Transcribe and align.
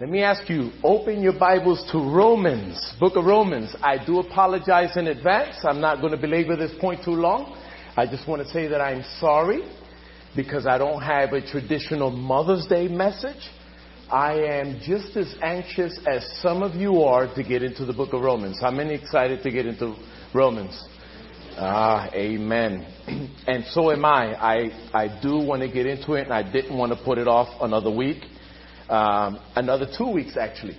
Let 0.00 0.08
me 0.08 0.22
ask 0.22 0.48
you, 0.48 0.70
open 0.82 1.22
your 1.22 1.38
Bibles 1.38 1.86
to 1.92 1.98
Romans, 1.98 2.94
book 2.98 3.16
of 3.16 3.26
Romans. 3.26 3.76
I 3.82 4.02
do 4.02 4.20
apologize 4.20 4.96
in 4.96 5.08
advance. 5.08 5.56
I'm 5.62 5.78
not 5.78 6.00
going 6.00 6.12
to 6.12 6.16
belabor 6.16 6.56
this 6.56 6.72
point 6.80 7.04
too 7.04 7.10
long. 7.10 7.54
I 7.98 8.06
just 8.06 8.26
want 8.26 8.40
to 8.40 8.48
say 8.48 8.66
that 8.68 8.80
I'm 8.80 9.04
sorry 9.18 9.60
because 10.34 10.66
I 10.66 10.78
don't 10.78 11.02
have 11.02 11.34
a 11.34 11.46
traditional 11.46 12.10
Mother's 12.10 12.64
Day 12.66 12.88
message. 12.88 13.50
I 14.10 14.36
am 14.36 14.80
just 14.82 15.18
as 15.18 15.34
anxious 15.42 16.00
as 16.10 16.26
some 16.40 16.62
of 16.62 16.76
you 16.76 17.02
are 17.02 17.26
to 17.34 17.42
get 17.42 17.62
into 17.62 17.84
the 17.84 17.92
book 17.92 18.14
of 18.14 18.22
Romans. 18.22 18.58
How 18.58 18.70
many 18.70 18.94
excited 18.94 19.42
to 19.42 19.50
get 19.50 19.66
into 19.66 19.96
Romans? 20.34 20.82
Ah, 21.58 22.08
amen. 22.14 22.86
And 23.46 23.66
so 23.72 23.90
am 23.90 24.06
I. 24.06 24.34
I, 24.34 24.90
I 24.94 25.20
do 25.20 25.36
want 25.36 25.60
to 25.60 25.68
get 25.68 25.84
into 25.84 26.14
it 26.14 26.22
and 26.22 26.32
I 26.32 26.50
didn't 26.50 26.78
want 26.78 26.90
to 26.96 27.04
put 27.04 27.18
it 27.18 27.28
off 27.28 27.48
another 27.60 27.94
week. 27.94 28.24
Um, 28.90 29.38
another 29.54 29.86
two 29.96 30.10
weeks 30.10 30.36
actually. 30.36 30.76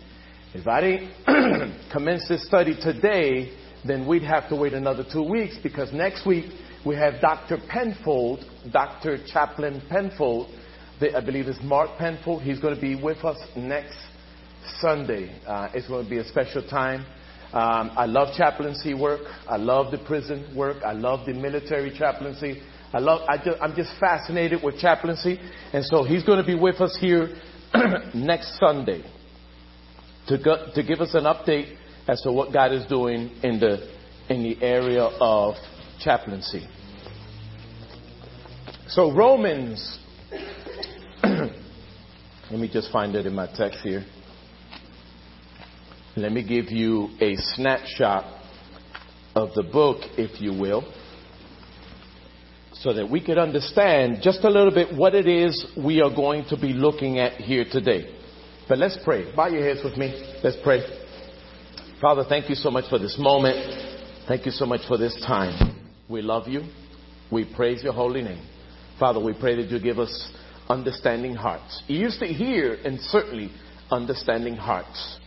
If 0.54 0.68
I 0.68 0.82
didn't 0.82 1.90
commence 1.94 2.28
this 2.28 2.46
study 2.46 2.76
today, 2.76 3.58
then 3.86 4.06
we'd 4.06 4.24
have 4.24 4.50
to 4.50 4.56
wait 4.56 4.74
another 4.74 5.06
two 5.10 5.24
weeks 5.24 5.58
because 5.64 5.94
next 5.94 6.28
week 6.28 6.52
we 6.86 6.96
have 6.96 7.22
Dr. 7.22 7.58
Penfold, 7.70 8.44
Dr. 8.72 9.18
Chaplain 9.26 9.82
Penfold, 9.90 10.50
I 11.02 11.22
believe 11.22 11.48
it's 11.48 11.58
Mark 11.64 11.98
Penfold. 11.98 12.44
He's 12.44 12.60
going 12.60 12.76
to 12.76 12.82
be 12.82 12.96
with 12.96 13.24
us 13.26 13.38
next 13.56 13.98
Sunday. 14.80 15.34
Uh, 15.48 15.70
it's 15.74 15.88
going 15.88 16.04
to 16.04 16.10
be 16.10 16.18
a 16.18 16.28
special 16.28 16.62
time. 16.68 17.06
Um, 17.54 17.92
I 17.98 18.06
love 18.06 18.36
chaplaincy 18.38 18.94
work. 18.94 19.22
I 19.50 19.56
love 19.56 19.92
the 19.92 19.98
prison 19.98 20.54
work. 20.56 20.84
I 20.84 20.92
love 20.92 21.26
the 21.26 21.34
military 21.34 21.98
chaplaincy. 21.98 22.62
I 22.94 23.00
love. 23.00 23.22
I 23.28 23.38
I'm 23.62 23.76
just 23.76 23.98
fascinated 24.00 24.62
with 24.64 24.78
chaplaincy, 24.78 25.40
and 25.74 25.84
so 25.86 26.04
he's 26.04 26.24
going 26.24 26.38
to 26.38 26.46
be 26.46 26.56
with 26.56 26.80
us 26.82 26.96
here 27.00 27.30
next 28.14 28.60
Sunday 28.60 29.04
to 30.28 30.38
go, 30.38 30.72
to 30.74 30.84
give 30.84 31.02
us 31.02 31.14
an 31.14 31.24
update 31.24 31.76
as 32.08 32.22
to 32.22 32.32
what 32.32 32.52
God 32.52 32.74
is 32.74 32.86
doing 32.88 33.32
in 33.44 33.60
the 33.60 33.90
in 34.30 34.44
the 34.44 34.62
area 34.62 35.04
of 35.04 35.56
chaplaincy. 36.00 36.68
So 38.88 39.14
Romans. 39.14 40.00
let 41.24 42.60
me 42.60 42.70
just 42.72 42.92
find 42.92 43.16
it 43.16 43.26
in 43.26 43.34
my 43.34 43.48
text 43.56 43.80
here. 43.84 44.06
Let 46.16 46.32
me 46.34 46.46
give 46.46 46.72
you 46.72 47.10
a 47.22 47.36
snapshot 47.38 48.26
of 49.36 49.54
the 49.54 49.64
book, 49.64 50.00
if 50.18 50.42
you 50.42 50.52
will, 50.52 50.84
so 52.82 52.94
that 52.94 53.10
we 53.10 53.24
could 53.24 53.38
understand 53.38 54.18
just 54.22 54.44
a 54.44 54.50
little 54.50 54.74
bit 54.74 54.96
what 54.96 55.14
it 55.14 55.28
is 55.28 55.66
we 55.78 56.02
are 56.02 56.14
going 56.14 56.44
to 56.50 56.58
be 56.58 56.74
looking 56.74 57.20
at 57.20 57.34
here 57.34 57.64
today. 57.70 58.18
But 58.68 58.80
let's 58.80 58.98
pray. 59.04 59.36
Bow 59.36 59.48
your 59.48 59.64
heads 59.64 59.82
with 59.84 59.98
me. 59.98 60.40
Let's 60.44 60.58
pray. 60.64 60.82
Father, 62.02 62.24
thank 62.28 62.50
you 62.50 62.56
so 62.56 62.72
much 62.72 62.90
for 62.90 62.98
this 62.98 63.18
moment. 63.20 63.58
Thank 64.28 64.48
you 64.48 64.52
so 64.52 64.66
much 64.66 64.82
for 64.88 64.98
this 64.98 65.16
time. 65.28 65.92
We 66.10 66.24
love 66.24 66.48
you. 66.48 66.64
We 67.32 67.46
praise 67.56 67.84
your 67.84 67.94
holy 67.94 68.24
name. 68.24 68.44
Father, 69.00 69.24
we 69.24 69.34
pray 69.40 69.56
that 69.58 69.70
you 69.70 69.80
give 69.80 70.00
us 70.00 70.32
understanding 70.68 71.36
hearts. 71.36 71.84
Used 71.88 72.20
to 72.20 72.28
hear 72.28 72.80
and 72.84 73.00
certainly 73.00 73.52
understanding 73.92 74.56
hearts 74.56 75.20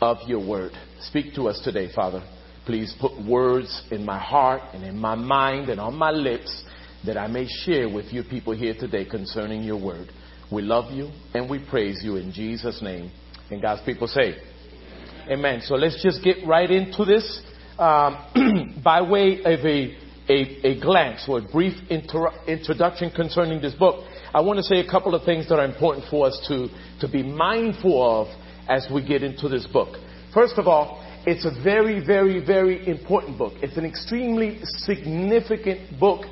of 0.00 0.18
your 0.28 0.46
word. 0.46 0.72
Speak 1.00 1.34
to 1.34 1.48
us 1.48 1.60
today, 1.64 1.88
Father. 1.92 2.22
Please 2.66 2.94
put 3.00 3.12
words 3.26 3.82
in 3.90 4.04
my 4.04 4.18
heart 4.18 4.62
and 4.72 4.84
in 4.84 4.96
my 4.96 5.16
mind 5.16 5.68
and 5.70 5.80
on 5.80 5.96
my 5.96 6.10
lips 6.10 6.64
that 7.06 7.18
I 7.18 7.26
may 7.26 7.46
share 7.46 7.88
with 7.88 8.06
you 8.12 8.22
people 8.22 8.54
here 8.54 8.74
today 8.78 9.04
concerning 9.04 9.62
your 9.62 9.80
word. 9.80 10.10
We 10.50 10.62
love 10.62 10.92
you 10.92 11.10
and 11.34 11.48
we 11.48 11.58
praise 11.58 12.00
you 12.02 12.16
in 12.16 12.32
Jesus' 12.32 12.80
name. 12.82 13.10
And 13.50 13.60
God's 13.60 13.82
people 13.84 14.06
say, 14.06 14.36
Amen. 15.30 15.62
So 15.62 15.74
let's 15.74 16.02
just 16.02 16.22
get 16.22 16.46
right 16.46 16.70
into 16.70 17.04
this 17.04 17.42
um, 17.78 18.80
by 18.84 19.00
way 19.00 19.38
of 19.38 19.60
a, 19.60 19.96
a, 20.28 20.66
a, 20.66 20.80
glance 20.80 21.24
or 21.26 21.38
a 21.38 21.42
brief 21.42 21.74
inter- 21.88 22.30
introduction 22.46 23.10
concerning 23.10 23.60
this 23.60 23.74
book. 23.74 24.04
I 24.34 24.40
want 24.42 24.58
to 24.58 24.62
say 24.62 24.80
a 24.80 24.90
couple 24.90 25.14
of 25.14 25.24
things 25.24 25.48
that 25.48 25.58
are 25.58 25.64
important 25.64 26.06
for 26.10 26.26
us 26.26 26.44
to, 26.48 26.68
to 27.00 27.08
be 27.10 27.22
mindful 27.22 28.20
of 28.20 28.28
as 28.68 28.86
we 28.92 29.06
get 29.06 29.22
into 29.22 29.48
this 29.48 29.66
book. 29.66 29.96
First 30.34 30.58
of 30.58 30.66
all, 30.66 31.02
it's 31.26 31.46
a 31.46 31.62
very, 31.62 32.04
very, 32.04 32.44
very 32.44 32.86
important 32.86 33.38
book. 33.38 33.54
It's 33.62 33.78
an 33.78 33.86
extremely 33.86 34.60
significant 34.62 35.98
book 35.98 36.26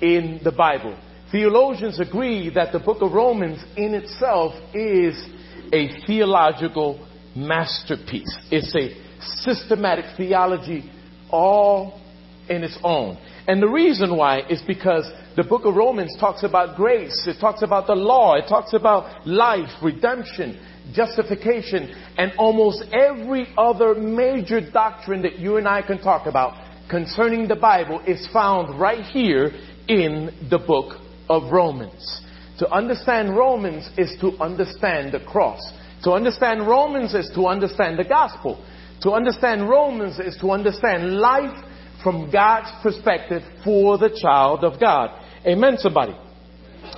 in 0.00 0.40
the 0.44 0.52
Bible. 0.52 0.98
Theologians 1.30 2.00
agree 2.00 2.50
that 2.54 2.72
the 2.72 2.78
book 2.78 3.02
of 3.02 3.12
Romans 3.12 3.62
in 3.76 3.94
itself 3.94 4.54
is 4.74 5.28
a 5.72 5.88
theological 6.06 7.06
masterpiece. 7.36 8.34
It's 8.50 8.74
a 8.74 8.96
systematic 9.20 10.16
theology 10.16 10.90
all 11.30 12.00
in 12.48 12.64
its 12.64 12.78
own. 12.82 13.18
And 13.46 13.62
the 13.62 13.68
reason 13.68 14.16
why 14.16 14.40
is 14.48 14.62
because 14.66 15.10
the 15.36 15.44
book 15.44 15.64
of 15.64 15.76
Romans 15.76 16.16
talks 16.18 16.42
about 16.42 16.76
grace, 16.76 17.26
it 17.26 17.40
talks 17.40 17.62
about 17.62 17.86
the 17.86 17.94
law, 17.94 18.34
it 18.34 18.48
talks 18.48 18.72
about 18.72 19.26
life, 19.26 19.70
redemption, 19.82 20.58
justification, 20.92 21.94
and 22.16 22.32
almost 22.38 22.84
every 22.92 23.46
other 23.56 23.94
major 23.94 24.60
doctrine 24.60 25.22
that 25.22 25.38
you 25.38 25.58
and 25.58 25.68
I 25.68 25.82
can 25.82 25.98
talk 25.98 26.26
about 26.26 26.54
concerning 26.88 27.48
the 27.48 27.56
Bible 27.56 28.00
is 28.06 28.26
found 28.32 28.80
right 28.80 29.04
here 29.04 29.52
in 29.88 30.30
the 30.50 30.58
book 30.58 31.00
of 31.28 31.50
Romans. 31.50 32.22
To 32.58 32.70
understand 32.70 33.36
Romans 33.36 33.88
is 33.96 34.16
to 34.20 34.32
understand 34.40 35.12
the 35.12 35.20
cross. 35.20 35.60
To 36.04 36.12
understand 36.12 36.66
Romans 36.66 37.14
is 37.14 37.30
to 37.34 37.46
understand 37.46 37.98
the 37.98 38.04
gospel. 38.04 38.64
To 39.02 39.12
understand 39.12 39.68
Romans 39.68 40.18
is 40.18 40.36
to 40.40 40.50
understand 40.50 41.18
life 41.18 41.64
from 42.02 42.30
God's 42.30 42.70
perspective 42.82 43.42
for 43.64 43.98
the 43.98 44.10
child 44.22 44.64
of 44.64 44.80
God. 44.80 45.10
Amen, 45.46 45.76
somebody. 45.78 46.16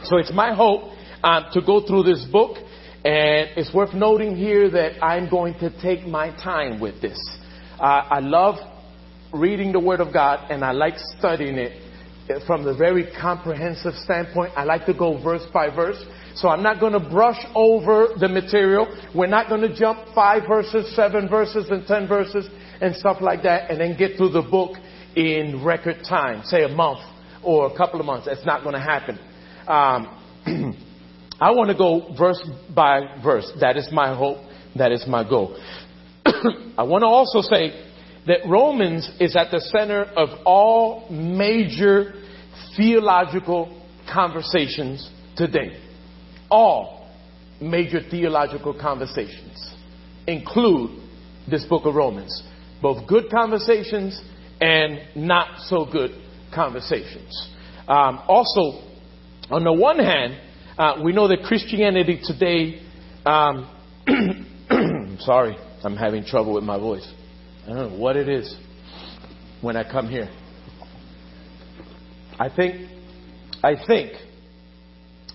So 0.05 0.17
it's 0.17 0.33
my 0.33 0.55
hope 0.55 0.93
um, 1.23 1.47
to 1.53 1.61
go 1.61 1.87
through 1.87 2.05
this 2.05 2.25
book 2.25 2.57
and 3.05 3.51
it's 3.57 3.73
worth 3.73 3.95
noting 3.95 4.37
here 4.37 4.71
that 4.71 5.03
I'm 5.03 5.31
going 5.31 5.55
to 5.61 5.71
take 5.81 6.07
my 6.07 6.31
time 6.43 6.81
with 6.81 7.01
this. 7.01 7.19
Uh, 7.79 7.85
I 8.11 8.21
love 8.21 8.57
reading 9.33 9.73
the 9.73 9.81
Word 9.81 10.01
of 10.01 10.13
God 10.13 10.51
and 10.51 10.65
I 10.65 10.73
like 10.73 10.95
studying 11.19 11.57
it 11.57 11.90
from 12.47 12.65
the 12.65 12.75
very 12.75 13.11
comprehensive 13.21 13.95
standpoint. 14.05 14.53
I 14.57 14.65
like 14.65 14.87
to 14.87 14.95
go 14.95 15.23
verse 15.23 15.47
by 15.53 15.75
verse. 15.75 16.03
So 16.35 16.49
I'm 16.49 16.63
not 16.63 16.81
going 16.81 16.93
to 16.93 17.01
brush 17.01 17.45
over 17.55 18.09
the 18.19 18.29
material. 18.29 18.87
We're 19.15 19.27
not 19.27 19.49
going 19.49 19.63
to 19.63 19.75
jump 19.75 19.99
five 20.15 20.43
verses, 20.49 20.95
seven 20.95 21.29
verses, 21.29 21.69
and 21.71 21.87
ten 21.87 22.07
verses 22.07 22.49
and 22.81 22.97
stuff 22.97 23.19
like 23.21 23.43
that 23.43 23.71
and 23.71 23.81
then 23.81 23.97
get 23.97 24.17
through 24.17 24.31
the 24.31 24.43
book 24.43 24.77
in 25.17 25.65
record 25.65 25.99
time, 26.09 26.43
say 26.45 26.63
a 26.63 26.69
month 26.69 27.01
or 27.45 27.73
a 27.73 27.77
couple 27.77 28.01
of 28.01 28.07
months. 28.07 28.27
That's 28.27 28.47
not 28.47 28.63
going 28.63 28.75
to 28.75 28.81
happen. 28.81 29.19
Um, 29.67 30.77
I 31.41 31.51
want 31.53 31.71
to 31.71 31.77
go 31.77 32.15
verse 32.19 32.43
by 32.75 33.21
verse. 33.23 33.51
That 33.61 33.77
is 33.77 33.89
my 33.93 34.15
hope. 34.15 34.39
That 34.77 34.93
is 34.93 35.05
my 35.07 35.29
goal. 35.29 35.59
I 36.27 36.83
want 36.85 37.03
to 37.03 37.07
also 37.07 37.41
say 37.41 37.87
that 38.27 38.41
Romans 38.47 39.11
is 39.19 39.37
at 39.37 39.51
the 39.51 39.61
center 39.61 40.03
of 40.03 40.29
all 40.45 41.09
major 41.11 42.13
theological 42.81 43.79
conversations 44.11 45.11
today. 45.37 45.79
All 46.51 47.11
major 47.61 48.01
theological 48.11 48.73
conversations 48.73 49.75
include 50.27 50.99
this 51.49 51.63
book 51.67 51.85
of 51.85 51.95
Romans. 51.95 52.43
Both 52.81 53.07
good 53.07 53.31
conversations 53.31 54.19
and 54.63 55.01
not 55.15 55.61
so 55.67 55.85
good 55.85 56.13
conversations. 56.55 57.51
Um, 57.87 58.23
also, 58.27 58.89
on 59.51 59.63
the 59.65 59.75
one 59.75 59.99
hand, 59.99 60.41
uh, 60.79 61.03
we 61.05 61.13
know 61.13 61.29
that 61.29 61.43
Christianity 61.43 62.19
today, 62.25 62.81
um, 63.27 63.69
sorry, 65.21 65.55
I'm 65.85 65.97
having 65.97 66.25
trouble 66.25 66.55
with 66.55 66.65
my 66.65 66.79
voice. 66.79 67.07
I 67.65 67.75
don't 67.75 67.77
know 67.77 67.99
what 67.99 68.17
it 68.17 68.31
is 68.31 68.57
when 69.61 69.77
I 69.77 69.85
come 69.85 70.09
here. 70.09 70.31
I 72.41 72.49
think, 72.49 72.89
I 73.63 73.75
think 73.87 74.13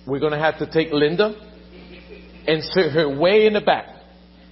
we're 0.08 0.20
going 0.20 0.32
to 0.32 0.40
have 0.40 0.58
to 0.58 0.66
take 0.66 0.92
Linda 0.92 1.36
and 2.48 2.64
sit 2.64 2.92
her 2.94 3.08
way 3.16 3.46
in 3.46 3.54
the 3.54 3.62
back. 3.62 3.86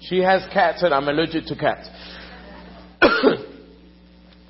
She 0.02 0.20
has 0.20 0.44
cats 0.54 0.84
and 0.84 0.94
I'm 0.94 1.08
allergic 1.08 1.46
to 1.46 1.56
cats. 1.56 1.90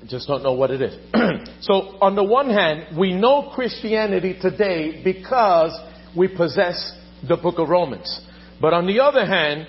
Just 0.06 0.28
don't 0.28 0.42
know 0.42 0.52
what 0.52 0.70
it 0.70 0.82
is. 0.82 0.94
so 1.64 1.96
on 2.02 2.14
the 2.14 2.22
one 2.22 2.50
hand, 2.50 2.98
we 2.98 3.14
know 3.14 3.50
Christianity 3.54 4.36
today 4.38 5.02
because 5.02 5.72
we 6.14 6.28
possess 6.28 6.92
the 7.26 7.38
book 7.38 7.58
of 7.58 7.70
Romans. 7.70 8.20
But 8.60 8.74
on 8.74 8.86
the 8.86 9.00
other 9.00 9.24
hand, 9.24 9.66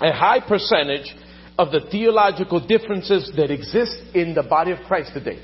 a 0.00 0.12
high 0.12 0.38
percentage 0.38 1.16
of 1.58 1.72
the 1.72 1.80
theological 1.90 2.64
differences 2.64 3.32
that 3.36 3.50
exist 3.50 3.96
in 4.14 4.34
the 4.34 4.44
body 4.44 4.70
of 4.70 4.78
Christ 4.86 5.14
today, 5.14 5.40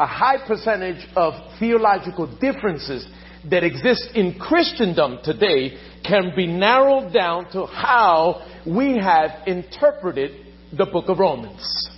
a 0.00 0.06
high 0.06 0.38
percentage 0.46 1.06
of 1.14 1.34
theological 1.58 2.26
differences 2.40 3.06
that 3.50 3.62
exist 3.62 4.08
in 4.14 4.38
Christendom 4.38 5.18
today 5.22 5.78
can 6.02 6.32
be 6.34 6.46
narrowed 6.46 7.12
down 7.12 7.50
to 7.52 7.66
how 7.66 8.46
we 8.66 8.96
have 8.96 9.46
interpreted 9.46 10.46
the 10.72 10.86
book 10.86 11.04
of 11.08 11.18
Romans. 11.18 11.88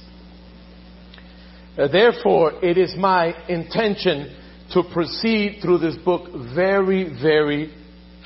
Uh, 1.79 1.87
therefore, 1.87 2.53
it 2.63 2.77
is 2.77 2.95
my 2.99 3.35
intention 3.49 4.37
to 4.73 4.83
proceed 4.93 5.61
through 5.63 5.79
this 5.79 5.97
book 6.05 6.29
very, 6.55 7.05
very 7.23 7.73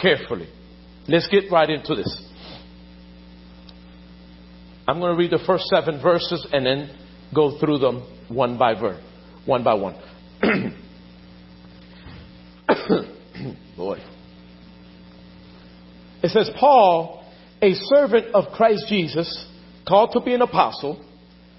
carefully. 0.01 0.49
Let's 1.07 1.29
get 1.29 1.53
right 1.53 1.69
into 1.69 1.95
this. 1.95 2.23
I'm 4.89 5.01
going 5.01 5.13
to 5.13 5.19
read 5.19 5.33
the 5.33 5.45
first 5.47 5.65
seven 5.67 6.01
verses 6.01 6.47
and 6.51 6.65
then 6.65 6.97
go 7.35 7.59
through 7.59 7.79
them 7.79 8.07
one 8.29 8.57
by 8.57 8.75
verse, 8.75 9.03
one 9.47 9.65
by 9.65 9.75
one. 9.75 9.95
Boy. 13.77 13.99
It 16.23 16.31
says, 16.31 16.51
Paul, 16.59 17.25
a 17.63 17.75
servant 17.75 18.35
of 18.35 18.53
Christ 18.53 18.87
Jesus, 18.89 19.47
called 19.87 20.11
to 20.13 20.21
be 20.21 20.35
an 20.35 20.43
apostle, 20.43 21.03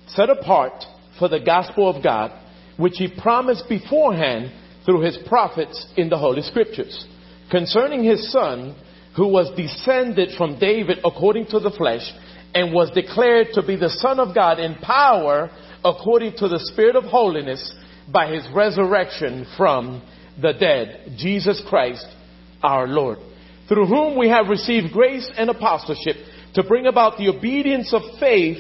set 0.07 0.30
apart 0.30 0.84
for 1.18 1.30
the 1.30 1.39
gospel 1.39 1.89
of 1.89 2.04
God, 2.04 2.31
which 2.78 2.95
he 2.98 3.07
promised 3.07 3.68
beforehand 3.69 4.51
through 4.86 5.01
his 5.01 5.18
prophets 5.28 5.88
in 5.95 6.10
the 6.10 6.18
Holy 6.18 6.42
Scriptures, 6.42 7.06
concerning 7.50 8.04
his 8.04 8.31
son, 8.31 8.75
who 9.16 9.28
was 9.28 9.56
descended 9.56 10.30
from 10.38 10.60
David 10.60 11.00
according 11.04 11.48
to 11.48 11.60
the 11.60 11.72
flesh, 11.72 12.04
and 12.54 12.74
was 12.74 12.92
declared 12.92 13.48
to 13.54 13.63
be 13.63 13.75
the 13.75 13.90
Son 13.90 14.19
of 14.19 14.33
God 14.33 14.60
in 14.60 14.75
power 14.75 15.50
according 15.84 16.34
to 16.38 16.48
the 16.48 16.60
Spirit 16.72 16.96
of 16.96 17.04
holiness 17.06 17.74
by 18.12 18.32
his 18.34 18.48
resurrection 18.54 19.46
from 19.58 20.02
the 20.42 20.54
dead, 20.54 21.14
Jesus 21.18 21.62
Christ 21.68 22.06
our 22.64 22.88
Lord, 22.88 23.20
through 23.68 23.86
whom 23.86 24.18
we 24.18 24.30
have 24.30 24.48
received 24.48 24.94
grace 24.94 25.30
and 25.38 25.50
apostleship 25.50 26.16
to 26.56 26.64
bring 26.64 26.88
about 26.88 27.18
the 27.18 27.28
obedience 27.30 27.94
of 27.94 28.02
faith 28.20 28.58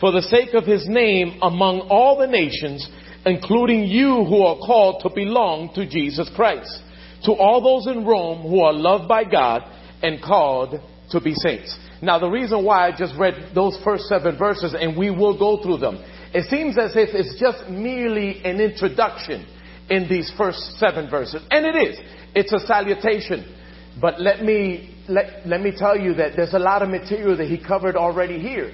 for 0.00 0.12
the 0.12 0.22
sake 0.22 0.54
of 0.54 0.64
his 0.64 0.86
name 0.88 1.38
among 1.42 1.80
all 1.90 2.18
the 2.18 2.26
nations, 2.26 2.88
including 3.24 3.84
you 3.84 4.24
who 4.24 4.42
are 4.42 4.56
called 4.56 5.02
to 5.02 5.10
belong 5.14 5.72
to 5.74 5.88
Jesus 5.88 6.30
Christ. 6.34 6.82
To 7.24 7.32
all 7.32 7.60
those 7.62 7.94
in 7.94 8.06
Rome 8.06 8.42
who 8.48 8.60
are 8.60 8.72
loved 8.72 9.06
by 9.08 9.24
God 9.24 9.62
and 10.02 10.22
called 10.22 10.80
to 11.10 11.20
be 11.20 11.34
saints. 11.34 11.78
Now 12.02 12.18
the 12.18 12.28
reason 12.30 12.64
why 12.64 12.88
I 12.88 12.96
just 12.96 13.14
read 13.18 13.50
those 13.54 13.78
first 13.84 14.04
seven 14.04 14.38
verses 14.38 14.74
and 14.78 14.96
we 14.96 15.10
will 15.10 15.38
go 15.38 15.62
through 15.62 15.78
them, 15.78 16.02
it 16.32 16.48
seems 16.48 16.78
as 16.78 16.92
if 16.96 17.10
it's 17.12 17.38
just 17.40 17.68
merely 17.68 18.42
an 18.44 18.60
introduction 18.60 19.46
in 19.88 20.08
these 20.08 20.32
first 20.36 20.78
seven 20.78 21.10
verses. 21.10 21.42
And 21.50 21.66
it 21.66 21.76
is. 21.76 21.98
It's 22.34 22.52
a 22.52 22.60
salutation. 22.60 23.56
But 24.00 24.20
let 24.20 24.42
me, 24.42 24.96
let, 25.08 25.46
let 25.46 25.60
me 25.60 25.72
tell 25.76 25.98
you 25.98 26.14
that 26.14 26.32
there's 26.36 26.54
a 26.54 26.58
lot 26.58 26.82
of 26.82 26.88
material 26.88 27.36
that 27.36 27.48
he 27.48 27.58
covered 27.58 27.96
already 27.96 28.38
here 28.38 28.72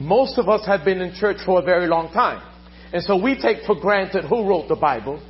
most 0.00 0.38
of 0.38 0.48
us 0.48 0.66
have 0.66 0.82
been 0.84 1.02
in 1.02 1.12
church 1.14 1.36
for 1.44 1.60
a 1.60 1.62
very 1.62 1.86
long 1.86 2.10
time. 2.10 2.42
And 2.92 3.02
so 3.04 3.22
we 3.22 3.40
take 3.40 3.64
for 3.66 3.78
granted 3.78 4.24
who 4.24 4.48
wrote 4.48 4.68
the 4.68 4.74
Bible, 4.74 5.22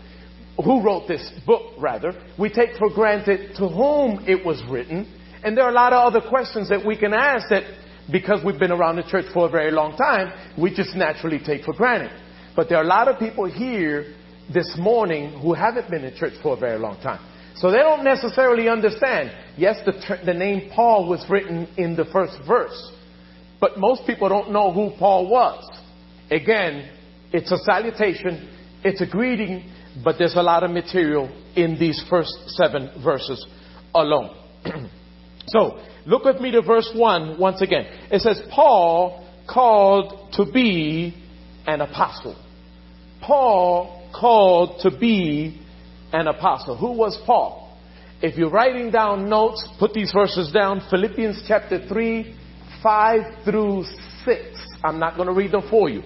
who 0.56 0.82
wrote 0.82 1.08
this 1.08 1.28
book, 1.44 1.74
rather. 1.76 2.12
We 2.38 2.50
take 2.50 2.76
for 2.78 2.88
granted 2.88 3.56
to 3.56 3.68
whom 3.68 4.24
it 4.28 4.46
was 4.46 4.62
written. 4.70 5.12
And 5.42 5.56
there 5.56 5.64
are 5.64 5.70
a 5.70 5.74
lot 5.74 5.92
of 5.92 6.14
other 6.14 6.26
questions 6.26 6.68
that 6.68 6.86
we 6.86 6.96
can 6.96 7.12
ask 7.12 7.48
that 7.50 7.64
because 8.12 8.44
we've 8.44 8.58
been 8.58 8.72
around 8.72 8.96
the 8.96 9.02
church 9.02 9.26
for 9.32 9.46
a 9.46 9.50
very 9.50 9.70
long 9.70 9.96
time, 9.96 10.32
we 10.60 10.74
just 10.74 10.94
naturally 10.94 11.38
take 11.44 11.64
for 11.64 11.74
granted. 11.74 12.10
But 12.56 12.68
there 12.68 12.78
are 12.78 12.84
a 12.84 12.86
lot 12.86 13.08
of 13.08 13.18
people 13.18 13.44
here 13.44 14.14
this 14.52 14.74
morning 14.78 15.40
who 15.40 15.54
haven't 15.54 15.90
been 15.90 16.04
in 16.04 16.14
church 16.16 16.34
for 16.42 16.56
a 16.56 16.60
very 16.60 16.78
long 16.78 17.00
time. 17.00 17.20
So 17.56 17.70
they 17.70 17.78
don't 17.78 18.04
necessarily 18.04 18.68
understand. 18.68 19.30
Yes, 19.56 19.76
the, 19.84 20.18
the 20.24 20.34
name 20.34 20.70
Paul 20.74 21.08
was 21.08 21.24
written 21.28 21.68
in 21.76 21.94
the 21.94 22.06
first 22.06 22.38
verse. 22.46 22.92
But 23.60 23.78
most 23.78 24.06
people 24.06 24.28
don't 24.28 24.50
know 24.50 24.72
who 24.72 24.90
Paul 24.98 25.28
was. 25.28 25.68
Again, 26.30 26.90
it's 27.32 27.52
a 27.52 27.58
salutation, 27.58 28.48
it's 28.82 29.00
a 29.00 29.06
greeting, 29.06 29.70
but 30.02 30.16
there's 30.18 30.36
a 30.36 30.42
lot 30.42 30.62
of 30.62 30.70
material 30.70 31.28
in 31.54 31.78
these 31.78 32.02
first 32.08 32.32
seven 32.48 32.90
verses 33.04 33.46
alone. 33.94 34.34
so, 35.50 35.80
look 36.06 36.24
with 36.24 36.40
me 36.40 36.52
to 36.52 36.62
verse 36.62 36.90
1 36.94 37.38
once 37.38 37.60
again. 37.60 37.86
It 38.10 38.20
says, 38.20 38.40
Paul 38.50 39.26
called 39.48 40.32
to 40.34 40.50
be 40.50 41.14
an 41.66 41.80
apostle. 41.80 42.36
Paul 43.20 44.08
called 44.18 44.80
to 44.82 44.96
be 44.96 45.60
an 46.12 46.28
apostle. 46.28 46.76
Who 46.76 46.92
was 46.92 47.20
Paul? 47.26 47.76
If 48.22 48.36
you're 48.36 48.50
writing 48.50 48.90
down 48.90 49.28
notes, 49.28 49.66
put 49.78 49.92
these 49.92 50.12
verses 50.12 50.52
down. 50.52 50.82
Philippians 50.90 51.44
chapter 51.48 51.86
3, 51.88 52.36
5 52.82 53.20
through 53.44 53.84
6. 54.24 54.40
I'm 54.84 54.98
not 54.98 55.16
going 55.16 55.28
to 55.28 55.34
read 55.34 55.52
them 55.52 55.66
for 55.68 55.88
you 55.88 56.02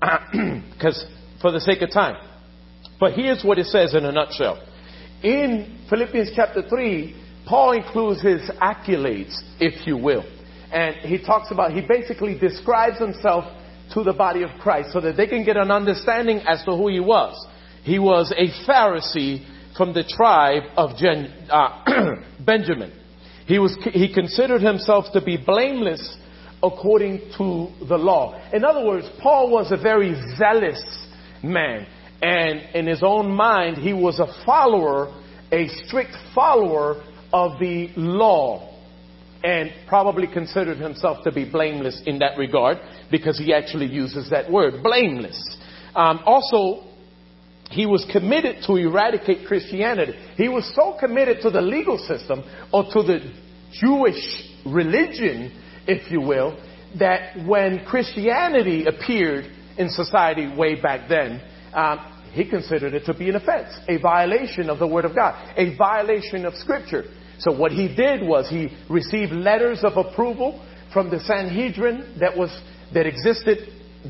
because 0.72 1.06
for 1.40 1.50
the 1.50 1.60
sake 1.60 1.82
of 1.82 1.92
time. 1.92 2.16
But 2.98 3.14
here's 3.14 3.42
what 3.42 3.58
it 3.58 3.66
says 3.66 3.94
in 3.94 4.04
a 4.04 4.12
nutshell. 4.12 4.62
In 5.22 5.78
Philippians 5.88 6.32
chapter 6.34 6.62
3, 6.68 7.21
Paul 7.46 7.72
includes 7.72 8.22
his 8.22 8.48
accolades, 8.60 9.36
if 9.58 9.86
you 9.86 9.96
will. 9.96 10.24
And 10.72 10.96
he 10.96 11.22
talks 11.22 11.50
about, 11.50 11.72
he 11.72 11.82
basically 11.82 12.38
describes 12.38 12.98
himself 12.98 13.44
to 13.94 14.02
the 14.02 14.12
body 14.12 14.42
of 14.42 14.50
Christ 14.60 14.90
so 14.92 15.00
that 15.00 15.16
they 15.16 15.26
can 15.26 15.44
get 15.44 15.56
an 15.56 15.70
understanding 15.70 16.38
as 16.46 16.64
to 16.64 16.76
who 16.76 16.88
he 16.88 17.00
was. 17.00 17.46
He 17.82 17.98
was 17.98 18.32
a 18.32 18.48
Pharisee 18.68 19.46
from 19.76 19.92
the 19.92 20.04
tribe 20.04 20.62
of 20.76 20.96
Gen, 20.96 21.32
uh, 21.50 21.84
Benjamin. 22.40 22.92
He, 23.46 23.58
was, 23.58 23.76
he 23.92 24.12
considered 24.12 24.62
himself 24.62 25.06
to 25.12 25.22
be 25.22 25.36
blameless 25.36 26.16
according 26.62 27.18
to 27.38 27.68
the 27.86 27.98
law. 27.98 28.40
In 28.52 28.64
other 28.64 28.84
words, 28.84 29.06
Paul 29.20 29.50
was 29.50 29.72
a 29.72 29.76
very 29.76 30.14
zealous 30.36 30.82
man. 31.42 31.86
And 32.22 32.76
in 32.76 32.86
his 32.86 33.02
own 33.02 33.32
mind, 33.32 33.78
he 33.78 33.92
was 33.92 34.20
a 34.20 34.28
follower, 34.46 35.12
a 35.50 35.68
strict 35.84 36.16
follower 36.34 37.02
of 37.32 37.58
the 37.58 37.90
law. 37.96 38.68
And 39.44 39.72
probably 39.88 40.28
considered 40.28 40.78
himself 40.78 41.24
to 41.24 41.32
be 41.32 41.44
blameless 41.44 42.00
in 42.06 42.20
that 42.20 42.38
regard 42.38 42.78
because 43.10 43.36
he 43.36 43.52
actually 43.52 43.86
uses 43.86 44.30
that 44.30 44.48
word, 44.48 44.84
blameless. 44.84 45.56
Um, 45.96 46.20
also, 46.24 46.84
he 47.72 47.86
was 47.86 48.06
committed 48.12 48.62
to 48.66 48.76
eradicate 48.76 49.46
Christianity. 49.48 50.12
He 50.36 50.48
was 50.48 50.70
so 50.76 50.96
committed 51.00 51.38
to 51.42 51.50
the 51.50 51.60
legal 51.60 51.98
system 51.98 52.44
or 52.72 52.84
to 52.84 53.02
the 53.02 53.32
Jewish 53.72 54.52
religion, 54.66 55.50
if 55.86 56.10
you 56.12 56.20
will, 56.20 56.56
that 56.98 57.44
when 57.46 57.84
Christianity 57.86 58.84
appeared 58.84 59.46
in 59.78 59.88
society 59.88 60.54
way 60.54 60.80
back 60.80 61.08
then, 61.08 61.40
um, 61.72 61.98
he 62.32 62.48
considered 62.48 62.94
it 62.94 63.04
to 63.06 63.14
be 63.14 63.28
an 63.28 63.36
offense, 63.36 63.74
a 63.88 63.98
violation 63.98 64.70
of 64.70 64.78
the 64.78 64.86
Word 64.86 65.04
of 65.04 65.14
God, 65.14 65.54
a 65.56 65.76
violation 65.76 66.44
of 66.44 66.54
Scripture. 66.54 67.04
So 67.42 67.50
what 67.52 67.72
he 67.72 67.88
did 67.88 68.22
was 68.22 68.48
he 68.48 68.68
received 68.88 69.32
letters 69.32 69.80
of 69.82 69.96
approval 69.96 70.64
from 70.92 71.10
the 71.10 71.18
Sanhedrin 71.20 72.16
that 72.20 72.36
was 72.36 72.50
that 72.94 73.06
existed 73.06 73.58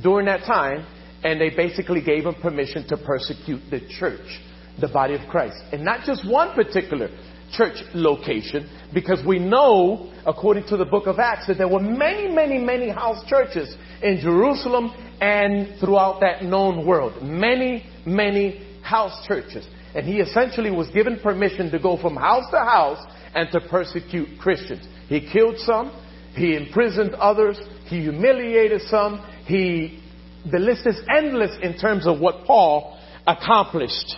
during 0.03 0.27
that 0.27 0.45
time, 0.45 0.87
and 1.25 1.41
they 1.41 1.51
basically 1.51 2.03
gave 2.03 2.27
him 2.27 2.35
permission 2.35 2.87
to 2.89 2.97
persecute 2.97 3.63
the 3.71 3.81
church, 3.89 4.41
the 4.81 4.89
body 4.89 5.15
of 5.15 5.21
Christ. 5.31 5.57
And 5.73 5.85
not 5.85 6.05
just 6.05 6.29
one 6.29 6.55
particular 6.55 7.09
church 7.53 7.77
location, 7.95 8.69
because 8.93 9.25
we 9.27 9.39
know, 9.39 10.13
according 10.27 10.67
to 10.69 10.77
the 10.77 10.85
book 10.85 11.07
of 11.07 11.19
Acts, 11.19 11.47
that 11.47 11.59
there 11.59 11.69
were 11.69 11.81
many, 11.81 12.29
many, 12.29 12.59
many 12.59 12.91
house 12.91 13.25
churches 13.29 13.75
in 14.03 14.19
Jerusalem 14.21 14.91
and 15.21 15.79
throughout 15.79 16.21
that 16.21 16.43
known 16.43 16.85
world. 16.87 17.23
Many, 17.23 17.87
many 18.05 18.81
house 18.83 19.27
churches. 19.27 19.67
And 19.95 20.07
he 20.07 20.21
essentially 20.21 20.71
was 20.71 20.89
given 20.89 21.21
permission 21.21 21.71
to 21.71 21.79
go 21.79 21.97
from 21.99 22.17
house 22.17 22.51
to 22.51 22.59
house 22.59 23.05
and 23.35 23.51
to 23.53 23.61
persecute 23.61 24.39
Christians. 24.41 24.87
He 25.09 25.29
killed 25.33 25.59
some, 25.59 25.93
he 26.35 26.57
imprisoned 26.57 27.15
others, 27.15 27.61
he 27.87 28.03
humiliated 28.03 28.83
some, 28.83 29.25
he 29.47 30.03
the 30.51 30.59
list 30.59 30.87
is 30.87 31.01
endless 31.09 31.57
in 31.63 31.79
terms 31.79 32.07
of 32.07 32.19
what 32.21 32.45
Paul 32.47 32.99
accomplished 33.27 34.17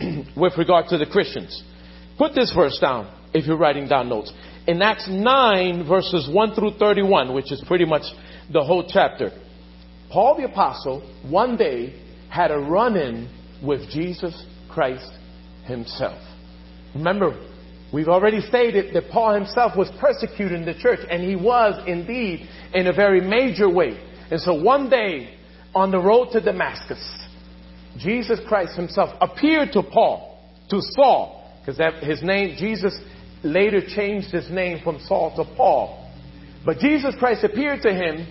with 0.36 0.56
regard 0.56 0.86
to 0.88 0.98
the 0.98 1.06
Christians. 1.06 1.62
Put 2.16 2.34
this 2.34 2.52
verse 2.54 2.78
down 2.80 3.12
if 3.34 3.46
you're 3.46 3.58
writing 3.58 3.86
down 3.86 4.08
notes. 4.08 4.32
In 4.66 4.80
Acts 4.82 5.06
9, 5.08 5.86
verses 5.86 6.28
1 6.30 6.54
through 6.54 6.78
31, 6.78 7.34
which 7.34 7.52
is 7.52 7.62
pretty 7.66 7.84
much 7.84 8.02
the 8.52 8.62
whole 8.62 8.88
chapter, 8.88 9.30
Paul 10.10 10.38
the 10.38 10.44
Apostle 10.44 11.02
one 11.28 11.56
day 11.56 12.00
had 12.30 12.50
a 12.50 12.58
run 12.58 12.96
in 12.96 13.30
with 13.62 13.90
Jesus 13.90 14.46
Christ 14.70 15.10
himself. 15.64 16.20
Remember, 16.94 17.47
we've 17.92 18.08
already 18.08 18.40
stated 18.40 18.94
that 18.94 19.10
Paul 19.10 19.34
himself 19.34 19.76
was 19.76 19.90
persecuting 20.00 20.64
the 20.64 20.74
church, 20.74 21.00
and 21.10 21.22
he 21.22 21.36
was 21.36 21.80
indeed 21.86 22.48
in 22.74 22.86
a 22.86 22.92
very 22.92 23.20
major 23.20 23.68
way. 23.68 23.98
And 24.30 24.40
so 24.40 24.54
one 24.54 24.90
day, 24.90 25.34
on 25.74 25.90
the 25.90 25.98
road 25.98 26.30
to 26.32 26.40
Damascus, 26.40 27.02
Jesus 27.98 28.40
Christ 28.46 28.76
himself 28.76 29.10
appeared 29.20 29.72
to 29.72 29.82
Paul, 29.82 30.38
to 30.70 30.80
Saul, 30.80 31.52
because 31.60 31.80
his 32.02 32.22
name, 32.22 32.56
Jesus 32.58 32.98
later 33.42 33.80
changed 33.86 34.30
his 34.30 34.50
name 34.50 34.80
from 34.82 35.00
Saul 35.00 35.34
to 35.36 35.44
Paul. 35.56 36.10
But 36.64 36.78
Jesus 36.78 37.14
Christ 37.18 37.44
appeared 37.44 37.82
to 37.82 37.92
him, 37.92 38.26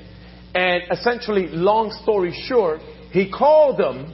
and 0.53 0.83
essentially, 0.91 1.47
long 1.47 1.91
story 2.03 2.33
short, 2.47 2.79
he 3.11 3.31
called 3.31 3.79
them 3.79 4.13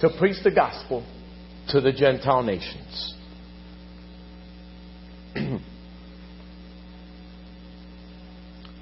to 0.00 0.10
preach 0.18 0.36
the 0.42 0.50
gospel 0.50 1.04
to 1.68 1.80
the 1.80 1.92
Gentile 1.92 2.42
nations. 2.42 3.14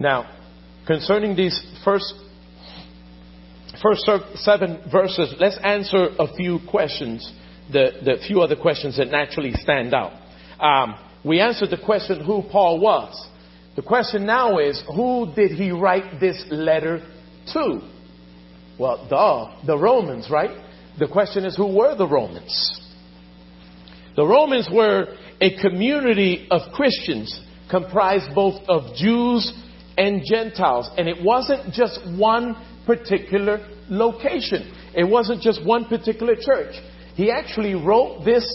now, 0.00 0.30
concerning 0.86 1.36
these 1.36 1.60
first 1.84 2.14
first 3.82 4.08
seven 4.36 4.80
verses, 4.90 5.34
let's 5.38 5.58
answer 5.62 6.08
a 6.18 6.34
few 6.34 6.58
questions, 6.70 7.32
the, 7.72 7.92
the 8.04 8.16
few 8.26 8.42
other 8.42 8.56
questions 8.56 8.96
that 8.98 9.10
naturally 9.10 9.52
stand 9.54 9.94
out. 9.94 10.12
Um, 10.60 10.96
we 11.24 11.40
answered 11.40 11.70
the 11.70 11.82
question 11.82 12.24
who 12.24 12.42
Paul 12.50 12.80
was. 12.80 13.28
The 13.76 13.82
question 13.82 14.26
now 14.26 14.58
is, 14.58 14.82
who 14.94 15.32
did 15.34 15.52
he 15.52 15.70
write 15.70 16.20
this 16.20 16.42
letter 16.50 17.06
to? 17.52 17.80
Well, 18.78 19.06
the, 19.08 19.66
the 19.66 19.78
Romans, 19.78 20.28
right? 20.30 20.50
The 20.98 21.08
question 21.08 21.44
is, 21.44 21.56
who 21.56 21.74
were 21.74 21.94
the 21.94 22.06
Romans? 22.06 22.80
The 24.16 24.26
Romans 24.26 24.68
were 24.72 25.16
a 25.40 25.56
community 25.60 26.46
of 26.50 26.72
Christians 26.72 27.40
comprised 27.70 28.34
both 28.34 28.60
of 28.68 28.94
Jews 28.94 29.52
and 29.96 30.22
Gentiles. 30.24 30.90
And 30.98 31.08
it 31.08 31.22
wasn't 31.22 31.72
just 31.72 32.00
one 32.18 32.56
particular 32.86 33.66
location. 33.88 34.72
It 34.94 35.04
wasn't 35.04 35.40
just 35.40 35.64
one 35.64 35.86
particular 35.86 36.34
church. 36.34 36.74
He 37.14 37.30
actually 37.30 37.74
wrote 37.74 38.24
this 38.24 38.46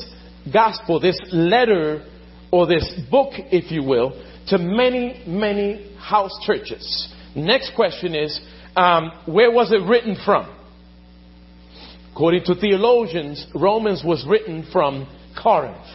gospel, 0.51 0.99
this 0.99 1.19
letter, 1.31 2.05
or 2.51 2.67
this 2.67 2.99
book, 3.09 3.33
if 3.35 3.71
you 3.71 3.83
will, 3.83 4.11
to 4.47 4.57
many, 4.57 5.23
many 5.25 5.95
house 5.97 6.31
churches. 6.45 7.11
Next 7.35 7.73
question 7.75 8.13
is, 8.13 8.39
um, 8.75 9.11
where 9.25 9.51
was 9.51 9.71
it 9.71 9.81
written 9.87 10.17
from? 10.23 10.51
According 12.13 12.43
to 12.45 12.55
theologians, 12.55 13.45
Romans 13.55 14.03
was 14.05 14.25
written 14.27 14.67
from 14.71 15.07
Corinth 15.41 15.85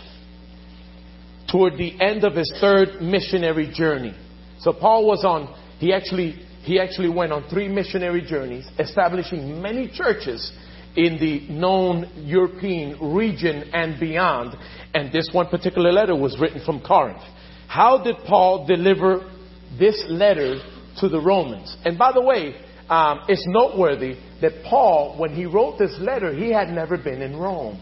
toward 1.51 1.77
the 1.77 2.01
end 2.01 2.25
of 2.25 2.35
his 2.35 2.53
third 2.61 3.01
missionary 3.01 3.71
journey. 3.73 4.15
So 4.61 4.73
Paul 4.73 5.07
was 5.07 5.25
on, 5.25 5.55
he 5.79 5.93
actually 5.93 6.47
he 6.63 6.79
actually 6.79 7.09
went 7.09 7.33
on 7.33 7.49
three 7.49 7.69
missionary 7.69 8.21
journeys, 8.21 8.69
establishing 8.79 9.63
many 9.63 9.89
churches 9.89 10.53
in 10.97 11.19
the 11.19 11.49
known 11.53 12.11
European 12.17 13.15
region 13.15 13.71
and 13.73 13.99
beyond. 13.99 14.57
And 14.95 15.11
this 15.13 15.29
one 15.33 15.49
particular 15.49 15.91
letter 15.91 16.15
was 16.15 16.39
written 16.39 16.63
from 16.65 16.81
Corinth. 16.81 17.23
How 17.67 18.03
did 18.03 18.17
Paul 18.27 18.67
deliver 18.67 19.31
this 19.79 20.05
letter 20.09 20.61
to 20.99 21.09
the 21.09 21.21
Romans? 21.21 21.77
And 21.85 21.97
by 21.97 22.13
the 22.13 22.23
way, 22.23 22.57
um, 22.91 23.21
it's 23.29 23.45
noteworthy 23.47 24.17
that 24.43 24.65
Paul, 24.69 25.17
when 25.17 25.35
he 25.35 25.47
wrote 25.47 25.79
this 25.79 25.97
letter, 25.99 26.35
he 26.35 26.53
had 26.53 26.69
never 26.69 26.99
been 26.99 27.23
in 27.23 27.37
Rome 27.37 27.81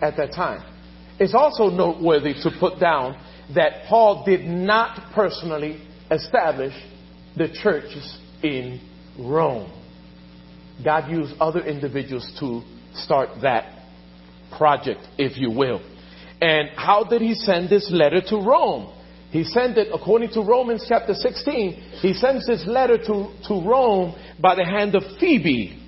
at 0.00 0.16
that 0.16 0.32
time. 0.32 0.62
It's 1.18 1.34
also 1.34 1.70
noteworthy 1.70 2.34
to 2.42 2.50
put 2.60 2.78
down 2.78 3.20
that 3.54 3.84
Paul 3.88 4.24
did 4.24 4.44
not 4.44 5.12
personally 5.14 5.80
establish 6.10 6.74
the 7.36 7.48
churches 7.62 8.18
in 8.42 8.80
Rome. 9.18 9.72
God 10.84 11.10
used 11.10 11.34
other 11.40 11.60
individuals 11.60 12.30
to 12.40 12.62
start 12.94 13.40
that 13.42 13.84
project, 14.56 15.00
if 15.16 15.38
you 15.38 15.50
will. 15.50 15.80
And 16.40 16.70
how 16.76 17.04
did 17.04 17.22
he 17.22 17.34
send 17.34 17.70
this 17.70 17.90
letter 17.90 18.20
to 18.28 18.36
Rome? 18.36 18.92
He 19.30 19.44
sent 19.44 19.78
it, 19.78 19.88
according 19.92 20.30
to 20.30 20.42
Romans 20.42 20.84
chapter 20.88 21.14
16, 21.14 21.72
he 22.00 22.12
sends 22.14 22.46
this 22.46 22.64
letter 22.66 22.98
to, 22.98 23.32
to 23.48 23.62
Rome 23.66 24.14
by 24.40 24.54
the 24.54 24.64
hand 24.64 24.94
of 24.94 25.02
Phoebe, 25.18 25.82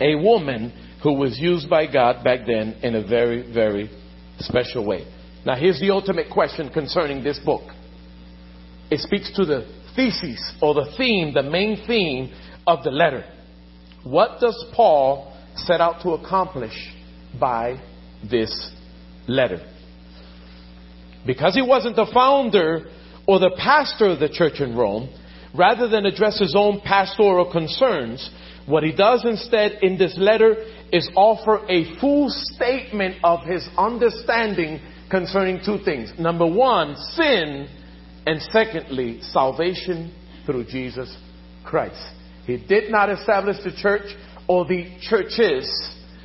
a 0.00 0.14
woman 0.16 0.72
who 1.02 1.14
was 1.14 1.38
used 1.38 1.68
by 1.68 1.86
God 1.90 2.24
back 2.24 2.40
then 2.46 2.76
in 2.82 2.94
a 2.94 3.06
very, 3.06 3.52
very 3.52 3.90
special 4.38 4.86
way. 4.86 5.06
Now, 5.44 5.56
here's 5.56 5.80
the 5.80 5.90
ultimate 5.90 6.30
question 6.30 6.70
concerning 6.70 7.22
this 7.22 7.38
book. 7.38 7.62
It 8.90 9.00
speaks 9.00 9.30
to 9.36 9.44
the 9.44 9.66
thesis 9.94 10.54
or 10.60 10.74
the 10.74 10.92
theme, 10.96 11.34
the 11.34 11.42
main 11.42 11.86
theme 11.86 12.32
of 12.66 12.82
the 12.84 12.90
letter. 12.90 13.24
What 14.02 14.40
does 14.40 14.64
Paul 14.74 15.36
set 15.56 15.80
out 15.80 16.02
to 16.02 16.10
accomplish 16.10 16.74
by 17.38 17.80
this 18.28 18.72
letter? 19.26 19.64
Because 21.26 21.54
he 21.54 21.62
wasn't 21.62 21.96
the 21.96 22.10
founder 22.12 22.90
or 23.26 23.38
the 23.38 23.54
pastor 23.56 24.06
of 24.06 24.20
the 24.20 24.28
church 24.28 24.60
in 24.60 24.76
Rome, 24.76 25.08
rather 25.54 25.88
than 25.88 26.04
address 26.04 26.38
his 26.38 26.54
own 26.56 26.80
pastoral 26.80 27.50
concerns, 27.50 28.30
what 28.66 28.82
he 28.82 28.92
does 28.92 29.24
instead 29.24 29.78
in 29.82 29.96
this 29.96 30.14
letter 30.18 30.56
is 30.92 31.10
offer 31.16 31.64
a 31.68 31.98
full 32.00 32.28
statement 32.28 33.16
of 33.24 33.40
his 33.44 33.68
understanding 33.76 34.80
concerning 35.10 35.60
two 35.64 35.78
things. 35.84 36.12
Number 36.18 36.46
one, 36.46 36.96
sin 36.96 37.68
and 38.26 38.40
secondly, 38.42 39.20
salvation 39.22 40.14
through 40.46 40.64
Jesus 40.64 41.14
Christ. 41.64 42.02
He 42.46 42.56
did 42.56 42.90
not 42.90 43.10
establish 43.10 43.56
the 43.64 43.72
church 43.72 44.14
or 44.48 44.64
the 44.66 44.96
churches, 45.00 45.66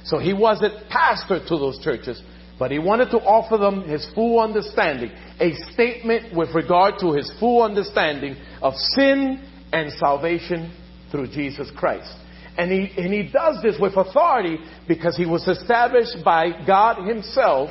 so 0.04 0.18
he 0.18 0.34
wasn't 0.34 0.90
pastor 0.90 1.40
to 1.40 1.58
those 1.58 1.80
churches, 1.84 2.22
but 2.58 2.72
he 2.72 2.80
wanted 2.80 3.10
to 3.12 3.18
offer 3.18 3.58
them 3.58 3.84
his 3.88 4.06
full 4.14 4.40
understanding, 4.40 5.12
a 5.40 5.54
statement 5.72 6.36
with 6.36 6.54
regard 6.54 6.96
to 7.00 7.14
his 7.14 7.32
full 7.40 7.64
understanding 7.64 8.36
of 8.62 8.74
sin 8.76 9.46
and 9.72 9.92
salvation 9.94 10.74
through 11.12 11.28
Jesus 11.28 11.72
Christ. 11.76 12.12
And 12.58 12.72
he, 12.72 12.92
and 12.98 13.14
he 13.14 13.24
does 13.32 13.62
this 13.64 13.78
with 13.80 13.96
authority 13.96 14.58
because 14.88 15.16
he 15.16 15.26
was 15.26 15.48
established 15.48 16.18
by 16.24 16.66
God 16.66 17.08
himself 17.08 17.70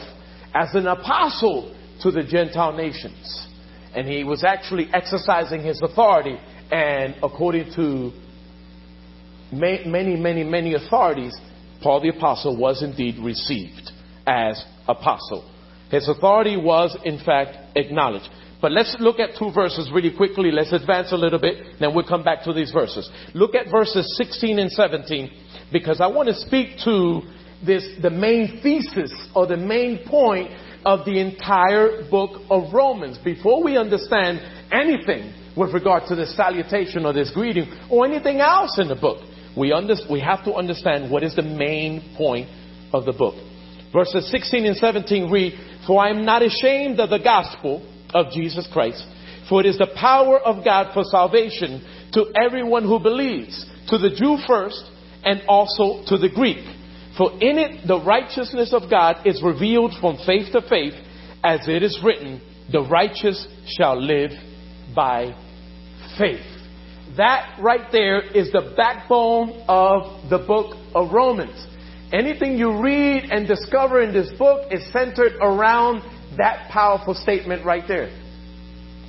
as 0.54 0.74
an 0.74 0.86
apostle 0.86 1.74
to 2.02 2.10
the 2.10 2.22
Gentile 2.22 2.72
nations 2.72 3.48
and 3.94 4.06
he 4.06 4.24
was 4.24 4.44
actually 4.44 4.88
exercising 4.92 5.62
his 5.62 5.80
authority. 5.82 6.36
And 6.70 7.16
according 7.22 7.72
to 7.74 8.12
many, 9.52 10.16
many, 10.16 10.44
many 10.44 10.74
authorities, 10.74 11.34
Paul 11.82 12.00
the 12.00 12.10
Apostle 12.10 12.56
was 12.56 12.82
indeed 12.82 13.18
received 13.18 13.90
as 14.26 14.62
apostle. 14.86 15.50
His 15.90 16.08
authority 16.08 16.56
was, 16.56 16.96
in 17.04 17.18
fact, 17.18 17.56
acknowledged. 17.76 18.28
But 18.60 18.72
let's 18.72 18.96
look 18.98 19.20
at 19.20 19.38
two 19.38 19.52
verses 19.52 19.90
really 19.92 20.14
quickly. 20.14 20.50
Let's 20.50 20.72
advance 20.72 21.12
a 21.12 21.16
little 21.16 21.38
bit, 21.38 21.78
then 21.78 21.94
we'll 21.94 22.06
come 22.06 22.24
back 22.24 22.42
to 22.44 22.52
these 22.52 22.72
verses. 22.72 23.08
Look 23.34 23.54
at 23.54 23.70
verses 23.70 24.16
16 24.16 24.58
and 24.58 24.70
17, 24.70 25.30
because 25.72 26.00
I 26.00 26.08
want 26.08 26.28
to 26.28 26.34
speak 26.34 26.78
to 26.84 27.22
this, 27.64 27.88
the 28.02 28.10
main 28.10 28.60
thesis 28.62 29.12
or 29.34 29.46
the 29.46 29.56
main 29.56 30.00
point 30.06 30.50
of 30.84 31.04
the 31.04 31.20
entire 31.20 32.08
book 32.10 32.42
of 32.50 32.72
Romans. 32.72 33.18
Before 33.18 33.62
we 33.62 33.76
understand 33.76 34.40
anything 34.72 35.32
with 35.56 35.72
regard 35.72 36.04
to 36.08 36.16
this 36.16 36.36
salutation 36.36 37.06
or 37.06 37.12
this 37.12 37.30
greeting 37.32 37.72
or 37.90 38.06
anything 38.06 38.40
else 38.40 38.78
in 38.78 38.88
the 38.88 38.96
book, 38.96 39.18
we, 39.56 39.72
under, 39.72 39.94
we 40.10 40.20
have 40.20 40.44
to 40.44 40.54
understand 40.54 41.10
what 41.10 41.22
is 41.22 41.34
the 41.34 41.42
main 41.42 42.14
point 42.16 42.48
of 42.92 43.04
the 43.04 43.12
book. 43.12 43.34
Verses 43.92 44.30
16 44.30 44.66
and 44.66 44.76
17 44.76 45.30
read, 45.30 45.52
For 45.86 46.02
I 46.02 46.10
am 46.10 46.24
not 46.24 46.42
ashamed 46.42 47.00
of 47.00 47.10
the 47.10 47.18
gospel 47.18 47.82
of 48.14 48.32
Jesus 48.32 48.68
Christ, 48.72 49.04
for 49.48 49.60
it 49.60 49.66
is 49.66 49.78
the 49.78 49.94
power 49.98 50.38
of 50.38 50.64
God 50.64 50.92
for 50.94 51.04
salvation 51.04 51.84
to 52.12 52.26
everyone 52.34 52.84
who 52.84 52.98
believes, 52.98 53.66
to 53.88 53.98
the 53.98 54.10
Jew 54.10 54.38
first, 54.46 54.84
and 55.24 55.42
also 55.48 56.04
to 56.06 56.18
the 56.18 56.28
Greek. 56.28 56.64
For 57.16 57.32
in 57.32 57.58
it 57.58 57.86
the 57.86 58.00
righteousness 58.00 58.72
of 58.72 58.90
God 58.90 59.26
is 59.26 59.42
revealed 59.42 59.92
from 60.00 60.18
faith 60.24 60.52
to 60.52 60.62
faith, 60.62 60.94
as 61.42 61.66
it 61.68 61.82
is 61.82 61.98
written, 62.02 62.40
the 62.70 62.82
righteous 62.82 63.46
shall 63.76 64.00
live 64.00 64.30
by 64.94 65.34
faith. 66.18 66.44
That 67.16 67.58
right 67.60 67.90
there 67.90 68.20
is 68.20 68.52
the 68.52 68.74
backbone 68.76 69.64
of 69.68 70.28
the 70.30 70.38
book 70.38 70.76
of 70.94 71.12
Romans. 71.12 71.66
Anything 72.12 72.56
you 72.56 72.80
read 72.80 73.24
and 73.30 73.48
discover 73.48 74.00
in 74.02 74.12
this 74.12 74.30
book 74.38 74.68
is 74.70 74.82
centered 74.92 75.32
around 75.40 76.02
that 76.38 76.70
powerful 76.70 77.14
statement 77.14 77.64
right 77.64 77.84
there. 77.86 78.08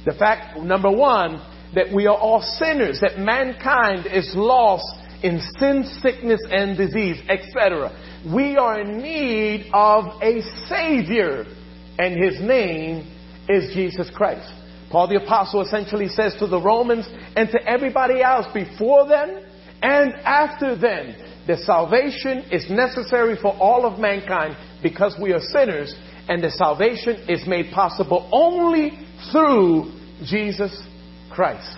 The 0.06 0.14
fact, 0.14 0.58
number 0.58 0.92
one, 0.92 1.42
that 1.76 1.94
we 1.94 2.08
are 2.08 2.18
all 2.18 2.42
sinners, 2.42 3.00
that 3.02 3.20
mankind 3.20 4.08
is 4.12 4.34
lost 4.36 4.86
in 5.24 5.42
sin, 5.60 5.84
sickness, 6.02 6.42
and 6.50 6.78
disease, 6.78 7.22
etc. 7.30 7.92
We 8.34 8.58
are 8.58 8.82
in 8.82 8.98
need 8.98 9.70
of 9.74 10.22
a 10.22 10.42
Savior, 10.68 11.46
and 11.98 12.24
His 12.24 12.40
name 12.42 13.16
is 13.48 13.74
Jesus 13.74 14.10
Christ. 14.14 14.52
Paul 14.92 15.08
the 15.08 15.24
Apostle 15.24 15.62
essentially 15.62 16.08
says 16.08 16.36
to 16.40 16.48
the 16.48 16.60
Romans 16.60 17.08
and 17.36 17.50
to 17.50 17.64
everybody 17.70 18.22
else 18.22 18.48
before 18.54 19.08
them 19.08 19.44
and 19.82 20.14
after 20.26 20.76
them 20.76 21.16
that 21.48 21.60
salvation 21.60 22.40
is 22.52 22.70
necessary 22.70 23.38
for 23.40 23.56
all 23.58 23.86
of 23.86 24.00
mankind 24.00 24.58
because 24.82 25.16
we 25.22 25.32
are 25.32 25.40
sinners 25.40 25.94
and 26.30 26.44
the 26.44 26.52
salvation 26.52 27.26
is 27.28 27.46
made 27.48 27.72
possible 27.74 28.30
only 28.32 28.92
through 29.32 29.92
Jesus 30.24 30.72
Christ. 31.32 31.78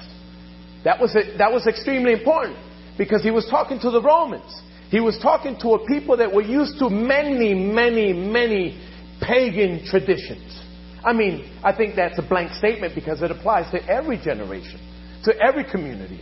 That 0.83 0.99
was, 0.99 1.13
that 1.13 1.51
was 1.51 1.65
extremely 1.67 2.11
important 2.11 2.57
because 2.97 3.23
he 3.23 3.31
was 3.31 3.47
talking 3.49 3.79
to 3.79 3.89
the 3.89 4.01
Romans. 4.01 4.61
He 4.89 4.99
was 4.99 5.17
talking 5.19 5.57
to 5.61 5.69
a 5.75 5.87
people 5.87 6.17
that 6.17 6.33
were 6.33 6.41
used 6.41 6.79
to 6.79 6.89
many, 6.89 7.53
many, 7.53 8.11
many 8.11 8.77
pagan 9.21 9.85
traditions. 9.85 10.61
I 11.03 11.13
mean, 11.13 11.49
I 11.63 11.73
think 11.73 11.95
that's 11.95 12.19
a 12.19 12.21
blank 12.21 12.51
statement 12.51 12.93
because 12.93 13.21
it 13.21 13.31
applies 13.31 13.71
to 13.71 13.81
every 13.89 14.17
generation, 14.17 14.81
to 15.23 15.33
every 15.39 15.63
community. 15.63 16.19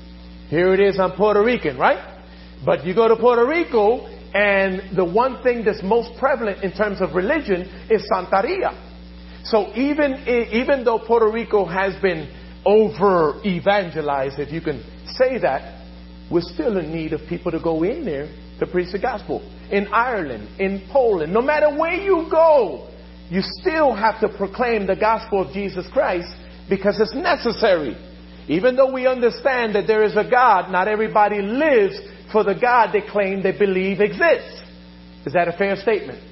Here 0.50 0.72
it 0.74 0.80
is, 0.80 1.00
I'm 1.00 1.14
Puerto 1.14 1.44
Rican, 1.44 1.78
right? 1.80 2.22
But 2.64 2.86
you 2.86 2.94
go 2.94 3.08
to 3.08 3.16
Puerto 3.16 3.46
Rico, 3.46 4.08
and 4.34 4.96
the 4.96 5.06
one 5.06 5.42
thing 5.44 5.64
that's 5.64 5.82
most 5.84 6.18
prevalent 6.20 6.64
in 6.64 6.72
terms 6.72 7.02
of 7.02 7.16
religion 7.16 7.62
is 7.90 8.08
Santeria. 8.12 8.78
So 9.44 9.74
even, 9.76 10.14
even 10.52 10.84
though 10.84 11.00
Puerto 11.00 11.32
Rico 11.32 11.66
has 11.66 12.00
been 12.02 12.30
over 12.66 13.42
evangelized, 13.46 14.40
if 14.40 14.52
you 14.52 14.62
can 14.62 14.84
say 15.18 15.40
that, 15.40 15.86
we're 16.30 16.42
still 16.42 16.78
in 16.78 16.94
need 16.94 17.14
of 17.14 17.22
people 17.28 17.52
to 17.52 17.60
go 17.60 17.84
in 17.84 18.06
there 18.06 18.30
to 18.60 18.68
preach 18.68 18.92
the 18.92 19.00
gospel. 19.00 19.42
In 19.72 19.88
Ireland, 19.88 20.60
in 20.60 20.88
Poland, 20.92 21.34
no 21.34 21.42
matter 21.42 21.76
where 21.76 21.96
you 21.96 22.28
go, 22.30 22.90
you 23.30 23.42
still 23.42 23.96
have 23.96 24.20
to 24.22 24.30
proclaim 24.30 24.86
the 24.86 24.96
gospel 24.96 25.48
of 25.48 25.54
Jesus 25.54 25.86
Christ 25.92 26.30
because 26.70 27.00
it's 27.00 27.16
necessary. 27.16 27.98
Even 28.48 28.76
though 28.76 28.92
we 28.92 29.08
understand 29.08 29.76
that 29.76 29.88
there 29.88 30.04
is 30.04 30.16
a 30.16 30.28
God, 30.30 30.72
not 30.72 30.88
everybody 30.88 31.42
lives 31.42 32.00
for 32.32 32.44
the 32.44 32.56
God 32.56 32.92
they 32.94 33.02
claim 33.02 33.44
they 33.44 33.58
believe 33.58 34.00
exists. 34.02 34.62
Is 35.26 35.34
that 35.34 35.48
a 35.48 35.54
fair 35.54 35.76
statement? 35.76 36.24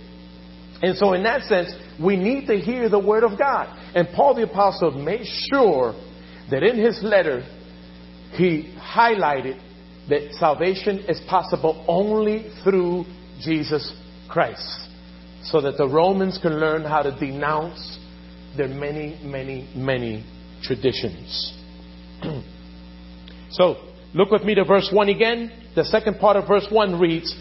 And 0.81 0.95
so, 0.95 1.13
in 1.13 1.23
that 1.23 1.43
sense, 1.43 1.73
we 2.01 2.15
need 2.15 2.45
to 2.47 2.57
hear 2.57 2.87
the 2.89 2.99
word 2.99 3.23
of 3.23 3.37
God. 3.37 3.67
And 3.95 4.07
Paul 4.15 4.35
the 4.35 4.43
Apostle 4.43 4.91
made 4.91 5.25
sure 5.49 5.93
that 6.51 6.63
in 6.63 6.77
his 6.77 7.01
letter, 7.01 7.43
he 8.33 8.75
highlighted 8.79 9.59
that 10.09 10.33
salvation 10.39 10.99
is 11.09 11.19
possible 11.27 11.83
only 11.87 12.51
through 12.63 13.05
Jesus 13.41 13.93
Christ. 14.29 14.89
So 15.43 15.61
that 15.61 15.77
the 15.77 15.87
Romans 15.87 16.37
can 16.41 16.59
learn 16.59 16.83
how 16.83 17.01
to 17.01 17.17
denounce 17.17 17.99
their 18.55 18.67
many, 18.67 19.19
many, 19.23 19.69
many 19.75 20.25
traditions. 20.61 21.53
so, 23.51 23.77
look 24.17 24.31
with 24.31 24.43
me 24.43 24.55
to 24.55 24.65
verse 24.65 24.89
1 24.91 25.09
again. 25.09 25.51
The 25.75 25.85
second 25.85 26.19
part 26.19 26.37
of 26.37 26.47
verse 26.47 26.67
1 26.69 26.99
reads, 26.99 27.35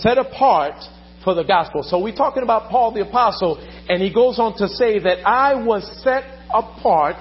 Set 0.00 0.18
apart 0.18 0.82
for 1.22 1.34
the 1.34 1.44
gospel. 1.44 1.82
So 1.82 2.00
we're 2.00 2.14
talking 2.14 2.42
about 2.42 2.70
Paul 2.70 2.92
the 2.92 3.06
apostle, 3.06 3.58
and 3.88 4.02
he 4.02 4.12
goes 4.12 4.38
on 4.38 4.56
to 4.56 4.66
say 4.66 4.98
that 4.98 5.26
I 5.26 5.54
was 5.54 5.88
set 6.02 6.24
apart 6.52 7.16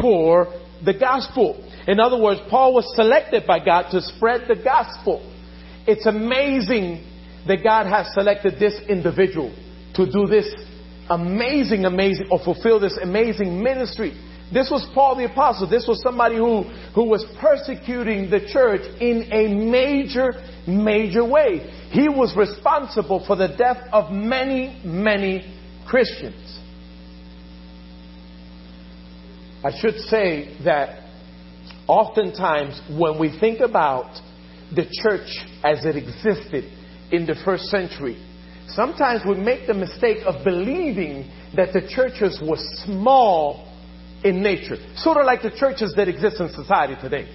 for 0.00 0.46
the 0.84 0.94
gospel. 0.94 1.62
In 1.86 2.00
other 2.00 2.20
words, 2.20 2.40
Paul 2.50 2.74
was 2.74 2.90
selected 2.96 3.46
by 3.46 3.64
God 3.64 3.90
to 3.90 4.00
spread 4.00 4.48
the 4.48 4.56
gospel. 4.62 5.20
It's 5.86 6.06
amazing 6.06 7.04
that 7.46 7.62
God 7.62 7.86
has 7.86 8.12
selected 8.12 8.58
this 8.58 8.80
individual 8.88 9.54
to 9.94 10.10
do 10.10 10.26
this 10.26 10.52
amazing, 11.08 11.84
amazing, 11.84 12.26
or 12.30 12.40
fulfill 12.42 12.80
this 12.80 12.98
amazing 13.00 13.62
ministry. 13.62 14.12
This 14.52 14.70
was 14.70 14.86
Paul 14.94 15.16
the 15.16 15.24
Apostle. 15.24 15.68
This 15.68 15.86
was 15.88 16.00
somebody 16.02 16.36
who, 16.36 16.62
who 16.94 17.04
was 17.04 17.24
persecuting 17.40 18.30
the 18.30 18.40
church 18.52 18.82
in 19.00 19.28
a 19.32 19.52
major, 19.52 20.34
major 20.68 21.24
way. 21.24 21.68
He 21.90 22.08
was 22.08 22.34
responsible 22.36 23.24
for 23.26 23.34
the 23.34 23.48
death 23.48 23.88
of 23.92 24.12
many, 24.12 24.80
many 24.84 25.52
Christians. 25.86 26.60
I 29.64 29.72
should 29.80 29.96
say 29.96 30.56
that 30.64 31.02
oftentimes 31.88 32.80
when 32.96 33.18
we 33.18 33.36
think 33.40 33.58
about 33.58 34.20
the 34.74 34.86
church 35.02 35.44
as 35.64 35.84
it 35.84 35.96
existed 35.96 36.70
in 37.10 37.26
the 37.26 37.34
first 37.44 37.64
century, 37.64 38.16
sometimes 38.68 39.22
we 39.28 39.34
make 39.34 39.66
the 39.66 39.74
mistake 39.74 40.18
of 40.24 40.44
believing 40.44 41.32
that 41.56 41.72
the 41.72 41.88
churches 41.88 42.40
were 42.40 42.58
small 42.84 43.65
in 44.26 44.42
nature, 44.42 44.76
sort 44.96 45.18
of 45.18 45.24
like 45.24 45.42
the 45.42 45.50
churches 45.50 45.94
that 45.96 46.08
exist 46.08 46.40
in 46.40 46.48
society 46.50 46.96
today. 47.00 47.28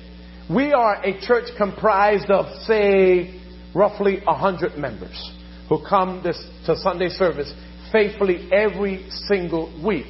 We 0.50 0.74
are 0.74 1.02
a 1.02 1.20
church 1.22 1.46
comprised 1.58 2.30
of, 2.30 2.46
say, 2.64 3.40
roughly 3.74 4.20
100 4.26 4.78
members 4.78 5.32
who 5.70 5.84
come 5.88 6.22
this, 6.22 6.38
to 6.66 6.76
Sunday 6.76 7.08
service 7.08 7.54
faithfully 7.92 8.50
every 8.52 9.10
single 9.28 9.72
week. 9.84 10.06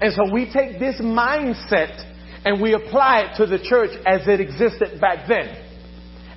And 0.00 0.12
so 0.14 0.32
we 0.32 0.50
take 0.50 0.78
this 0.78 1.00
mindset 1.00 2.10
and 2.44 2.60
we 2.60 2.72
apply 2.72 3.20
it 3.20 3.36
to 3.36 3.46
the 3.46 3.58
church 3.58 3.90
as 4.06 4.26
it 4.26 4.40
existed 4.40 5.00
back 5.00 5.28
then. 5.28 5.56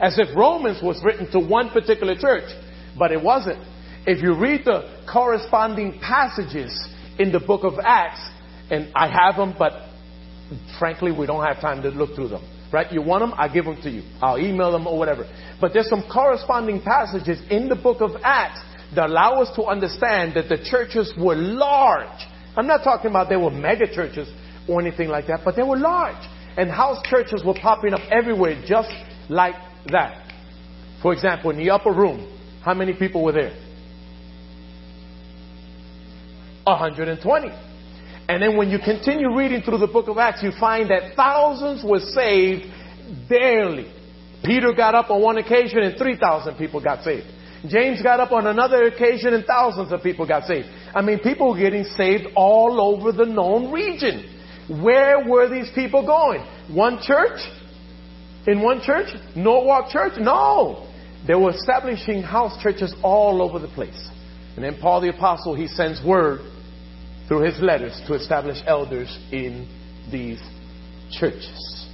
As 0.02 0.20
if 0.20 0.36
Romans 0.36 0.80
was 0.84 1.02
written 1.04 1.32
to 1.32 1.40
one 1.40 1.70
particular 1.70 2.16
church, 2.16 2.50
but 2.98 3.12
it 3.12 3.22
wasn't. 3.22 3.64
If 4.06 4.22
you 4.22 4.36
read 4.36 4.64
the 4.66 5.04
corresponding 5.12 6.00
passages 6.00 6.72
in 7.20 7.32
the 7.32 7.40
book 7.40 7.64
of 7.64 7.74
Acts, 7.84 8.22
and 8.70 8.92
I 8.96 9.08
have 9.08 9.36
them, 9.36 9.56
but 9.58 9.74
frankly, 10.80 11.12
we 11.12 11.26
don't 11.26 11.44
have 11.44 11.62
time 11.62 11.82
to 11.84 11.90
look 11.90 12.16
through 12.16 12.30
them. 12.30 12.44
Right? 12.72 12.92
You 12.92 13.02
want 13.02 13.22
them? 13.22 13.34
I 13.38 13.48
give 13.48 13.64
them 13.64 13.82
to 13.84 13.90
you. 13.90 14.04
I'll 14.22 14.38
email 14.38 14.74
them 14.74 14.88
or 14.88 14.98
whatever. 14.98 15.26
But 15.62 15.72
there's 15.74 15.88
some 15.88 16.04
corresponding 16.12 16.82
passages 16.82 17.40
in 17.50 17.70
the 17.70 17.76
book 17.76 18.02
of 18.02 18.12
Acts 18.24 18.60
that 18.94 19.10
allow 19.10 19.42
us 19.42 19.56
to 19.56 19.64
understand 19.64 20.36
that 20.36 20.50
the 20.50 20.58
churches 20.70 21.14
were 21.18 21.36
large. 21.36 22.28
I'm 22.58 22.68
not 22.68 22.84
talking 22.84 23.10
about 23.10 23.30
they 23.30 23.38
were 23.38 23.52
mega 23.52 23.88
churches 23.94 24.30
or 24.68 24.82
anything 24.82 25.08
like 25.08 25.28
that, 25.28 25.42
but 25.46 25.56
they 25.56 25.64
were 25.64 25.78
large. 25.78 26.22
And 26.58 26.70
house 26.70 27.02
churches 27.08 27.42
were 27.46 27.54
popping 27.54 27.94
up 27.94 28.02
everywhere 28.12 28.62
just 28.68 28.92
like 29.30 29.56
that. 29.92 30.30
For 31.02 31.14
example, 31.14 31.52
in 31.52 31.58
the 31.58 31.70
upper 31.70 31.92
room, 31.92 32.38
how 32.64 32.74
many 32.74 32.94
people 32.94 33.24
were 33.24 33.32
there? 33.32 33.56
120. 36.66 37.67
And 38.30 38.42
then 38.42 38.58
when 38.58 38.70
you 38.70 38.78
continue 38.80 39.36
reading 39.36 39.62
through 39.62 39.78
the 39.78 39.88
book 39.88 40.10
of 40.10 40.18
Acts, 40.18 40.44
you 40.44 40.52
find 40.60 40.90
that 40.90 41.16
thousands 41.16 41.84
were 41.84 42.00
saved 42.00 42.64
daily. 43.30 43.92
Peter 44.44 44.74
got 44.74 44.96
up 44.96 45.10
on 45.10 45.22
one 45.22 45.38
occasion 45.38 45.80
and 45.80 45.98
3,000 45.98 46.56
people 46.56 46.84
got 46.84 47.04
saved. 47.04 47.26
James 47.68 48.02
got 48.02 48.20
up 48.20 48.32
on 48.32 48.46
another 48.48 48.84
occasion 48.84 49.34
and 49.34 49.46
thousands 49.46 49.92
of 49.92 50.04
people 50.04 50.28
got 50.28 50.44
saved. 50.44 50.68
I 50.94 51.02
mean, 51.02 51.20
people 51.20 51.54
were 51.54 51.60
getting 51.60 51.86
saved 51.86 52.26
all 52.36 52.80
over 52.82 53.12
the 53.12 53.26
known 53.26 53.72
region. 53.72 54.36
Where 54.82 55.28
were 55.28 55.50
these 55.50 55.72
people 55.74 56.06
going? 56.06 56.46
One 56.74 57.00
church? 57.02 57.40
In 58.46 58.62
one 58.62 58.82
church? 58.82 59.08
Norwalk 59.36 59.90
Church? 59.90 60.14
No. 60.18 60.88
They 61.26 61.36
were 61.36 61.52
establishing 61.52 62.22
house 62.22 62.62
churches 62.62 62.94
all 63.04 63.42
over 63.42 63.60
the 63.60 63.68
place. 63.68 64.10
And 64.56 64.64
then 64.64 64.78
Paul 64.80 65.02
the 65.02 65.10
Apostle, 65.10 65.56
he 65.56 65.68
sends 65.68 66.04
word 66.06 66.42
through 67.28 67.42
his 67.42 67.60
letters 67.60 68.00
to 68.08 68.14
establish 68.14 68.58
elders 68.66 69.18
in 69.32 69.68
these 70.12 70.42
churches. 71.12 71.88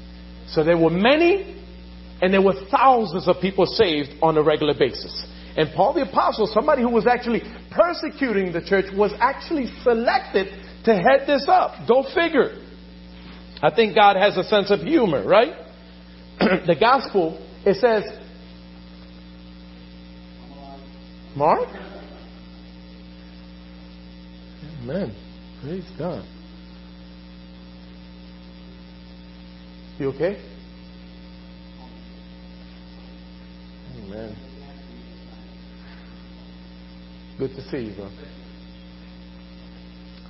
So 0.47 0.63
there 0.63 0.77
were 0.77 0.91
many 0.91 1.59
and 2.21 2.33
there 2.33 2.41
were 2.41 2.55
thousands 2.69 3.27
of 3.27 3.37
people 3.41 3.65
saved 3.65 4.11
on 4.21 4.37
a 4.37 4.43
regular 4.43 4.73
basis. 4.77 5.25
And 5.57 5.69
Paul 5.75 5.93
the 5.93 6.01
Apostle, 6.01 6.47
somebody 6.47 6.81
who 6.81 6.89
was 6.89 7.05
actually 7.05 7.41
persecuting 7.71 8.51
the 8.51 8.61
church, 8.61 8.85
was 8.95 9.11
actually 9.19 9.67
selected 9.83 10.47
to 10.85 10.93
head 10.93 11.27
this 11.27 11.45
up. 11.47 11.87
Go 11.87 12.03
figure. 12.13 12.59
I 13.61 13.73
think 13.73 13.95
God 13.95 14.15
has 14.15 14.37
a 14.37 14.43
sense 14.43 14.71
of 14.71 14.81
humor, 14.81 15.25
right? 15.25 15.53
the 16.39 16.75
gospel, 16.79 17.39
it 17.65 17.75
says, 17.75 18.03
Mark? 21.35 21.67
Amen. 24.81 25.15
Praise 25.63 25.89
God. 25.97 26.26
You 29.97 30.10
okay? 30.10 30.38
Amen. 33.97 34.36
Good 37.39 37.52
to 37.56 37.62
see 37.69 37.78
you, 37.78 37.95
bro. 37.95 38.10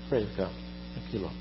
Praise 0.08 0.30
God. 0.38 0.54
Thank 0.94 1.14
you, 1.14 1.20
Lord. 1.22 1.34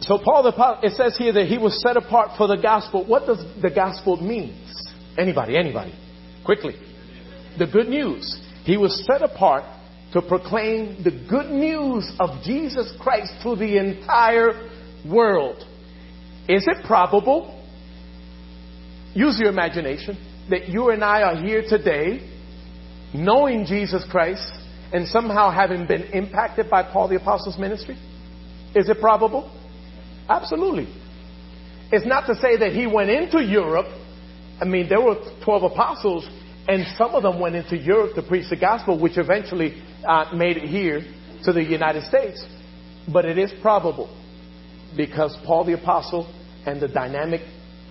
So 0.00 0.18
Paul 0.24 0.44
the 0.44 0.78
it 0.82 0.94
says 0.96 1.18
here 1.18 1.34
that 1.34 1.46
he 1.46 1.58
was 1.58 1.78
set 1.82 1.98
apart 1.98 2.38
for 2.38 2.48
the 2.48 2.56
gospel. 2.56 3.06
What 3.06 3.26
does 3.26 3.44
the 3.60 3.70
gospel 3.70 4.16
mean? 4.16 4.58
Anybody, 5.18 5.58
anybody. 5.58 5.92
Quickly. 6.42 6.76
The 7.58 7.66
good 7.66 7.88
news. 7.88 8.40
He 8.64 8.78
was 8.78 9.04
set 9.04 9.20
apart 9.20 9.64
to 10.12 10.22
proclaim 10.22 11.02
the 11.04 11.10
good 11.28 11.50
news 11.50 12.10
of 12.18 12.42
Jesus 12.42 12.92
Christ 13.00 13.32
to 13.42 13.54
the 13.54 13.78
entire 13.78 14.70
world. 15.08 15.64
Is 16.48 16.66
it 16.66 16.84
probable, 16.84 17.64
use 19.14 19.38
your 19.38 19.50
imagination, 19.50 20.18
that 20.50 20.68
you 20.68 20.90
and 20.90 21.04
I 21.04 21.22
are 21.22 21.36
here 21.36 21.62
today 21.66 22.28
knowing 23.14 23.64
Jesus 23.66 24.04
Christ 24.10 24.52
and 24.92 25.06
somehow 25.06 25.50
having 25.50 25.86
been 25.86 26.02
impacted 26.12 26.68
by 26.68 26.82
Paul 26.82 27.08
the 27.08 27.16
Apostle's 27.16 27.58
ministry? 27.58 27.96
Is 28.74 28.88
it 28.88 29.00
probable? 29.00 29.50
Absolutely. 30.28 30.88
It's 31.92 32.06
not 32.06 32.26
to 32.26 32.34
say 32.36 32.56
that 32.56 32.72
he 32.72 32.86
went 32.86 33.10
into 33.10 33.42
Europe. 33.42 33.86
I 34.60 34.64
mean, 34.64 34.88
there 34.88 35.00
were 35.00 35.16
12 35.44 35.72
apostles, 35.72 36.28
and 36.70 36.86
some 36.96 37.16
of 37.16 37.24
them 37.24 37.40
went 37.40 37.56
into 37.56 37.76
Europe 37.76 38.14
to 38.14 38.22
preach 38.22 38.48
the 38.48 38.56
gospel, 38.56 38.96
which 38.96 39.18
eventually 39.18 39.82
uh, 40.06 40.30
made 40.32 40.56
it 40.56 40.68
here 40.68 41.02
to 41.42 41.52
the 41.52 41.64
United 41.64 42.04
States. 42.04 42.44
But 43.12 43.24
it 43.24 43.38
is 43.38 43.52
probable 43.60 44.08
because 44.96 45.36
Paul 45.44 45.64
the 45.64 45.72
apostle 45.72 46.32
and 46.64 46.80
the 46.80 46.86
dynamic 46.86 47.40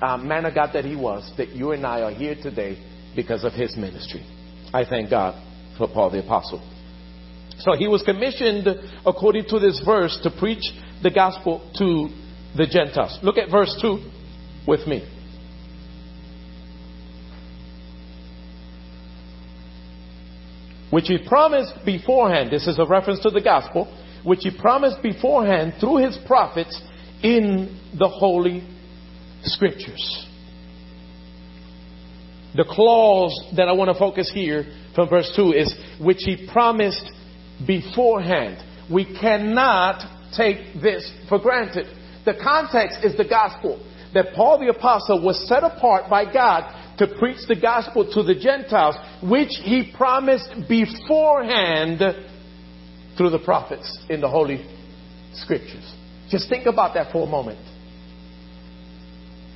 uh, 0.02 0.16
man 0.16 0.46
of 0.46 0.56
God 0.56 0.70
that 0.74 0.86
he 0.86 0.96
was, 0.96 1.30
that 1.36 1.50
you 1.50 1.72
and 1.72 1.86
I 1.86 2.04
are 2.04 2.14
here 2.14 2.36
today 2.42 2.82
because 3.18 3.44
of 3.44 3.52
his 3.52 3.76
ministry. 3.76 4.26
I 4.74 4.86
thank 4.86 5.10
God 5.10 5.36
for 5.78 5.90
Paul 5.90 6.12
the 6.12 6.24
apostle. 6.24 6.66
So 7.58 7.74
he 7.74 7.90
was 7.90 8.02
commissioned, 8.04 8.66
according 9.06 9.48
to 9.50 9.60
this 9.60 9.82
verse, 9.86 10.18
to 10.24 10.32
preach 10.32 10.64
the 11.04 11.12
gospel 11.12 11.70
to 11.80 12.08
the 12.56 12.66
Gentiles. 12.66 13.20
Look 13.24 13.38
at 13.38 13.52
verse 13.52 13.78
2 13.82 14.10
with 14.66 14.88
me. 14.88 15.06
Which 20.90 21.08
he 21.08 21.18
promised 21.18 21.74
beforehand, 21.86 22.52
this 22.52 22.68
is 22.68 22.80
a 22.80 22.86
reference 22.86 23.20
to 23.22 23.30
the 23.30 23.42
gospel, 23.42 23.86
which 24.24 24.40
he 24.42 24.52
promised 24.52 25.02
beforehand 25.02 25.76
through 25.80 25.98
his 25.98 26.18
prophets 26.26 26.82
in 27.22 27.80
the 27.98 28.08
Holy 28.08 28.64
Scriptures. 29.44 30.28
The 32.56 32.66
clause 32.68 33.54
that 33.56 33.68
I 33.68 33.74
want 33.74 33.90
to 33.90 34.00
focus 34.00 34.32
here 34.34 34.66
from 34.96 35.10
verse 35.10 35.32
2 35.36 35.54
is 35.54 35.74
which 36.02 36.24
he 36.24 36.50
promised 36.52 37.12
beforehand. 37.66 38.58
We 38.92 39.06
cannot 39.06 40.04
take 40.36 40.82
this 40.82 41.12
for 41.28 41.38
granted. 41.40 41.86
The 42.26 42.34
context 42.42 43.00
is 43.04 43.16
the 43.16 43.28
gospel 43.28 43.86
that 44.14 44.34
Paul 44.36 44.60
the 44.60 44.70
apostle 44.70 45.24
was 45.24 45.48
set 45.48 45.64
apart 45.64 46.10
by 46.10 46.32
God 46.32 46.79
to 47.00 47.08
preach 47.18 47.48
the 47.48 47.56
gospel 47.56 48.10
to 48.14 48.24
the 48.24 48.36
Gentiles, 48.36 48.96
which 49.24 49.52
he 49.62 49.92
promised 49.96 50.50
beforehand 50.68 52.00
through 53.18 53.30
the 53.32 53.40
prophets 53.40 53.98
in 54.10 54.22
the 54.22 54.30
Holy 54.30 54.66
Scriptures. 55.34 55.96
Just 56.30 56.50
think 56.50 56.66
about 56.66 56.94
that 56.94 57.12
for 57.12 57.26
a 57.26 57.30
moment. 57.30 57.60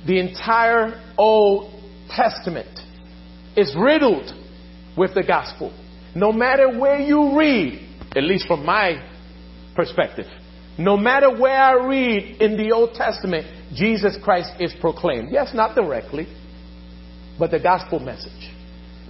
The 0.06 0.18
entire 0.18 1.02
Old 1.16 1.70
Testament 2.10 2.80
is 3.56 3.74
riddled 3.78 4.32
with 4.96 5.14
the 5.14 5.22
gospel. 5.22 5.72
No 6.14 6.32
matter 6.32 6.78
where 6.78 6.98
you 6.98 7.38
read, 7.38 7.86
at 8.16 8.22
least 8.24 8.46
from 8.46 8.64
my 8.64 9.02
perspective, 9.76 10.26
no 10.78 10.96
matter 10.96 11.30
where 11.30 11.60
I 11.60 11.86
read 11.86 12.40
in 12.40 12.56
the 12.56 12.72
Old 12.72 12.94
Testament, 12.94 13.46
Jesus 13.74 14.16
Christ 14.22 14.50
is 14.60 14.74
proclaimed. 14.80 15.28
Yes, 15.30 15.52
not 15.54 15.74
directly, 15.74 16.26
but 17.38 17.50
the 17.50 17.60
gospel 17.60 17.98
message. 18.00 18.50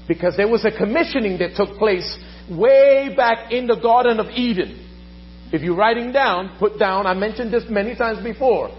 Because 0.07 0.37
there 0.37 0.49
was 0.49 0.65
a 0.65 0.71
commissioning 0.71 1.39
that 1.39 1.55
took 1.57 1.79
place 1.79 2.19
way 2.51 3.15
back 3.17 3.53
in 3.53 3.67
the 3.67 3.77
Garden 3.77 4.21
of 4.21 4.27
Eden. 4.29 4.81
If 5.53 5.63
you're 5.63 5.77
writing 5.77 6.13
down, 6.13 6.57
put 6.59 6.79
down, 6.79 7.07
I 7.07 7.15
mentioned 7.15 7.53
this 7.53 7.65
many 7.69 7.95
times 7.95 8.23
before, 8.23 8.71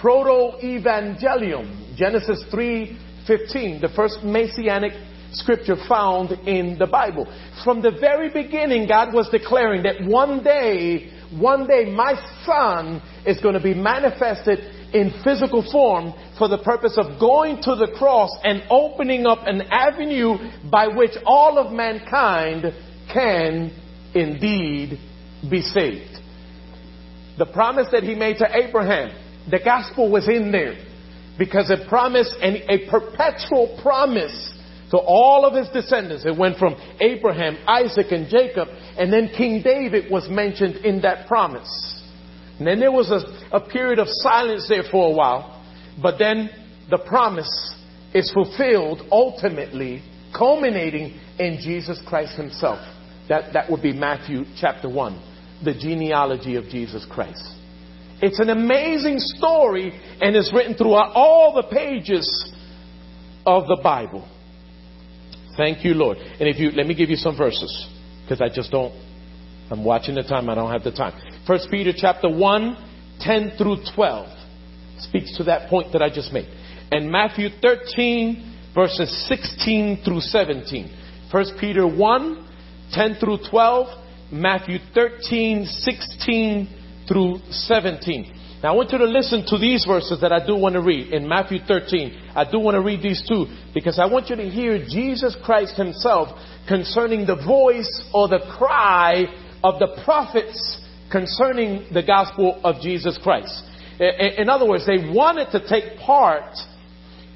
proto-evangelium, 0.00 1.94
Genesis 1.96 2.42
3:15, 2.50 3.80
the 3.80 3.88
first 3.94 4.24
messianic 4.24 4.92
scripture 5.32 5.76
found 5.88 6.32
in 6.46 6.78
the 6.78 6.86
Bible. 6.86 7.26
From 7.64 7.80
the 7.80 7.90
very 7.90 8.28
beginning, 8.30 8.86
God 8.86 9.12
was 9.14 9.28
declaring 9.28 9.82
that 9.84 10.02
one 10.04 10.42
day, 10.42 11.10
one 11.38 11.66
day 11.66 11.84
my 11.86 12.14
son 12.44 13.00
is 13.24 13.40
going 13.40 13.54
to 13.54 13.60
be 13.60 13.74
manifested 13.74 14.81
in 14.92 15.12
physical 15.24 15.62
form 15.70 16.12
for 16.38 16.48
the 16.48 16.58
purpose 16.58 16.96
of 16.96 17.18
going 17.18 17.62
to 17.62 17.74
the 17.74 17.92
cross 17.96 18.30
and 18.44 18.62
opening 18.70 19.26
up 19.26 19.40
an 19.46 19.62
avenue 19.70 20.34
by 20.70 20.88
which 20.88 21.12
all 21.24 21.58
of 21.58 21.72
mankind 21.72 22.64
can 23.12 23.72
indeed 24.14 24.98
be 25.50 25.62
saved. 25.62 26.18
The 27.38 27.46
promise 27.46 27.88
that 27.92 28.02
he 28.02 28.14
made 28.14 28.38
to 28.38 28.48
Abraham, 28.54 29.10
the 29.50 29.60
gospel 29.64 30.10
was 30.10 30.28
in 30.28 30.52
there 30.52 30.76
because 31.38 31.70
a 31.70 31.88
promise 31.88 32.34
and 32.40 32.56
a 32.68 32.90
perpetual 32.90 33.78
promise 33.82 34.52
to 34.90 34.98
all 34.98 35.46
of 35.46 35.54
his 35.54 35.68
descendants. 35.70 36.24
It 36.26 36.36
went 36.36 36.58
from 36.58 36.76
Abraham, 37.00 37.56
Isaac, 37.66 38.12
and 38.12 38.28
Jacob, 38.28 38.68
and 38.98 39.10
then 39.10 39.30
King 39.34 39.62
David 39.62 40.10
was 40.10 40.28
mentioned 40.28 40.76
in 40.84 41.00
that 41.00 41.26
promise. 41.26 42.01
And 42.62 42.68
then 42.68 42.78
there 42.78 42.92
was 42.92 43.10
a, 43.10 43.56
a 43.56 43.60
period 43.60 43.98
of 43.98 44.06
silence 44.08 44.68
there 44.68 44.84
for 44.88 45.10
a 45.10 45.12
while, 45.12 45.64
but 46.00 46.16
then 46.16 46.48
the 46.88 46.98
promise 46.98 47.74
is 48.14 48.30
fulfilled 48.30 49.02
ultimately, 49.10 50.00
culminating 50.32 51.18
in 51.40 51.58
Jesus 51.60 52.00
Christ 52.06 52.36
himself. 52.36 52.78
That, 53.28 53.52
that 53.54 53.68
would 53.68 53.82
be 53.82 53.92
Matthew 53.92 54.44
chapter 54.56 54.88
1, 54.88 55.60
the 55.64 55.74
genealogy 55.74 56.54
of 56.54 56.66
Jesus 56.66 57.04
Christ. 57.10 57.44
It's 58.20 58.38
an 58.38 58.50
amazing 58.50 59.16
story 59.18 60.00
and 60.20 60.36
it's 60.36 60.52
written 60.54 60.74
throughout 60.74 61.16
all 61.16 61.54
the 61.54 61.64
pages 61.64 62.54
of 63.44 63.66
the 63.66 63.80
Bible. 63.82 64.28
Thank 65.56 65.84
you, 65.84 65.94
Lord. 65.94 66.16
And 66.16 66.48
if 66.48 66.60
you, 66.60 66.70
let 66.70 66.86
me 66.86 66.94
give 66.94 67.10
you 67.10 67.16
some 67.16 67.36
verses, 67.36 67.88
because 68.22 68.40
I 68.40 68.54
just 68.54 68.70
don't, 68.70 68.94
I'm 69.68 69.82
watching 69.82 70.14
the 70.14 70.22
time, 70.22 70.48
I 70.48 70.54
don't 70.54 70.70
have 70.70 70.84
the 70.84 70.92
time. 70.92 71.20
First 71.46 71.68
Peter 71.70 71.92
chapter 71.96 72.28
1, 72.28 72.76
10 73.20 73.52
through 73.58 73.78
12 73.96 74.28
speaks 74.98 75.36
to 75.36 75.44
that 75.44 75.68
point 75.68 75.92
that 75.92 76.02
I 76.02 76.08
just 76.08 76.32
made. 76.32 76.46
And 76.92 77.10
Matthew 77.10 77.48
13, 77.60 78.70
verses 78.74 79.26
16 79.28 80.02
through 80.04 80.20
17. 80.20 80.98
First 81.32 81.54
Peter 81.58 81.86
1, 81.86 82.48
10 82.92 83.16
through 83.18 83.38
12, 83.50 83.86
Matthew 84.30 84.78
13, 84.94 85.64
16 85.66 86.68
through 87.08 87.38
17. 87.50 88.38
Now 88.62 88.74
I 88.74 88.76
want 88.76 88.92
you 88.92 88.98
to 88.98 89.06
listen 89.06 89.44
to 89.48 89.58
these 89.58 89.84
verses 89.84 90.20
that 90.20 90.30
I 90.30 90.46
do 90.46 90.54
want 90.54 90.74
to 90.74 90.80
read 90.80 91.12
in 91.12 91.28
Matthew 91.28 91.58
13. 91.66 92.30
I 92.36 92.48
do 92.48 92.60
want 92.60 92.76
to 92.76 92.80
read 92.80 93.02
these 93.02 93.26
two 93.26 93.46
because 93.74 93.98
I 93.98 94.06
want 94.06 94.30
you 94.30 94.36
to 94.36 94.48
hear 94.48 94.78
Jesus 94.78 95.36
Christ 95.42 95.76
himself 95.76 96.28
concerning 96.68 97.26
the 97.26 97.34
voice 97.34 98.08
or 98.14 98.28
the 98.28 98.38
cry 98.56 99.24
of 99.64 99.80
the 99.80 100.00
prophets 100.04 100.78
concerning 101.12 101.86
the 101.92 102.02
gospel 102.02 102.60
of 102.64 102.80
Jesus 102.80 103.18
Christ. 103.22 103.62
In 104.00 104.48
other 104.48 104.66
words, 104.66 104.86
they 104.86 105.12
wanted 105.12 105.50
to 105.52 105.68
take 105.68 106.00
part 106.00 106.56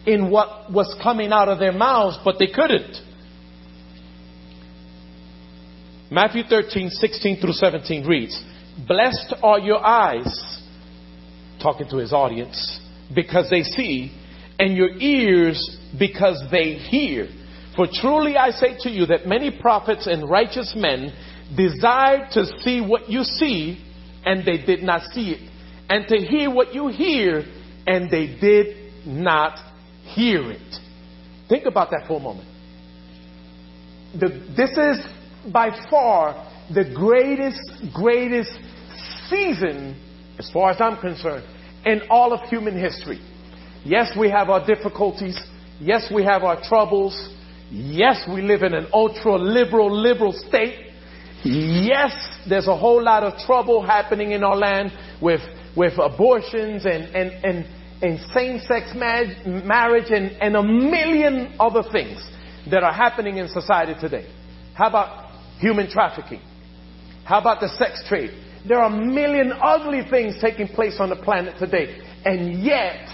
in 0.06 0.30
what 0.30 0.72
was 0.72 0.96
coming 1.02 1.30
out 1.30 1.48
of 1.48 1.58
their 1.58 1.72
mouths, 1.72 2.18
but 2.24 2.36
they 2.38 2.46
couldn't. 2.46 2.96
Matthew 6.10 6.44
13, 6.48 6.88
16 6.90 7.40
through 7.40 7.52
17 7.52 8.06
reads, 8.06 8.42
Blessed 8.88 9.34
are 9.42 9.58
your 9.58 9.84
eyes 9.84 10.62
talking 11.62 11.88
to 11.90 11.96
his 11.96 12.12
audience, 12.12 12.80
because 13.14 13.50
they 13.50 13.62
see, 13.62 14.12
and 14.58 14.76
your 14.76 14.90
ears 14.98 15.78
because 15.98 16.42
they 16.50 16.74
hear. 16.74 17.28
For 17.74 17.86
truly 17.92 18.36
I 18.36 18.50
say 18.50 18.76
to 18.80 18.90
you 18.90 19.06
that 19.06 19.26
many 19.26 19.50
prophets 19.60 20.06
and 20.06 20.28
righteous 20.28 20.74
men 20.76 21.12
desired 21.54 22.30
to 22.32 22.46
see 22.62 22.80
what 22.80 23.08
you 23.08 23.22
see, 23.22 23.84
and 24.24 24.44
they 24.44 24.58
did 24.64 24.82
not 24.82 25.02
see 25.12 25.32
it, 25.32 25.50
and 25.88 26.06
to 26.08 26.16
hear 26.16 26.50
what 26.50 26.74
you 26.74 26.88
hear, 26.88 27.44
and 27.86 28.10
they 28.10 28.36
did 28.40 29.06
not 29.06 29.58
hear 30.02 30.50
it. 30.50 30.76
Think 31.48 31.66
about 31.66 31.90
that 31.90 32.04
for 32.08 32.18
a 32.18 32.22
moment. 32.22 32.48
The, 34.18 34.28
this 34.56 34.70
is 34.70 35.52
by 35.52 35.70
far 35.90 36.50
the 36.74 36.92
greatest, 36.92 37.94
greatest 37.94 38.50
season, 39.28 40.00
as 40.38 40.50
far 40.52 40.70
as 40.70 40.80
I'm 40.80 41.00
concerned, 41.00 41.44
in 41.84 42.02
all 42.10 42.32
of 42.32 42.48
human 42.48 42.78
history. 42.78 43.20
Yes, 43.84 44.16
we 44.18 44.28
have 44.30 44.48
our 44.48 44.66
difficulties. 44.66 45.40
Yes, 45.78 46.10
we 46.12 46.24
have 46.24 46.42
our 46.42 46.60
troubles. 46.68 47.32
Yes, 47.70 48.26
we 48.32 48.42
live 48.42 48.62
in 48.62 48.74
an 48.74 48.88
ultra 48.92 49.36
liberal, 49.36 49.94
liberal 49.94 50.32
state. 50.32 50.85
Yes, 51.44 52.12
there's 52.48 52.66
a 52.66 52.76
whole 52.76 53.02
lot 53.02 53.22
of 53.22 53.38
trouble 53.46 53.84
happening 53.84 54.32
in 54.32 54.42
our 54.42 54.56
land 54.56 54.92
with, 55.20 55.40
with 55.76 55.92
abortions 55.98 56.84
and, 56.86 57.04
and, 57.14 57.44
and, 57.44 57.66
and 58.02 58.20
same-sex 58.32 58.92
marriage 58.94 60.10
and, 60.10 60.32
and 60.40 60.56
a 60.56 60.62
million 60.62 61.54
other 61.60 61.82
things 61.92 62.24
that 62.70 62.82
are 62.82 62.92
happening 62.92 63.36
in 63.36 63.48
society 63.48 63.94
today. 64.00 64.26
How 64.74 64.88
about 64.88 65.30
human 65.58 65.88
trafficking? 65.88 66.40
How 67.24 67.40
about 67.40 67.60
the 67.60 67.68
sex 67.68 68.04
trade? 68.08 68.30
There 68.66 68.78
are 68.78 68.92
a 68.92 68.96
million 69.06 69.52
ugly 69.52 70.02
things 70.10 70.36
taking 70.40 70.68
place 70.68 70.96
on 70.98 71.10
the 71.10 71.16
planet 71.16 71.58
today. 71.58 72.00
And 72.24 72.62
yet, 72.62 73.08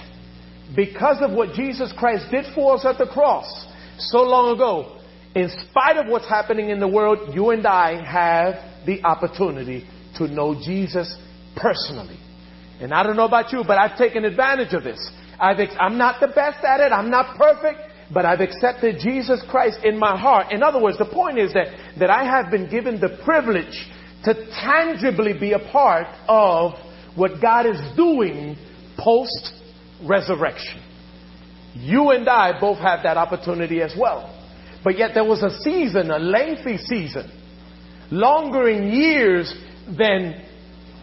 because 0.74 1.18
of 1.20 1.32
what 1.32 1.52
Jesus 1.52 1.92
Christ 1.96 2.30
did 2.30 2.46
for 2.54 2.74
us 2.76 2.86
at 2.86 2.98
the 2.98 3.06
cross 3.06 3.66
so 3.98 4.22
long 4.22 4.54
ago, 4.54 5.01
in 5.34 5.50
spite 5.70 5.96
of 5.96 6.06
what's 6.08 6.28
happening 6.28 6.70
in 6.70 6.78
the 6.78 6.88
world, 6.88 7.34
you 7.34 7.50
and 7.50 7.66
I 7.66 8.04
have 8.04 8.86
the 8.86 9.02
opportunity 9.04 9.86
to 10.18 10.28
know 10.28 10.54
Jesus 10.54 11.16
personally. 11.56 12.18
And 12.80 12.92
I 12.92 13.02
don't 13.02 13.16
know 13.16 13.26
about 13.26 13.52
you, 13.52 13.62
but 13.66 13.78
I've 13.78 13.96
taken 13.96 14.24
advantage 14.24 14.74
of 14.74 14.84
this. 14.84 15.10
i 15.40 15.52
am 15.80 15.96
not 15.96 16.20
the 16.20 16.28
best 16.28 16.64
at 16.64 16.80
it. 16.80 16.92
I'm 16.92 17.10
not 17.10 17.36
perfect, 17.38 17.80
but 18.12 18.26
I've 18.26 18.40
accepted 18.40 18.96
Jesus 18.98 19.42
Christ 19.48 19.78
in 19.84 19.98
my 19.98 20.18
heart. 20.18 20.52
In 20.52 20.62
other 20.62 20.82
words, 20.82 20.98
the 20.98 21.06
point 21.06 21.38
is 21.38 21.52
that, 21.54 21.68
that 21.98 22.10
I 22.10 22.24
have 22.24 22.50
been 22.50 22.68
given 22.68 23.00
the 23.00 23.20
privilege 23.24 23.88
to 24.24 24.34
tangibly 24.60 25.38
be 25.38 25.52
a 25.52 25.58
part 25.58 26.06
of 26.28 26.72
what 27.16 27.40
God 27.40 27.66
is 27.66 27.80
doing 27.96 28.56
post 28.98 29.52
resurrection. 30.06 30.82
You 31.74 32.10
and 32.10 32.28
I 32.28 32.58
both 32.60 32.78
have 32.78 33.02
that 33.04 33.16
opportunity 33.16 33.80
as 33.80 33.94
well. 33.98 34.41
But 34.84 34.98
yet 34.98 35.12
there 35.14 35.24
was 35.24 35.42
a 35.42 35.58
season, 35.60 36.10
a 36.10 36.18
lengthy 36.18 36.76
season, 36.76 37.30
longer 38.10 38.68
in 38.68 38.92
years 38.92 39.54
than 39.96 40.44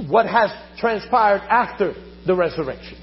what 0.07 0.27
has 0.27 0.51
transpired 0.77 1.41
after 1.49 1.93
the 2.25 2.35
resurrection. 2.35 2.97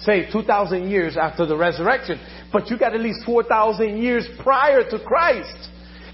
Say 0.00 0.30
2,000 0.30 0.88
years 0.88 1.16
after 1.16 1.46
the 1.46 1.56
resurrection. 1.56 2.20
But 2.52 2.70
you 2.70 2.78
got 2.78 2.94
at 2.94 3.00
least 3.00 3.24
4,000 3.26 3.98
years 3.98 4.28
prior 4.42 4.88
to 4.88 4.98
Christ. 4.98 5.68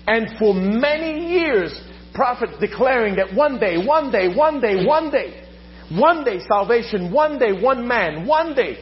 And 0.06 0.36
for 0.38 0.54
many 0.54 1.32
years, 1.32 1.78
prophets 2.12 2.54
declaring 2.60 3.16
that 3.16 3.34
one 3.34 3.58
day, 3.60 3.84
one 3.84 4.10
day, 4.10 4.34
one 4.34 4.60
day, 4.60 4.84
one 4.84 5.10
day, 5.10 5.44
one 5.90 6.24
day 6.24 6.40
salvation, 6.48 7.12
one 7.12 7.38
day, 7.38 7.52
one 7.52 7.86
man, 7.86 8.26
one 8.26 8.54
day. 8.54 8.78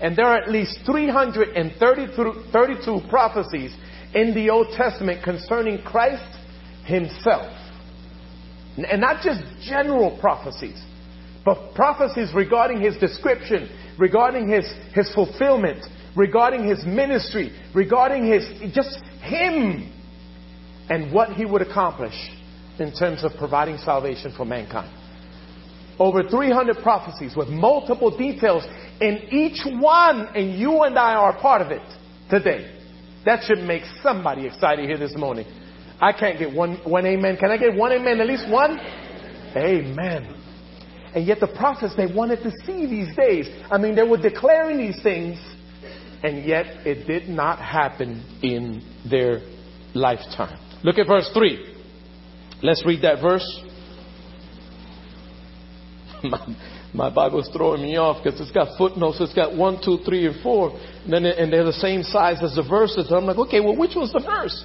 And 0.00 0.16
there 0.16 0.26
are 0.26 0.38
at 0.38 0.50
least 0.50 0.80
332 0.86 3.00
prophecies 3.08 3.76
in 4.14 4.34
the 4.34 4.50
Old 4.50 4.68
Testament 4.76 5.22
concerning 5.22 5.82
Christ 5.82 6.38
himself. 6.84 7.52
And 8.76 9.00
not 9.00 9.22
just 9.22 9.42
general 9.62 10.16
prophecies, 10.20 10.80
but 11.44 11.74
prophecies 11.74 12.32
regarding 12.34 12.80
his 12.80 12.96
description, 12.98 13.68
regarding 13.98 14.48
his, 14.48 14.64
his 14.94 15.12
fulfillment, 15.14 15.84
regarding 16.16 16.68
his 16.68 16.84
ministry, 16.84 17.52
regarding 17.74 18.26
his, 18.26 18.46
just 18.72 19.00
him 19.22 19.92
and 20.88 21.12
what 21.12 21.30
he 21.32 21.44
would 21.44 21.62
accomplish 21.62 22.14
in 22.78 22.92
terms 22.92 23.24
of 23.24 23.32
providing 23.38 23.76
salvation 23.78 24.32
for 24.36 24.44
mankind. 24.44 24.94
Over 25.98 26.28
300 26.28 26.76
prophecies 26.82 27.34
with 27.36 27.48
multiple 27.48 28.16
details 28.16 28.64
in 29.00 29.28
each 29.32 29.64
one, 29.80 30.28
and 30.34 30.58
you 30.58 30.82
and 30.82 30.96
I 30.96 31.14
are 31.14 31.38
part 31.40 31.60
of 31.60 31.72
it 31.72 31.82
today. 32.30 32.77
That 33.28 33.44
should 33.44 33.58
make 33.58 33.82
somebody 34.02 34.46
excited 34.46 34.86
here 34.86 34.96
this 34.96 35.14
morning. 35.14 35.44
I 36.00 36.12
can't 36.14 36.38
get 36.38 36.50
one, 36.50 36.76
one 36.82 37.04
amen. 37.04 37.36
Can 37.36 37.50
I 37.50 37.58
get 37.58 37.74
one 37.74 37.92
amen? 37.92 38.22
At 38.22 38.26
least 38.26 38.48
one? 38.48 38.78
Amen. 39.54 40.34
And 41.14 41.26
yet 41.26 41.38
the 41.38 41.46
prophets, 41.46 41.92
they 41.94 42.06
wanted 42.06 42.42
to 42.42 42.50
see 42.64 42.86
these 42.86 43.14
days. 43.14 43.46
I 43.70 43.76
mean, 43.76 43.94
they 43.94 44.02
were 44.02 44.16
declaring 44.16 44.78
these 44.78 44.98
things, 45.02 45.38
and 46.22 46.42
yet 46.42 46.86
it 46.86 47.06
did 47.06 47.28
not 47.28 47.58
happen 47.58 48.24
in 48.42 48.82
their 49.10 49.40
lifetime. 49.92 50.58
Look 50.82 50.96
at 50.96 51.06
verse 51.06 51.28
3. 51.34 51.74
Let's 52.62 52.82
read 52.86 53.02
that 53.02 53.20
verse. 53.20 53.44
my, 56.94 57.10
Bible's 57.10 57.50
throwing 57.54 57.82
me 57.82 57.96
off 57.96 58.22
because 58.22 58.40
it's 58.40 58.50
got 58.50 58.76
footnotes. 58.78 59.18
It's 59.20 59.34
got 59.34 59.54
one, 59.54 59.80
two, 59.84 59.98
three, 60.04 60.26
and 60.26 60.42
four. 60.42 60.70
And, 61.04 61.12
then 61.12 61.26
and 61.26 61.52
they're 61.52 61.64
the 61.64 61.72
same 61.72 62.02
size 62.02 62.38
as 62.42 62.54
the 62.54 62.62
verses. 62.62 63.08
And 63.08 63.16
I'm 63.16 63.26
like, 63.26 63.36
okay, 63.36 63.60
well, 63.60 63.76
which 63.76 63.94
was 63.94 64.12
the 64.12 64.20
verse? 64.20 64.64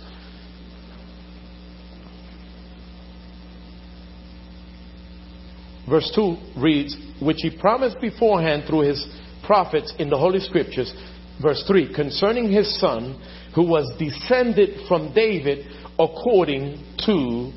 Verse 5.89 6.09
2 6.15 6.37
reads, 6.57 6.95
which 7.21 7.37
he 7.39 7.49
promised 7.49 7.99
beforehand 7.99 8.63
through 8.67 8.81
his 8.81 9.05
prophets 9.45 9.93
in 9.99 10.09
the 10.09 10.17
Holy 10.17 10.39
Scriptures. 10.39 10.93
Verse 11.41 11.61
3, 11.67 11.93
concerning 11.93 12.49
his 12.49 12.79
son, 12.79 13.21
who 13.53 13.63
was 13.67 13.91
descended 13.99 14.87
from 14.87 15.13
David 15.13 15.67
according 15.99 16.83
to 17.05 17.51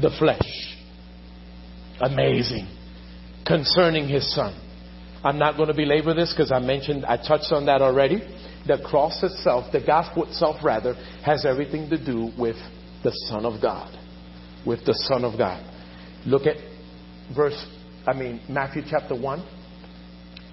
the 0.00 0.10
flesh. 0.18 0.76
Amazing. 2.00 2.77
Concerning 3.48 4.06
his 4.06 4.32
son. 4.34 4.54
I'm 5.24 5.38
not 5.38 5.56
going 5.56 5.68
to 5.68 5.74
belabor 5.74 6.12
this 6.12 6.34
because 6.34 6.52
I 6.52 6.58
mentioned, 6.58 7.06
I 7.06 7.16
touched 7.16 7.50
on 7.50 7.64
that 7.64 7.80
already. 7.80 8.20
The 8.66 8.78
cross 8.84 9.22
itself, 9.22 9.72
the 9.72 9.80
gospel 9.80 10.24
itself 10.24 10.56
rather, 10.62 10.92
has 11.24 11.46
everything 11.46 11.88
to 11.88 11.96
do 11.96 12.30
with 12.38 12.56
the 13.02 13.10
Son 13.28 13.46
of 13.46 13.62
God. 13.62 13.96
With 14.66 14.84
the 14.84 14.92
Son 14.92 15.24
of 15.24 15.38
God. 15.38 15.64
Look 16.26 16.42
at 16.46 16.56
verse, 17.34 17.56
I 18.06 18.12
mean, 18.12 18.42
Matthew 18.50 18.82
chapter 18.88 19.18
1. 19.18 19.48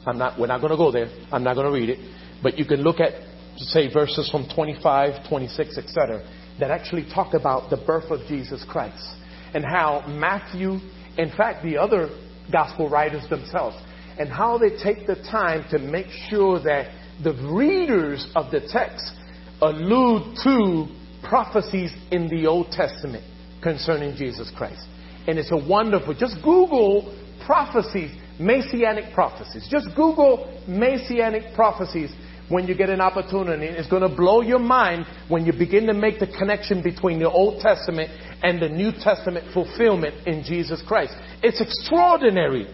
I'm 0.08 0.17
not, 0.17 0.39
we're 0.39 0.47
not 0.47 0.62
going 0.62 0.71
to 0.71 0.77
go 0.77 0.89
there. 0.89 1.08
I'm 1.34 1.43
not 1.43 1.55
going 1.55 1.65
to 1.65 1.73
read 1.73 1.89
it. 1.89 1.99
But 2.41 2.58
you 2.58 2.63
can 2.63 2.81
look 2.81 3.01
at, 3.01 3.12
say, 3.58 3.91
verses 3.91 4.29
from 4.31 4.47
25, 4.55 5.27
26, 5.27 5.77
etc., 5.77 6.25
that 6.62 6.71
actually 6.71 7.05
talk 7.13 7.34
about 7.34 7.69
the 7.69 7.77
birth 7.77 8.10
of 8.10 8.21
Jesus 8.29 8.65
Christ 8.69 9.05
and 9.53 9.65
how 9.65 10.05
Matthew, 10.08 10.77
in 11.17 11.31
fact, 11.36 11.63
the 11.63 11.77
other 11.77 12.10
gospel 12.51 12.89
writers 12.89 13.27
themselves, 13.29 13.75
and 14.17 14.29
how 14.29 14.58
they 14.58 14.69
take 14.69 15.08
the 15.08 15.15
time 15.15 15.65
to 15.71 15.79
make 15.79 16.08
sure 16.29 16.60
that 16.60 16.91
the 17.23 17.34
readers 17.51 18.31
of 18.36 18.51
the 18.51 18.62
text 18.71 19.13
allude 19.62 20.36
to 20.43 20.88
prophecies 21.27 21.91
in 22.12 22.27
the 22.27 22.45
Old 22.45 22.71
Testament 22.71 23.23
concerning 23.62 24.15
Jesus 24.15 24.51
Christ. 24.55 24.86
And 25.27 25.39
it's 25.39 25.51
a 25.51 25.58
wonderful, 25.58 26.13
just 26.13 26.36
Google 26.43 27.17
prophecies, 27.45 28.12
messianic 28.39 29.13
prophecies. 29.13 29.67
Just 29.69 29.88
Google 29.95 30.62
messianic 30.67 31.55
prophecies 31.55 32.12
when 32.49 32.67
you 32.67 32.75
get 32.75 32.89
an 32.89 33.01
opportunity. 33.01 33.65
It's 33.65 33.89
going 33.89 34.08
to 34.08 34.15
blow 34.15 34.41
your 34.41 34.60
mind 34.60 35.05
when 35.29 35.45
you 35.45 35.53
begin 35.53 35.88
to 35.88 35.93
make 35.93 36.19
the 36.19 36.27
connection 36.27 36.84
between 36.84 37.19
the 37.19 37.29
Old 37.29 37.62
Testament 37.62 38.10
and 38.43 38.62
the 38.62 38.69
New 38.69 38.91
Testament 38.91 39.53
fulfillment 39.53 40.27
in 40.27 40.43
Jesus 40.43 40.84
Christ. 40.88 41.13
It's 41.41 41.62
extraordinary, 41.62 42.67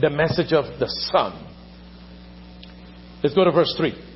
the 0.00 0.10
message 0.10 0.52
of 0.52 0.78
the 0.78 0.88
Son. 1.12 1.46
Let's 3.22 3.34
go 3.34 3.44
to 3.44 3.52
verse 3.52 3.74
3. 3.76 4.06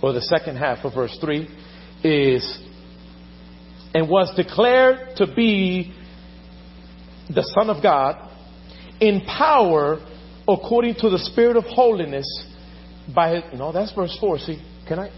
Or 0.00 0.12
the 0.12 0.22
second 0.22 0.56
half 0.56 0.84
of 0.84 0.94
verse 0.94 1.16
3 1.20 1.48
is, 2.04 2.62
and 3.92 4.08
was 4.08 4.32
declared 4.36 5.16
to 5.16 5.26
be 5.26 5.92
the 7.28 7.42
Son 7.58 7.68
of 7.68 7.82
God 7.82 8.30
in 9.00 9.22
power 9.22 9.98
according 10.48 10.94
to 10.94 11.10
the 11.10 11.18
Spirit 11.18 11.56
of 11.56 11.64
holiness 11.64 12.26
by 13.14 13.36
his, 13.36 13.44
no, 13.54 13.70
that's 13.70 13.92
verse 13.92 14.16
4. 14.18 14.38
See, 14.38 14.62
can 14.88 14.98
I? 14.98 15.10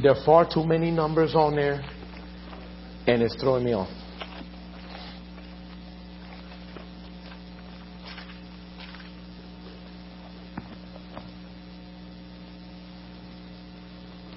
There 0.00 0.12
are 0.12 0.24
far 0.24 0.48
too 0.50 0.64
many 0.64 0.90
numbers 0.90 1.34
on 1.34 1.56
there, 1.56 1.84
and 3.06 3.20
it's 3.22 3.34
throwing 3.36 3.64
me 3.64 3.74
off. 3.74 3.88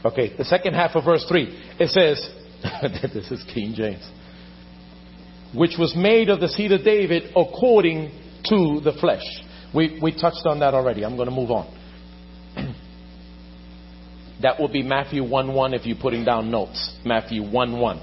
Okay, 0.03 0.35
the 0.35 0.43
second 0.43 0.73
half 0.73 0.95
of 0.95 1.05
verse 1.05 1.23
3. 1.29 1.75
It 1.79 1.89
says, 1.89 2.27
this 3.13 3.31
is 3.31 3.43
King 3.53 3.73
James 3.75 4.09
which 5.53 5.75
was 5.77 5.95
made 5.95 6.29
of 6.29 6.39
the 6.39 6.47
seed 6.47 6.71
of 6.71 6.83
David 6.83 7.31
according 7.35 8.11
to 8.45 8.81
the 8.83 8.93
flesh. 8.99 9.23
We, 9.73 9.99
we 10.01 10.11
touched 10.11 10.45
on 10.45 10.59
that 10.59 10.73
already. 10.73 11.03
I'm 11.03 11.15
going 11.15 11.29
to 11.29 11.35
move 11.35 11.51
on. 11.51 11.77
that 14.41 14.59
will 14.59 14.69
be 14.69 14.83
Matthew 14.83 15.23
1 15.23 15.53
1 15.53 15.73
if 15.73 15.85
you're 15.85 15.97
putting 15.97 16.25
down 16.25 16.51
notes. 16.51 16.97
Matthew 17.05 17.43
1 17.43 17.79
1. 17.79 17.97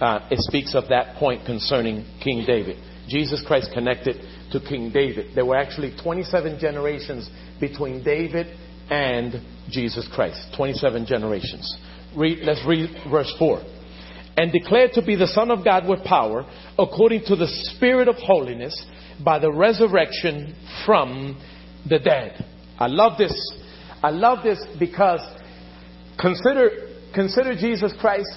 Uh, 0.00 0.28
it 0.30 0.38
speaks 0.40 0.74
of 0.74 0.88
that 0.88 1.16
point 1.16 1.44
concerning 1.44 2.06
King 2.22 2.44
David. 2.46 2.76
Jesus 3.08 3.44
Christ 3.46 3.70
connected 3.74 4.16
to 4.52 4.60
King 4.60 4.90
David. 4.92 5.34
There 5.34 5.44
were 5.44 5.56
actually 5.56 5.94
27 6.02 6.58
generations 6.58 7.28
between 7.60 8.02
David 8.02 8.46
and 8.90 9.34
Jesus 9.68 10.08
Christ. 10.12 10.54
27 10.56 11.06
generations. 11.06 11.76
Read, 12.16 12.38
let's 12.42 12.64
read 12.66 12.90
verse 13.10 13.32
4 13.38 13.62
and 14.36 14.52
declared 14.52 14.92
to 14.94 15.04
be 15.04 15.16
the 15.16 15.26
Son 15.26 15.50
of 15.50 15.64
God 15.64 15.86
with 15.86 16.02
power, 16.04 16.46
according 16.80 17.24
to 17.26 17.36
the 17.36 17.46
Spirit 17.74 18.08
of 18.08 18.16
holiness, 18.16 18.74
by 19.24 19.38
the 19.38 19.52
resurrection 19.52 20.54
from 20.86 21.40
the 21.88 21.98
dead. 21.98 22.44
I 22.78 22.86
love 22.86 23.18
this. 23.18 23.34
I 24.02 24.10
love 24.10 24.42
this 24.42 24.58
because 24.78 25.20
consider, 26.18 26.70
consider 27.14 27.54
Jesus 27.54 27.92
Christ 28.00 28.30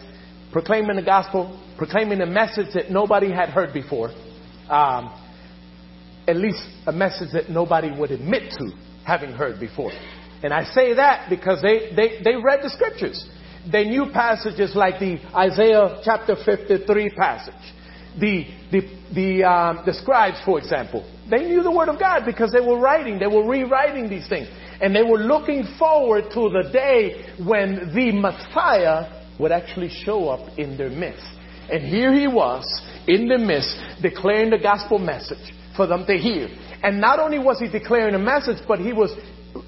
proclaiming 0.52 0.98
the 0.98 1.04
gospel, 1.04 1.60
proclaiming 1.78 2.22
a 2.22 2.26
message 2.26 2.68
that 2.74 2.92
nobody 2.92 3.32
had 3.32 3.50
heard 3.50 3.74
before. 3.74 4.10
Um, 4.70 5.20
at 6.28 6.38
least 6.38 6.64
a 6.88 6.92
message 6.92 7.30
that 7.34 7.50
nobody 7.50 7.92
would 7.98 8.12
admit 8.12 8.52
to 8.58 8.72
having 9.06 9.32
heard 9.32 9.60
before. 9.60 9.92
And 10.42 10.54
I 10.54 10.64
say 10.66 10.94
that 10.94 11.30
because 11.30 11.62
they, 11.62 11.92
they, 11.96 12.22
they 12.24 12.36
read 12.36 12.60
the 12.62 12.70
scriptures. 12.70 13.30
They 13.70 13.86
knew 13.86 14.08
passages 14.14 14.76
like 14.76 15.00
the 15.00 15.20
Isaiah 15.36 16.02
chapter 16.04 16.36
53 16.46 17.10
passage. 17.12 17.73
The, 18.20 18.46
the, 18.72 18.82
the, 19.14 19.44
um, 19.44 19.84
the 19.86 19.94
scribes, 19.94 20.38
for 20.46 20.60
example, 20.60 21.10
they 21.30 21.46
knew 21.46 21.64
the 21.64 21.72
Word 21.72 21.90
of 21.90 22.00
God 22.00 22.26
because 22.26 22.52
they 22.52 22.62
were 22.62 22.80
writing, 22.80 23.18
they 23.20 23.28
were 23.28 23.48
rewriting 23.48 24.10
these 24.10 24.28
things. 24.28 24.48
And 24.82 24.96
they 24.96 25.04
were 25.04 25.20
looking 25.20 25.66
forward 25.80 26.26
to 26.34 26.50
the 26.50 26.70
day 26.72 27.34
when 27.44 27.94
the 27.94 28.12
Messiah 28.12 29.24
would 29.40 29.52
actually 29.52 29.90
show 29.90 30.30
up 30.30 30.58
in 30.58 30.78
their 30.78 30.90
midst. 30.90 31.26
And 31.72 31.84
here 31.84 32.14
he 32.14 32.28
was 32.28 32.66
in 33.08 33.28
the 33.28 33.38
midst 33.38 33.78
declaring 34.02 34.50
the 34.50 34.58
gospel 34.58 35.00
message 35.00 35.54
for 35.76 35.88
them 35.88 36.06
to 36.06 36.18
hear. 36.18 36.50
And 36.84 37.00
not 37.00 37.20
only 37.20 37.40
was 37.40 37.60
he 37.60 37.70
declaring 37.70 38.14
a 38.16 38.20
message, 38.20 38.58
but 38.68 38.80
he 38.80 38.94
was, 38.94 39.12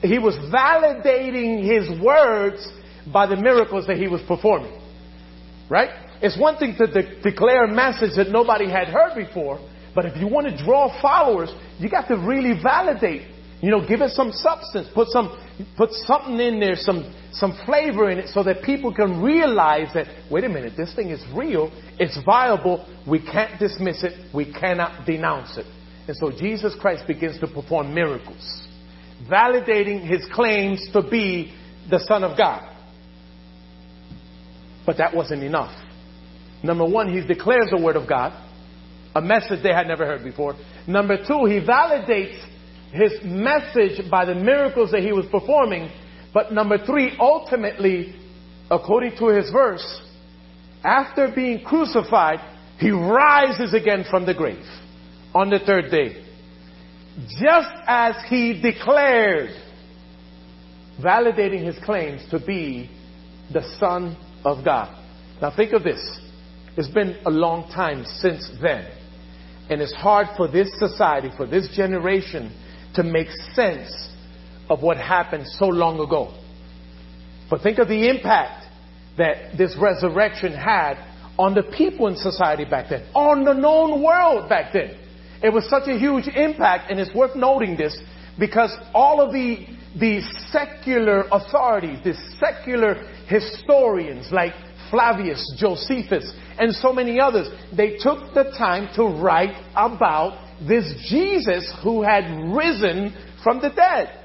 he 0.01 0.19
was 0.19 0.35
validating 0.53 1.63
his 1.63 2.01
words 2.01 2.67
by 3.11 3.25
the 3.25 3.37
miracles 3.37 3.87
that 3.87 3.97
he 3.97 4.07
was 4.07 4.21
performing. 4.27 4.81
Right? 5.69 5.89
It's 6.21 6.39
one 6.39 6.57
thing 6.57 6.75
to 6.77 6.87
de- 6.87 7.21
declare 7.21 7.65
a 7.65 7.73
message 7.73 8.15
that 8.17 8.29
nobody 8.29 8.69
had 8.69 8.87
heard 8.87 9.15
before, 9.15 9.59
but 9.93 10.05
if 10.05 10.17
you 10.17 10.27
want 10.27 10.47
to 10.47 10.63
draw 10.63 11.01
followers, 11.01 11.53
you 11.79 11.89
got 11.89 12.07
to 12.07 12.15
really 12.15 12.59
validate. 12.61 13.31
You 13.61 13.71
know, 13.71 13.87
give 13.87 14.01
it 14.01 14.11
some 14.11 14.31
substance, 14.31 14.87
put 14.93 15.07
some, 15.07 15.37
put 15.77 15.91
something 15.91 16.39
in 16.39 16.59
there, 16.59 16.75
some, 16.75 17.13
some 17.31 17.57
flavor 17.65 18.09
in 18.09 18.19
it 18.19 18.29
so 18.29 18.43
that 18.43 18.63
people 18.63 18.93
can 18.93 19.21
realize 19.21 19.87
that, 19.93 20.07
wait 20.29 20.43
a 20.43 20.49
minute, 20.49 20.73
this 20.75 20.93
thing 20.93 21.09
is 21.09 21.23
real, 21.33 21.71
it's 21.97 22.17
viable, 22.25 22.85
we 23.07 23.19
can't 23.19 23.59
dismiss 23.59 24.03
it, 24.03 24.33
we 24.33 24.51
cannot 24.51 25.05
denounce 25.05 25.57
it. 25.57 25.65
And 26.07 26.15
so 26.17 26.31
Jesus 26.31 26.75
Christ 26.79 27.07
begins 27.07 27.39
to 27.39 27.47
perform 27.47 27.93
miracles, 27.93 28.67
validating 29.29 30.07
his 30.07 30.27
claims 30.33 30.87
to 30.93 31.01
be 31.01 31.53
the 31.89 31.99
Son 31.99 32.23
of 32.23 32.37
God. 32.37 32.71
But 34.85 34.97
that 34.97 35.15
wasn't 35.15 35.43
enough. 35.43 35.73
Number 36.65 36.85
one, 36.85 37.13
he 37.13 37.25
declares 37.25 37.67
the 37.69 37.79
Word 37.81 37.95
of 37.95 38.09
God, 38.09 38.33
a 39.15 39.21
message 39.21 39.61
they 39.61 39.73
had 39.73 39.87
never 39.87 40.05
heard 40.05 40.23
before. 40.23 40.55
Number 40.87 41.17
two, 41.17 41.45
he 41.45 41.59
validates 41.59 42.43
his 42.91 43.13
message 43.23 44.09
by 44.09 44.25
the 44.25 44.33
miracles 44.33 44.91
that 44.91 45.01
he 45.01 45.11
was 45.11 45.25
performing. 45.29 45.91
But 46.33 46.51
number 46.51 46.83
three, 46.83 47.15
ultimately, 47.19 48.15
according 48.71 49.17
to 49.19 49.27
his 49.27 49.51
verse, 49.51 50.01
after 50.83 51.31
being 51.33 51.63
crucified, 51.63 52.39
he 52.79 52.89
rises 52.89 53.73
again 53.73 54.03
from 54.09 54.25
the 54.25 54.33
grave 54.33 54.65
on 55.33 55.49
the 55.51 55.59
third 55.59 55.91
day. 55.91 56.23
Just 57.39 57.71
as 57.87 58.15
he 58.27 58.59
declared, 58.59 59.51
validating 61.01 61.63
his 61.63 61.77
claims 61.85 62.21
to 62.31 62.39
be 62.39 62.89
the 63.53 63.61
Son 63.79 64.17
of 64.43 64.65
God. 64.65 64.97
Now 65.41 65.55
think 65.55 65.73
of 65.73 65.83
this. 65.83 66.01
It's 66.77 66.89
been 66.89 67.17
a 67.25 67.29
long 67.29 67.69
time 67.71 68.05
since 68.05 68.49
then. 68.61 68.87
And 69.69 69.81
it's 69.81 69.93
hard 69.93 70.27
for 70.37 70.47
this 70.47 70.69
society, 70.77 71.29
for 71.35 71.47
this 71.47 71.69
generation, 71.75 72.53
to 72.95 73.03
make 73.03 73.29
sense 73.53 74.09
of 74.69 74.81
what 74.81 74.97
happened 74.97 75.45
so 75.47 75.67
long 75.67 75.99
ago. 75.99 76.33
But 77.49 77.61
think 77.61 77.79
of 77.79 77.87
the 77.87 78.09
impact 78.09 78.65
that 79.17 79.57
this 79.57 79.75
resurrection 79.79 80.53
had 80.53 80.95
on 81.37 81.53
the 81.53 81.63
people 81.63 82.07
in 82.07 82.15
society 82.15 82.65
back 82.65 82.89
then, 82.89 83.05
on 83.13 83.43
the 83.43 83.53
known 83.53 84.03
world 84.03 84.49
back 84.49 84.73
then. 84.73 84.97
It 85.43 85.49
was 85.49 85.69
such 85.69 85.87
a 85.87 85.97
huge 85.97 86.27
impact, 86.27 86.89
and 86.89 86.99
it's 86.99 87.13
worth 87.13 87.35
noting 87.35 87.77
this 87.77 87.97
because 88.39 88.75
all 88.93 89.21
of 89.21 89.31
the, 89.31 89.65
the 89.99 90.21
secular 90.51 91.25
authorities, 91.31 91.99
the 92.03 92.13
secular 92.39 92.95
historians 93.27 94.31
like 94.31 94.53
Flavius, 94.89 95.55
Josephus, 95.57 96.31
and 96.59 96.73
so 96.73 96.93
many 96.93 97.19
others, 97.19 97.47
they 97.75 97.97
took 97.97 98.33
the 98.33 98.53
time 98.57 98.89
to 98.95 99.03
write 99.03 99.55
about 99.75 100.39
this 100.67 100.85
Jesus 101.09 101.73
who 101.83 102.01
had 102.01 102.23
risen 102.53 103.13
from 103.43 103.61
the 103.61 103.69
dead. 103.69 104.21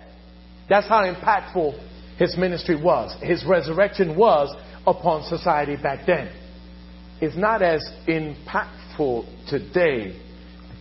That's 0.68 0.86
how 0.86 1.02
impactful 1.02 1.78
his 2.18 2.36
ministry 2.36 2.80
was. 2.80 3.14
His 3.22 3.44
resurrection 3.44 4.16
was 4.16 4.54
upon 4.86 5.24
society 5.28 5.76
back 5.76 6.06
then. 6.06 6.32
It's 7.20 7.36
not 7.36 7.62
as 7.62 7.82
impactful 8.06 9.48
today. 9.48 10.18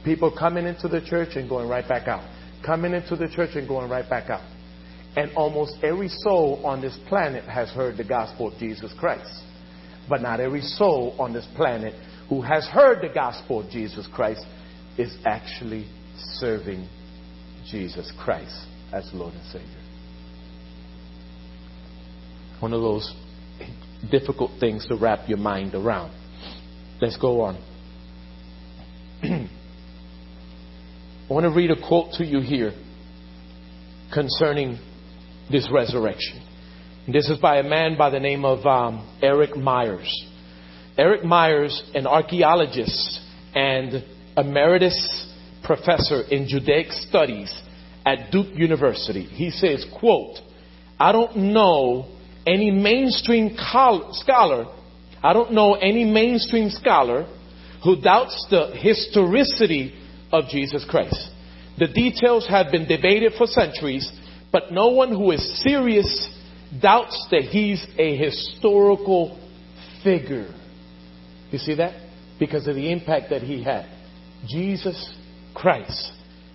People 0.05 0.33
coming 0.37 0.65
into 0.65 0.87
the 0.87 1.01
church 1.01 1.29
and 1.35 1.49
going 1.49 1.67
right 1.67 1.87
back 1.87 2.07
out. 2.07 2.23
Coming 2.65 2.93
into 2.93 3.15
the 3.15 3.27
church 3.27 3.51
and 3.55 3.67
going 3.67 3.89
right 3.89 4.09
back 4.09 4.29
out. 4.29 4.43
And 5.17 5.31
almost 5.35 5.83
every 5.83 6.07
soul 6.07 6.61
on 6.65 6.81
this 6.81 6.97
planet 7.07 7.43
has 7.45 7.69
heard 7.69 7.97
the 7.97 8.03
gospel 8.03 8.53
of 8.53 8.59
Jesus 8.59 8.93
Christ. 8.99 9.43
But 10.09 10.21
not 10.21 10.39
every 10.39 10.61
soul 10.61 11.15
on 11.19 11.33
this 11.33 11.47
planet 11.55 11.93
who 12.29 12.41
has 12.41 12.65
heard 12.65 13.01
the 13.01 13.13
gospel 13.13 13.61
of 13.61 13.69
Jesus 13.69 14.07
Christ 14.13 14.45
is 14.97 15.15
actually 15.25 15.87
serving 16.35 16.87
Jesus 17.69 18.11
Christ 18.19 18.65
as 18.91 19.09
Lord 19.13 19.33
and 19.33 19.43
Savior. 19.45 19.83
One 22.59 22.73
of 22.73 22.81
those 22.81 23.13
difficult 24.11 24.51
things 24.59 24.85
to 24.87 24.95
wrap 24.95 25.29
your 25.29 25.37
mind 25.37 25.75
around. 25.75 26.11
Let's 27.01 27.17
go 27.17 27.41
on. 27.41 27.63
I 29.23 29.47
want 31.29 31.45
to 31.45 31.51
read 31.51 31.71
a 31.71 31.87
quote 31.87 32.13
to 32.13 32.25
you 32.25 32.41
here 32.41 32.73
concerning 34.13 34.79
this 35.51 35.69
resurrection. 35.71 36.41
This 37.11 37.27
is 37.27 37.39
by 37.39 37.57
a 37.57 37.63
man 37.63 37.97
by 37.97 38.11
the 38.11 38.19
name 38.19 38.45
of 38.45 38.63
um, 38.67 39.17
Eric 39.19 39.57
Meyers. 39.57 40.27
Eric 40.95 41.23
Meyers, 41.23 41.81
an 41.95 42.05
archaeologist 42.05 43.19
and 43.55 44.05
emeritus 44.37 45.33
professor 45.63 46.21
in 46.21 46.47
Judaic 46.47 46.91
studies 46.91 47.51
at 48.05 48.29
Duke 48.31 48.53
University, 48.53 49.23
he 49.23 49.49
says, 49.49 49.87
quote, 49.99 50.35
I 50.99 51.11
don't 51.11 51.35
know 51.35 52.05
any 52.45 52.69
mainstream 52.69 53.55
scholar, 53.55 54.67
I 55.23 55.33
don't 55.33 55.53
know 55.53 55.73
any 55.73 56.05
mainstream 56.05 56.69
scholar 56.69 57.25
who 57.83 57.99
doubts 57.99 58.45
the 58.51 58.67
historicity 58.75 59.95
of 60.31 60.43
Jesus 60.49 60.85
Christ. 60.87 61.31
The 61.79 61.87
details 61.87 62.45
have 62.47 62.71
been 62.71 62.87
debated 62.87 63.33
for 63.35 63.47
centuries, 63.47 64.11
but 64.51 64.71
no 64.71 64.89
one 64.89 65.09
who 65.09 65.31
is 65.31 65.63
serious 65.63 66.35
doubts 66.82 67.27
that 67.32 67.43
he's 67.43 67.86
a 67.97 68.15
historical 68.15 69.39
figure. 70.03 70.53
You 71.51 71.60
see 71.60 71.75
that? 71.75 72.10
Because 72.39 72.67
of 72.67 72.75
the 72.75 72.91
impact 72.91 73.32
that 73.32 73.41
he 73.41 73.63
had. 73.63 73.86
Jesus 74.47 75.15
Christ. 75.53 76.12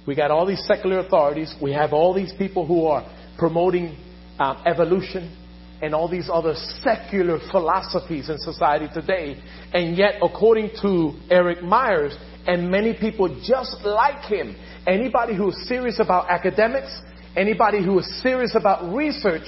We 0.07 0.15
got 0.15 0.31
all 0.31 0.47
these 0.47 0.65
secular 0.67 1.01
authorities. 1.01 1.55
We 1.61 1.73
have 1.73 1.93
all 1.93 2.15
these 2.15 2.33
people 2.37 2.67
who 2.67 2.87
are 2.87 3.07
promoting 3.39 3.97
um, 4.39 4.63
evolution 4.67 5.37
and 5.83 5.95
all 5.95 6.09
these 6.09 6.31
other 6.33 6.55
secular 6.83 7.39
philosophies 7.51 8.31
in 8.31 8.39
society 8.39 8.87
today. 8.95 9.43
And 9.73 9.97
yet, 9.97 10.15
according 10.23 10.71
to 10.83 11.13
Eric 11.31 11.63
Meyers 11.63 12.17
and 12.47 12.71
many 12.71 12.95
people 12.95 13.41
just 13.45 13.85
like 13.85 14.25
him, 14.25 14.57
anybody 14.87 15.37
who 15.37 15.51
is 15.51 15.69
serious 15.69 15.99
about 16.01 16.31
academics, 16.31 17.01
anybody 17.37 17.85
who 17.85 17.99
is 17.99 18.23
serious 18.23 18.55
about 18.55 18.95
research 18.95 19.43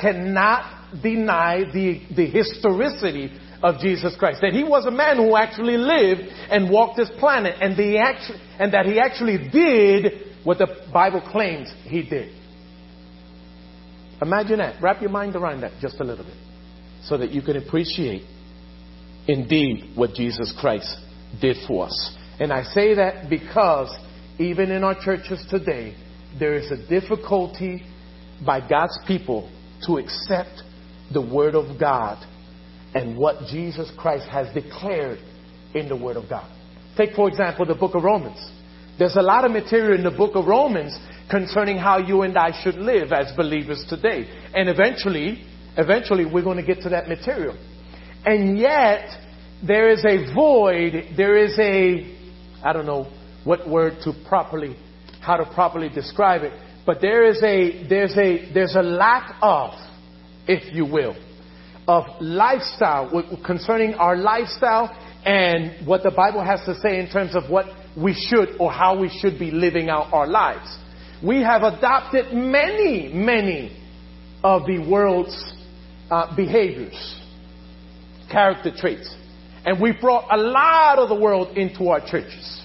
cannot 0.00 1.02
deny 1.02 1.64
the, 1.72 2.00
the 2.14 2.26
historicity 2.26 3.30
of 3.62 3.80
Jesus 3.80 4.16
Christ. 4.18 4.40
That 4.42 4.52
he 4.52 4.64
was 4.64 4.86
a 4.86 4.90
man 4.90 5.16
who 5.16 5.36
actually 5.36 5.76
lived 5.76 6.22
and 6.50 6.70
walked 6.70 6.96
this 6.96 7.10
planet 7.18 7.56
and, 7.60 7.76
the 7.76 7.98
actu- 7.98 8.34
and 8.58 8.72
that 8.72 8.86
he 8.86 8.98
actually 8.98 9.50
did 9.50 10.28
what 10.44 10.58
the 10.58 10.68
Bible 10.92 11.20
claims 11.20 11.72
he 11.84 12.02
did. 12.02 12.34
Imagine 14.22 14.58
that. 14.58 14.80
Wrap 14.82 15.00
your 15.00 15.10
mind 15.10 15.36
around 15.36 15.60
that 15.60 15.72
just 15.80 16.00
a 16.00 16.04
little 16.04 16.24
bit 16.24 16.36
so 17.04 17.18
that 17.18 17.30
you 17.30 17.42
can 17.42 17.56
appreciate 17.56 18.22
indeed 19.26 19.92
what 19.94 20.14
Jesus 20.14 20.54
Christ 20.60 20.96
did 21.40 21.56
for 21.66 21.86
us. 21.86 22.16
And 22.40 22.52
I 22.52 22.62
say 22.62 22.94
that 22.94 23.28
because 23.28 23.94
even 24.38 24.70
in 24.70 24.84
our 24.84 24.94
churches 25.00 25.44
today, 25.50 25.94
there 26.38 26.54
is 26.54 26.70
a 26.70 26.88
difficulty 26.88 27.84
by 28.44 28.66
God's 28.66 28.98
people 29.06 29.50
to 29.86 29.98
accept 29.98 30.62
the 31.12 31.20
Word 31.20 31.54
of 31.54 31.78
God 31.78 32.24
and 32.94 33.16
what 33.16 33.46
Jesus 33.46 33.90
Christ 33.96 34.28
has 34.28 34.52
declared 34.54 35.18
in 35.74 35.88
the 35.88 35.96
Word 35.96 36.16
of 36.16 36.28
God. 36.28 36.50
Take, 36.96 37.14
for 37.14 37.28
example, 37.28 37.66
the 37.66 37.74
book 37.74 37.94
of 37.94 38.02
Romans. 38.02 38.38
There's 38.98 39.16
a 39.16 39.22
lot 39.22 39.44
of 39.44 39.52
material 39.52 39.96
in 39.96 40.04
the 40.04 40.16
book 40.16 40.34
of 40.34 40.46
Romans 40.46 40.98
concerning 41.30 41.76
how 41.76 41.98
you 41.98 42.22
and 42.22 42.36
I 42.36 42.50
should 42.62 42.74
live 42.74 43.12
as 43.12 43.34
believers 43.36 43.84
today. 43.88 44.28
And 44.54 44.68
eventually, 44.68 45.44
eventually 45.76 46.24
we're 46.24 46.42
going 46.42 46.56
to 46.56 46.62
get 46.62 46.82
to 46.82 46.88
that 46.88 47.08
material. 47.08 47.56
And 48.24 48.58
yet, 48.58 49.08
there 49.64 49.90
is 49.90 50.04
a 50.04 50.34
void, 50.34 51.14
there 51.16 51.36
is 51.36 51.56
a, 51.58 52.16
I 52.64 52.72
don't 52.72 52.86
know 52.86 53.12
what 53.44 53.68
word 53.68 53.98
to 54.04 54.12
properly 54.28 54.76
how 55.28 55.36
to 55.36 55.44
properly 55.52 55.90
describe 55.90 56.42
it. 56.42 56.52
But 56.88 57.02
there 57.02 57.26
is 57.26 57.42
a, 57.42 57.86
there's 57.86 58.16
a, 58.16 58.50
there's 58.54 58.74
a 58.74 58.82
lack 58.82 59.34
of, 59.42 59.72
if 60.46 60.74
you 60.74 60.86
will, 60.86 61.14
of 61.86 62.04
lifestyle 62.18 63.10
concerning 63.44 63.92
our 63.92 64.16
lifestyle 64.16 64.88
and 65.22 65.86
what 65.86 66.02
the 66.02 66.10
Bible 66.10 66.42
has 66.42 66.60
to 66.64 66.74
say 66.80 66.98
in 66.98 67.10
terms 67.10 67.36
of 67.36 67.50
what 67.50 67.66
we 67.94 68.14
should 68.14 68.56
or 68.58 68.72
how 68.72 68.98
we 68.98 69.10
should 69.20 69.38
be 69.38 69.50
living 69.50 69.90
out 69.90 70.14
our 70.14 70.26
lives. 70.26 70.78
We 71.22 71.42
have 71.42 71.62
adopted 71.62 72.32
many, 72.32 73.12
many 73.12 73.76
of 74.42 74.64
the 74.64 74.78
world's 74.78 75.52
uh, 76.10 76.34
behaviors, 76.34 77.20
character 78.32 78.72
traits. 78.74 79.14
And 79.66 79.78
we 79.78 79.92
brought 79.92 80.24
a 80.32 80.38
lot 80.38 80.98
of 80.98 81.10
the 81.10 81.16
world 81.16 81.54
into 81.54 81.90
our 81.90 82.00
churches. 82.00 82.62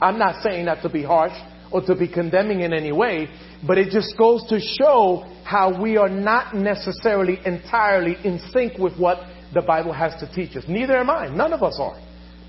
I'm 0.00 0.20
not 0.20 0.44
saying 0.44 0.66
that 0.66 0.82
to 0.82 0.88
be 0.88 1.02
harsh 1.02 1.36
or 1.72 1.82
to 1.82 1.94
be 1.94 2.08
condemning 2.08 2.60
in 2.60 2.72
any 2.72 2.92
way, 2.92 3.28
but 3.66 3.78
it 3.78 3.90
just 3.90 4.16
goes 4.16 4.44
to 4.48 4.60
show 4.60 5.24
how 5.44 5.80
we 5.80 5.96
are 5.96 6.08
not 6.08 6.54
necessarily 6.54 7.38
entirely 7.44 8.16
in 8.24 8.38
sync 8.52 8.78
with 8.78 8.96
what 8.98 9.18
the 9.54 9.62
Bible 9.62 9.92
has 9.92 10.18
to 10.20 10.32
teach 10.34 10.56
us. 10.56 10.64
Neither 10.68 10.96
am 10.96 11.10
I. 11.10 11.28
None 11.28 11.52
of 11.52 11.62
us 11.62 11.76
are. 11.78 12.00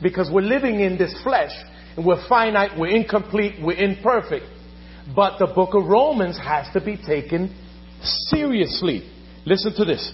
Because 0.01 0.29
we're 0.31 0.41
living 0.41 0.79
in 0.79 0.97
this 0.97 1.15
flesh 1.23 1.51
and 1.95 2.05
we're 2.05 2.27
finite, 2.27 2.77
we're 2.77 2.95
incomplete, 2.95 3.55
we're 3.61 3.77
imperfect. 3.77 4.45
But 5.15 5.37
the 5.37 5.47
book 5.47 5.73
of 5.73 5.85
Romans 5.85 6.37
has 6.37 6.71
to 6.73 6.81
be 6.81 6.97
taken 6.97 7.55
seriously. 8.01 9.09
Listen 9.45 9.73
to 9.75 9.85
this. 9.85 10.13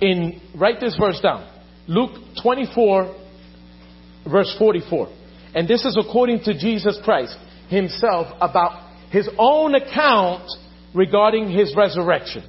In 0.00 0.40
write 0.58 0.80
this 0.80 0.96
verse 0.98 1.20
down. 1.20 1.46
Luke 1.86 2.12
24 2.42 3.16
verse 4.30 4.54
44. 4.58 5.08
And 5.54 5.66
this 5.66 5.84
is 5.84 5.98
according 6.00 6.40
to 6.44 6.58
Jesus 6.58 6.98
Christ 7.04 7.36
himself 7.68 8.28
about 8.40 8.90
his 9.10 9.28
own 9.38 9.74
account 9.74 10.48
regarding 10.94 11.50
his 11.50 11.74
resurrection. 11.76 12.44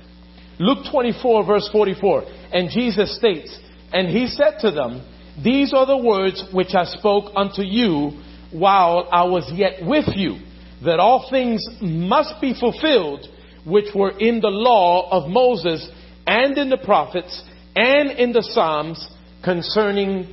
Luke 0.59 0.85
24 0.91 1.45
verse 1.45 1.69
44. 1.71 2.23
And 2.53 2.69
Jesus 2.69 3.15
states, 3.15 3.57
And 3.91 4.07
he 4.07 4.27
said 4.27 4.59
to 4.61 4.71
them, 4.71 5.05
These 5.43 5.73
are 5.73 5.85
the 5.85 5.97
words 5.97 6.43
which 6.53 6.75
I 6.75 6.85
spoke 6.85 7.31
unto 7.35 7.63
you 7.63 8.21
while 8.51 9.07
I 9.11 9.23
was 9.23 9.49
yet 9.53 9.85
with 9.85 10.05
you, 10.15 10.37
that 10.83 10.99
all 10.99 11.27
things 11.29 11.65
must 11.81 12.39
be 12.41 12.53
fulfilled 12.59 13.27
which 13.65 13.93
were 13.95 14.17
in 14.17 14.41
the 14.41 14.49
law 14.49 15.09
of 15.11 15.29
Moses 15.29 15.89
and 16.27 16.57
in 16.57 16.69
the 16.69 16.77
prophets 16.77 17.43
and 17.75 18.11
in 18.11 18.33
the 18.33 18.43
Psalms 18.43 19.07
concerning 19.43 20.27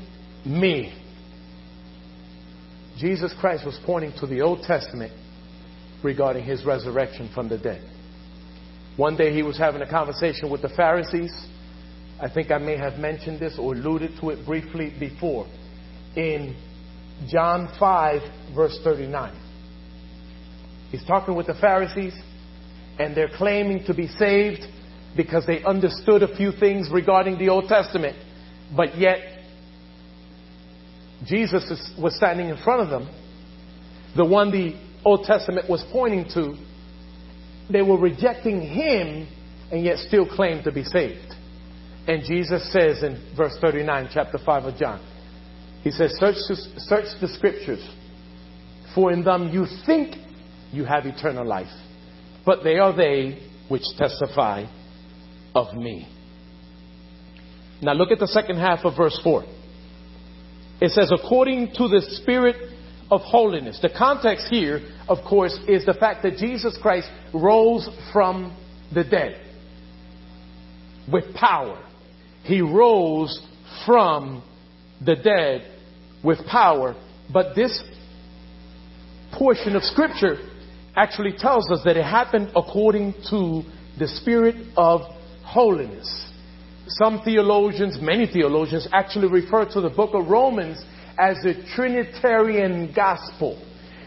me. 0.44 0.97
Jesus 2.98 3.32
Christ 3.40 3.64
was 3.64 3.78
pointing 3.86 4.12
to 4.18 4.26
the 4.26 4.40
Old 4.40 4.62
Testament 4.62 5.12
regarding 6.02 6.44
his 6.44 6.64
resurrection 6.64 7.30
from 7.32 7.48
the 7.48 7.56
dead. 7.56 7.82
One 8.96 9.16
day 9.16 9.32
he 9.32 9.44
was 9.44 9.56
having 9.56 9.82
a 9.82 9.88
conversation 9.88 10.50
with 10.50 10.62
the 10.62 10.68
Pharisees. 10.68 11.32
I 12.20 12.28
think 12.28 12.50
I 12.50 12.58
may 12.58 12.76
have 12.76 12.98
mentioned 12.98 13.38
this 13.38 13.56
or 13.58 13.74
alluded 13.74 14.20
to 14.20 14.30
it 14.30 14.44
briefly 14.44 14.92
before. 14.98 15.46
In 16.16 16.56
John 17.28 17.68
5, 17.78 18.54
verse 18.54 18.76
39. 18.82 19.40
He's 20.90 21.04
talking 21.04 21.36
with 21.36 21.46
the 21.46 21.54
Pharisees, 21.54 22.14
and 22.98 23.16
they're 23.16 23.30
claiming 23.36 23.84
to 23.84 23.94
be 23.94 24.08
saved 24.08 24.62
because 25.16 25.46
they 25.46 25.62
understood 25.62 26.24
a 26.24 26.36
few 26.36 26.50
things 26.50 26.88
regarding 26.92 27.38
the 27.38 27.48
Old 27.48 27.68
Testament, 27.68 28.16
but 28.76 28.98
yet 28.98 29.37
Jesus 31.28 31.92
was 32.00 32.16
standing 32.16 32.48
in 32.48 32.56
front 32.58 32.82
of 32.82 32.88
them, 32.88 33.08
the 34.16 34.24
one 34.24 34.50
the 34.50 34.74
Old 35.04 35.24
Testament 35.24 35.68
was 35.68 35.84
pointing 35.92 36.24
to. 36.34 36.56
They 37.70 37.82
were 37.82 37.98
rejecting 37.98 38.62
him 38.62 39.28
and 39.70 39.84
yet 39.84 39.98
still 39.98 40.26
claimed 40.26 40.64
to 40.64 40.72
be 40.72 40.84
saved. 40.84 41.34
And 42.06 42.24
Jesus 42.24 42.72
says 42.72 43.02
in 43.02 43.34
verse 43.36 43.56
39, 43.60 44.08
chapter 44.12 44.38
5 44.38 44.64
of 44.64 44.76
John, 44.78 45.00
He 45.82 45.90
says, 45.90 46.14
Search, 46.18 46.36
search 46.78 47.20
the 47.20 47.28
scriptures, 47.28 47.86
for 48.94 49.12
in 49.12 49.22
them 49.22 49.50
you 49.50 49.66
think 49.84 50.16
you 50.72 50.84
have 50.84 51.04
eternal 51.04 51.46
life, 51.46 51.66
but 52.46 52.64
they 52.64 52.78
are 52.78 52.96
they 52.96 53.46
which 53.68 53.82
testify 53.98 54.64
of 55.54 55.74
me. 55.74 56.08
Now 57.82 57.92
look 57.92 58.10
at 58.10 58.18
the 58.18 58.26
second 58.26 58.56
half 58.56 58.84
of 58.84 58.96
verse 58.96 59.20
4. 59.22 59.44
It 60.80 60.90
says, 60.92 61.10
according 61.12 61.72
to 61.74 61.88
the 61.88 62.02
Spirit 62.22 62.56
of 63.10 63.22
holiness. 63.22 63.78
The 63.80 63.88
context 63.88 64.48
here, 64.48 64.80
of 65.08 65.18
course, 65.28 65.58
is 65.66 65.84
the 65.86 65.94
fact 65.94 66.22
that 66.22 66.36
Jesus 66.36 66.78
Christ 66.80 67.08
rose 67.32 67.88
from 68.12 68.56
the 68.92 69.04
dead 69.04 69.40
with 71.10 71.34
power. 71.34 71.82
He 72.44 72.60
rose 72.60 73.44
from 73.86 74.42
the 75.04 75.16
dead 75.16 75.78
with 76.22 76.38
power. 76.46 76.94
But 77.32 77.54
this 77.54 77.82
portion 79.32 79.76
of 79.76 79.82
Scripture 79.82 80.36
actually 80.96 81.32
tells 81.38 81.70
us 81.70 81.80
that 81.84 81.96
it 81.96 82.04
happened 82.04 82.50
according 82.56 83.14
to 83.30 83.62
the 83.98 84.08
Spirit 84.08 84.56
of 84.76 85.02
holiness. 85.44 86.27
Some 86.88 87.20
theologians, 87.22 87.98
many 88.00 88.26
theologians, 88.26 88.88
actually 88.92 89.28
refer 89.28 89.66
to 89.72 89.80
the 89.80 89.90
book 89.90 90.10
of 90.14 90.28
Romans 90.28 90.82
as 91.18 91.36
a 91.44 91.54
Trinitarian 91.74 92.92
gospel, 92.94 93.62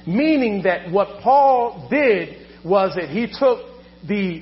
meaning 0.07 0.63
that 0.63 0.91
what 0.91 1.21
Paul 1.21 1.87
did 1.89 2.47
was 2.65 2.95
that 2.95 3.09
he 3.09 3.27
took 3.27 3.59
the, 4.07 4.41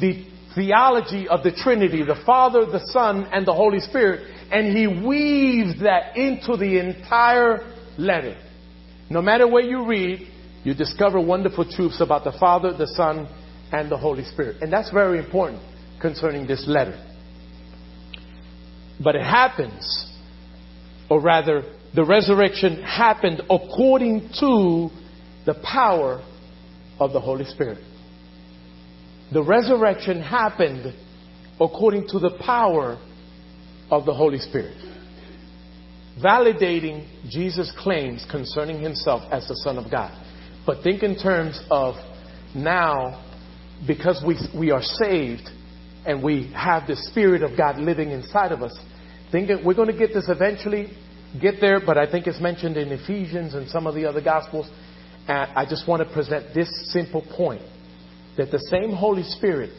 the 0.00 0.26
theology 0.54 1.28
of 1.28 1.44
the 1.44 1.52
Trinity, 1.52 2.02
the 2.02 2.20
Father, 2.26 2.66
the 2.66 2.84
Son, 2.92 3.28
and 3.32 3.46
the 3.46 3.54
Holy 3.54 3.80
Spirit, 3.80 4.28
and 4.50 4.76
he 4.76 4.86
weaved 4.86 5.84
that 5.84 6.16
into 6.16 6.56
the 6.56 6.78
entire 6.80 7.72
letter. 7.96 8.36
No 9.08 9.22
matter 9.22 9.46
where 9.46 9.62
you 9.62 9.86
read, 9.86 10.26
you 10.64 10.74
discover 10.74 11.20
wonderful 11.20 11.70
truths 11.70 12.00
about 12.00 12.24
the 12.24 12.32
Father, 12.40 12.76
the 12.76 12.88
Son, 12.88 13.28
and 13.70 13.90
the 13.90 13.96
Holy 13.96 14.24
Spirit. 14.24 14.62
And 14.62 14.72
that's 14.72 14.90
very 14.90 15.18
important 15.18 15.62
concerning 16.00 16.46
this 16.46 16.64
letter. 16.66 17.07
But 19.02 19.14
it 19.14 19.22
happens, 19.22 20.12
or 21.08 21.20
rather, 21.20 21.62
the 21.94 22.04
resurrection 22.04 22.82
happened 22.82 23.42
according 23.48 24.30
to 24.40 24.90
the 25.46 25.54
power 25.62 26.22
of 26.98 27.12
the 27.12 27.20
Holy 27.20 27.44
Spirit. 27.44 27.78
The 29.32 29.42
resurrection 29.42 30.20
happened 30.20 30.94
according 31.60 32.08
to 32.08 32.18
the 32.18 32.38
power 32.44 32.98
of 33.90 34.04
the 34.04 34.14
Holy 34.14 34.38
Spirit, 34.38 34.76
validating 36.22 37.06
Jesus' 37.28 37.72
claims 37.78 38.26
concerning 38.30 38.80
himself 38.80 39.22
as 39.32 39.48
the 39.48 39.56
Son 39.56 39.78
of 39.78 39.90
God. 39.90 40.12
But 40.66 40.82
think 40.82 41.02
in 41.02 41.16
terms 41.16 41.60
of 41.70 41.94
now, 42.54 43.24
because 43.86 44.22
we, 44.26 44.36
we 44.58 44.70
are 44.70 44.82
saved 44.82 45.48
and 46.06 46.22
we 46.22 46.52
have 46.54 46.86
the 46.86 46.96
Spirit 46.96 47.42
of 47.42 47.56
God 47.56 47.78
living 47.78 48.10
inside 48.10 48.52
of 48.52 48.62
us, 48.62 48.76
think 49.30 49.50
we're 49.64 49.74
going 49.74 49.92
to 49.92 49.98
get 49.98 50.14
this 50.14 50.28
eventually 50.28 50.88
get 51.40 51.56
there, 51.60 51.80
but 51.84 51.98
I 51.98 52.10
think 52.10 52.26
it's 52.26 52.40
mentioned 52.40 52.76
in 52.76 52.90
Ephesians 52.90 53.54
and 53.54 53.68
some 53.68 53.86
of 53.86 53.94
the 53.94 54.06
other 54.06 54.22
Gospels. 54.22 54.68
And 55.26 55.50
I 55.54 55.66
just 55.68 55.86
want 55.86 56.06
to 56.06 56.12
present 56.12 56.54
this 56.54 56.68
simple 56.92 57.24
point 57.36 57.62
that 58.36 58.50
the 58.50 58.60
same 58.70 58.92
Holy 58.92 59.24
Spirit 59.24 59.78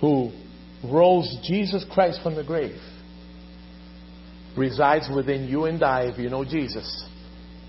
who 0.00 0.32
rose 0.84 1.34
Jesus 1.42 1.84
Christ 1.90 2.20
from 2.22 2.34
the 2.34 2.44
grave 2.44 2.78
resides 4.56 5.08
within 5.14 5.44
you 5.44 5.64
and 5.64 5.82
I 5.82 6.02
if 6.02 6.18
you 6.18 6.28
know 6.28 6.44
Jesus. 6.44 7.06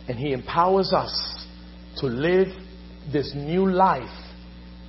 And 0.07 0.19
He 0.19 0.33
empowers 0.33 0.91
us 0.91 1.45
to 1.97 2.07
live 2.07 2.47
this 3.11 3.31
new 3.35 3.71
life 3.71 4.09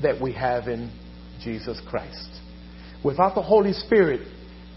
that 0.02 0.20
we 0.20 0.32
have 0.32 0.66
in 0.66 0.90
Jesus 1.42 1.80
Christ. 1.88 2.35
Without 3.04 3.34
the 3.34 3.42
Holy 3.42 3.72
Spirit, 3.72 4.26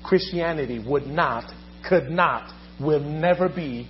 Christianity 0.03 0.84
would 0.86 1.07
not, 1.07 1.51
could 1.88 2.09
not 2.09 2.53
will 2.80 2.99
never 2.99 3.49
be 3.49 3.89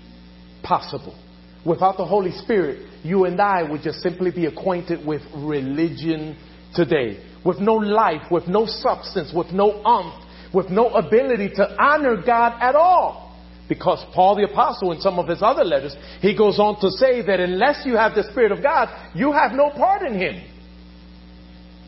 possible. 0.63 1.17
Without 1.65 1.97
the 1.97 2.05
Holy 2.05 2.31
Spirit, 2.31 2.87
you 3.03 3.25
and 3.25 3.39
I 3.39 3.63
would 3.63 3.81
just 3.81 3.99
simply 3.99 4.31
be 4.31 4.45
acquainted 4.45 5.05
with 5.05 5.21
religion 5.35 6.37
today. 6.73 7.23
With 7.45 7.59
no 7.59 7.75
life, 7.75 8.31
with 8.31 8.47
no 8.47 8.65
substance, 8.65 9.31
with 9.33 9.51
no 9.51 9.83
umph, 9.83 10.25
with 10.53 10.69
no 10.69 10.89
ability 10.89 11.49
to 11.55 11.75
honor 11.81 12.21
God 12.21 12.57
at 12.61 12.75
all. 12.75 13.29
Because 13.67 14.03
Paul 14.15 14.35
the 14.35 14.45
Apostle, 14.45 14.91
in 14.93 14.99
some 14.99 15.19
of 15.19 15.27
his 15.27 15.43
other 15.43 15.63
letters, 15.63 15.95
he 16.21 16.35
goes 16.35 16.59
on 16.59 16.79
to 16.81 16.89
say 16.89 17.21
that 17.21 17.39
unless 17.39 17.85
you 17.85 17.95
have 17.95 18.15
the 18.15 18.23
Spirit 18.31 18.51
of 18.51 18.63
God, 18.63 18.89
you 19.13 19.31
have 19.31 19.51
no 19.51 19.69
part 19.69 20.01
in 20.01 20.15
Him. 20.15 20.43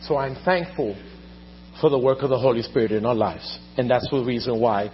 So 0.03 0.15
I'm 0.17 0.35
thankful 0.45 0.95
for 1.81 1.89
the 1.89 1.97
work 1.97 2.19
of 2.21 2.29
the 2.29 2.37
Holy 2.37 2.61
Spirit 2.61 2.91
in 2.91 3.05
our 3.05 3.15
lives. 3.15 3.59
And 3.75 3.89
that's 3.89 4.07
the 4.09 4.23
reason 4.23 4.61
why 4.61 4.91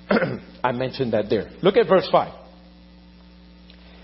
I 0.64 0.72
mentioned 0.72 1.12
that 1.12 1.28
there. 1.28 1.50
Look 1.62 1.76
at 1.76 1.86
verse 1.86 2.08
5. 2.10 2.32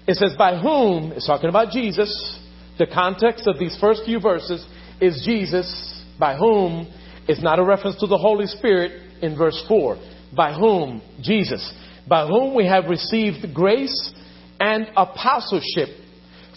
It 0.07 0.16
says, 0.16 0.35
by 0.37 0.59
whom, 0.59 1.12
it's 1.12 1.27
talking 1.27 1.49
about 1.49 1.71
Jesus. 1.71 2.39
The 2.79 2.87
context 2.87 3.47
of 3.47 3.59
these 3.59 3.77
first 3.81 4.03
few 4.05 4.21
verses 4.21 4.64
is 5.01 5.23
Jesus, 5.25 6.05
by 6.18 6.37
whom 6.37 6.93
is 7.29 7.43
not 7.43 7.59
a 7.59 7.64
reference 7.64 7.99
to 8.01 8.07
the 8.07 8.18
Holy 8.18 8.47
Spirit 8.47 9.23
in 9.23 9.37
verse 9.37 9.62
4. 9.68 9.97
By 10.37 10.53
whom? 10.53 11.03
Jesus. 11.21 11.73
By 12.09 12.27
whom 12.27 12.55
we 12.55 12.66
have 12.66 12.87
received 12.87 13.55
grace 13.55 14.12
and 14.59 14.89
apostleship 14.97 15.89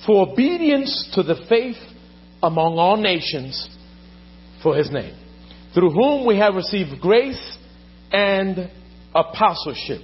for 0.06 0.28
obedience 0.28 1.12
to 1.16 1.24
the 1.24 1.46
faith 1.48 1.78
among 2.42 2.78
all 2.78 2.98
nations 2.98 3.70
for 4.62 4.76
his 4.76 4.92
name. 4.92 5.16
Through 5.74 5.92
whom 5.92 6.26
we 6.26 6.38
have 6.38 6.56
received 6.56 7.02
grace 7.02 7.58
and 8.12 8.70
apostleship. 9.14 10.02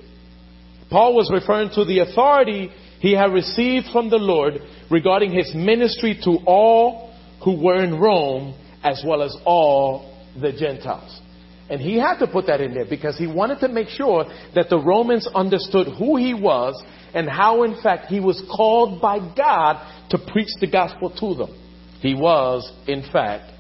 Paul 0.90 1.16
was 1.16 1.30
referring 1.32 1.70
to 1.76 1.86
the 1.86 2.00
authority 2.00 2.72
he 3.00 3.14
had 3.14 3.32
received 3.32 3.88
from 3.92 4.10
the 4.10 4.18
Lord 4.18 4.56
regarding 4.90 5.32
his 5.32 5.54
ministry 5.54 6.20
to 6.24 6.40
all 6.46 7.14
who 7.44 7.62
were 7.62 7.84
in 7.84 8.00
Rome 8.00 8.56
as 8.84 9.04
well 9.06 9.22
as 9.22 9.36
all 9.46 10.16
the 10.40 10.52
Gentiles. 10.52 11.22
And 11.70 11.80
he 11.80 12.00
had 12.00 12.18
to 12.18 12.28
put 12.28 12.48
that 12.48 12.62
in 12.62 12.74
there 12.74 12.86
because 12.90 13.18
he 13.18 13.28
wanted 13.28 13.60
to 13.60 13.68
make 13.68 13.90
sure 13.90 14.26
that 14.56 14.70
the 14.70 14.80
Romans 14.80 15.28
understood 15.36 15.88
who 16.00 16.18
he 16.18 16.34
was 16.34 16.82
and 17.14 17.30
how, 17.30 17.64
in 17.64 17.80
fact, 17.82 18.08
he 18.08 18.20
was 18.20 18.44
called 18.56 19.02
by 19.02 19.20
God 19.36 20.10
to 20.10 20.18
preach 20.18 20.50
the 20.60 20.68
gospel 20.70 21.12
to 21.12 21.36
them. 21.36 21.56
He 22.02 22.16
was, 22.16 22.72
in 22.88 23.04
fact, 23.12 23.52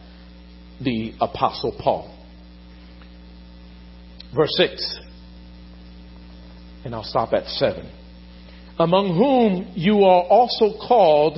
the 0.81 1.13
Apostle 1.19 1.75
Paul. 1.79 2.15
Verse 4.35 4.53
6, 4.57 4.99
and 6.85 6.93
I'll 6.93 7.03
stop 7.03 7.33
at 7.33 7.45
7. 7.47 7.91
Among 8.77 9.15
whom 9.17 9.73
you 9.75 10.03
are 10.03 10.23
also 10.23 10.77
called 10.87 11.37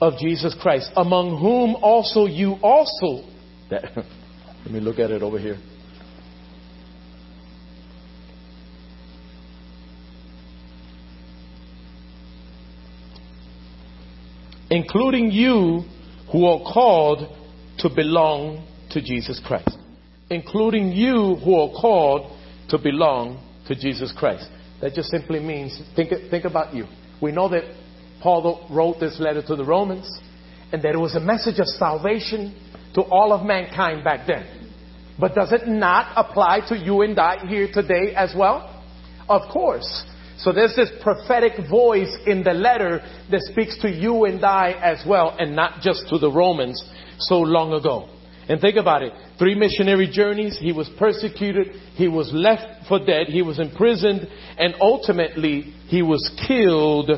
of 0.00 0.16
Jesus 0.18 0.56
Christ, 0.60 0.90
among 0.96 1.38
whom 1.38 1.76
also 1.82 2.26
you 2.26 2.56
also. 2.62 3.28
let 3.70 4.70
me 4.70 4.80
look 4.80 4.98
at 4.98 5.10
it 5.10 5.22
over 5.22 5.38
here. 5.38 5.58
including 14.70 15.32
you 15.32 15.82
who 16.32 16.46
are 16.46 16.60
called 16.60 17.36
to 17.80 17.88
belong 17.88 18.66
to 18.90 19.02
Jesus 19.02 19.40
Christ. 19.44 19.76
Including 20.30 20.92
you 20.92 21.36
who 21.36 21.54
are 21.54 21.70
called 21.80 22.36
to 22.68 22.78
belong 22.78 23.44
to 23.66 23.74
Jesus 23.74 24.12
Christ. 24.16 24.48
That 24.80 24.94
just 24.94 25.10
simply 25.10 25.40
means, 25.40 25.80
think, 25.96 26.10
think 26.30 26.44
about 26.44 26.74
you. 26.74 26.86
We 27.20 27.32
know 27.32 27.48
that 27.48 27.64
Paul 28.22 28.66
wrote 28.70 29.00
this 29.00 29.18
letter 29.18 29.42
to 29.42 29.56
the 29.56 29.64
Romans 29.64 30.08
and 30.72 30.82
that 30.82 30.94
it 30.94 30.98
was 30.98 31.16
a 31.16 31.20
message 31.20 31.58
of 31.58 31.66
salvation 31.66 32.54
to 32.94 33.02
all 33.02 33.32
of 33.32 33.44
mankind 33.46 34.04
back 34.04 34.26
then. 34.26 34.72
But 35.18 35.34
does 35.34 35.52
it 35.52 35.68
not 35.68 36.12
apply 36.16 36.60
to 36.68 36.76
you 36.76 37.02
and 37.02 37.18
I 37.18 37.46
here 37.46 37.68
today 37.72 38.14
as 38.14 38.34
well? 38.36 38.82
Of 39.28 39.42
course. 39.52 40.04
So 40.38 40.52
there's 40.52 40.74
this 40.74 40.90
prophetic 41.02 41.68
voice 41.68 42.16
in 42.26 42.42
the 42.42 42.54
letter 42.54 43.02
that 43.30 43.42
speaks 43.42 43.78
to 43.82 43.90
you 43.90 44.24
and 44.24 44.42
I 44.42 44.72
as 44.72 45.04
well, 45.06 45.36
and 45.38 45.54
not 45.54 45.82
just 45.82 46.08
to 46.08 46.18
the 46.18 46.30
Romans 46.30 46.82
so 47.20 47.38
long 47.38 47.72
ago. 47.72 48.08
And 48.48 48.60
think 48.60 48.76
about 48.76 49.02
it. 49.02 49.12
Three 49.38 49.54
missionary 49.54 50.10
journeys. 50.12 50.58
He 50.58 50.72
was 50.72 50.90
persecuted. 50.98 51.68
He 51.94 52.08
was 52.08 52.30
left 52.32 52.88
for 52.88 52.98
dead. 52.98 53.28
He 53.28 53.42
was 53.42 53.60
imprisoned. 53.60 54.26
And 54.58 54.74
ultimately, 54.80 55.72
he 55.86 56.02
was 56.02 56.28
killed 56.48 57.10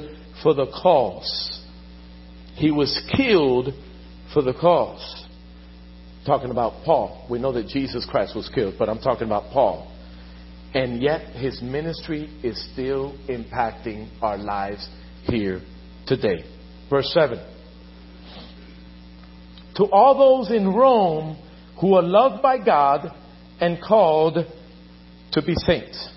for 0.42 0.52
the 0.52 0.66
cause. 0.66 1.60
He 2.54 2.70
was 2.70 3.00
killed 3.16 3.70
for 4.34 4.42
the 4.42 4.52
cause. 4.52 5.26
Talking 6.26 6.50
about 6.50 6.84
Paul. 6.84 7.26
We 7.30 7.38
know 7.38 7.52
that 7.52 7.68
Jesus 7.68 8.06
Christ 8.08 8.36
was 8.36 8.50
killed, 8.54 8.74
but 8.78 8.88
I'm 8.88 9.00
talking 9.00 9.26
about 9.26 9.52
Paul. 9.52 9.90
And 10.74 11.02
yet 11.02 11.34
his 11.34 11.60
ministry 11.62 12.30
is 12.42 12.62
still 12.72 13.16
impacting 13.28 14.08
our 14.20 14.38
lives 14.38 14.88
here 15.24 15.60
today. 16.06 16.44
Verse 16.90 17.10
7. 17.14 17.38
To 19.76 19.84
all 19.84 20.18
those 20.18 20.54
in 20.54 20.68
Rome 20.68 21.38
who 21.80 21.94
are 21.94 22.02
loved 22.02 22.42
by 22.42 22.62
God 22.62 23.12
and 23.60 23.82
called 23.82 24.36
to 25.32 25.42
be 25.42 25.54
saints. 25.66 26.10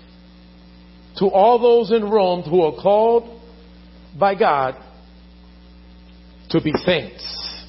To 1.18 1.26
all 1.26 1.58
those 1.58 1.90
in 1.90 2.10
Rome 2.10 2.42
who 2.42 2.62
are 2.62 2.82
called 2.82 3.40
by 4.18 4.34
God 4.34 4.76
to 6.50 6.60
be 6.60 6.72
saints. 6.84 7.64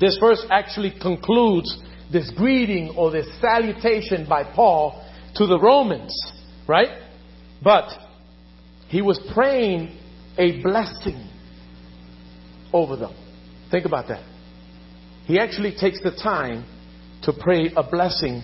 This 0.00 0.18
verse 0.18 0.44
actually 0.50 0.92
concludes 1.00 1.76
this 2.12 2.30
greeting 2.36 2.94
or 2.96 3.10
this 3.10 3.26
salutation 3.40 4.26
by 4.28 4.44
Paul 4.44 5.04
to 5.36 5.46
the 5.46 5.58
Romans, 5.58 6.14
right? 6.68 6.90
But 7.62 7.88
he 8.88 9.00
was 9.00 9.20
praying 9.32 9.96
a 10.36 10.62
blessing 10.62 11.28
over 12.72 12.96
them. 12.96 13.14
Think 13.70 13.86
about 13.86 14.08
that. 14.08 14.31
He 15.24 15.38
actually 15.38 15.74
takes 15.78 16.00
the 16.02 16.10
time 16.10 16.64
to 17.22 17.32
pray 17.32 17.70
a 17.76 17.82
blessing 17.82 18.42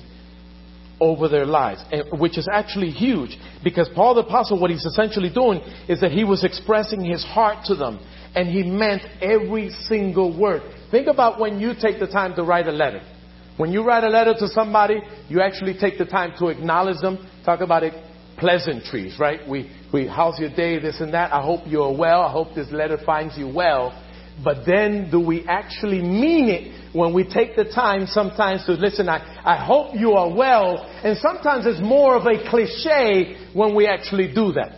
over 1.00 1.28
their 1.28 1.46
lives, 1.46 1.80
eh, 1.92 2.02
which 2.18 2.38
is 2.38 2.48
actually 2.50 2.90
huge 2.90 3.36
because 3.62 3.88
Paul 3.94 4.14
the 4.14 4.22
Apostle, 4.22 4.60
what 4.60 4.70
he's 4.70 4.84
essentially 4.84 5.30
doing 5.32 5.60
is 5.88 6.00
that 6.00 6.10
he 6.10 6.24
was 6.24 6.44
expressing 6.44 7.04
his 7.04 7.24
heart 7.24 7.64
to 7.66 7.74
them 7.74 8.00
and 8.34 8.48
he 8.48 8.62
meant 8.62 9.02
every 9.20 9.70
single 9.70 10.36
word. 10.38 10.62
Think 10.90 11.06
about 11.06 11.38
when 11.38 11.60
you 11.60 11.72
take 11.80 12.00
the 12.00 12.06
time 12.06 12.34
to 12.36 12.42
write 12.42 12.66
a 12.66 12.72
letter. 12.72 13.00
When 13.56 13.72
you 13.72 13.84
write 13.84 14.04
a 14.04 14.08
letter 14.08 14.34
to 14.38 14.48
somebody, 14.48 15.00
you 15.28 15.40
actually 15.40 15.76
take 15.78 15.98
the 15.98 16.04
time 16.04 16.32
to 16.38 16.48
acknowledge 16.48 17.00
them. 17.00 17.28
Talk 17.44 17.60
about 17.60 17.82
it, 17.82 17.92
pleasantries, 18.38 19.18
right? 19.18 19.40
We, 19.48 19.70
we, 19.92 20.06
how's 20.06 20.38
your 20.38 20.50
day, 20.50 20.78
this 20.78 21.00
and 21.00 21.12
that. 21.12 21.32
I 21.32 21.42
hope 21.42 21.62
you're 21.66 21.96
well. 21.96 22.22
I 22.22 22.30
hope 22.30 22.54
this 22.54 22.70
letter 22.70 22.98
finds 23.04 23.36
you 23.36 23.52
well. 23.52 23.90
But 24.42 24.64
then 24.66 25.10
do 25.10 25.20
we 25.20 25.44
actually 25.46 26.00
mean 26.00 26.48
it 26.48 26.94
when 26.94 27.12
we 27.12 27.24
take 27.24 27.56
the 27.56 27.64
time 27.64 28.06
sometimes 28.06 28.64
to 28.66 28.72
listen, 28.72 29.08
I, 29.08 29.42
I 29.44 29.64
hope 29.64 29.94
you 29.94 30.12
are 30.12 30.32
well. 30.32 30.78
And 31.02 31.18
sometimes 31.18 31.66
it's 31.66 31.80
more 31.80 32.16
of 32.16 32.26
a 32.26 32.48
cliche 32.48 33.50
when 33.52 33.74
we 33.74 33.86
actually 33.86 34.32
do 34.32 34.52
that. 34.52 34.72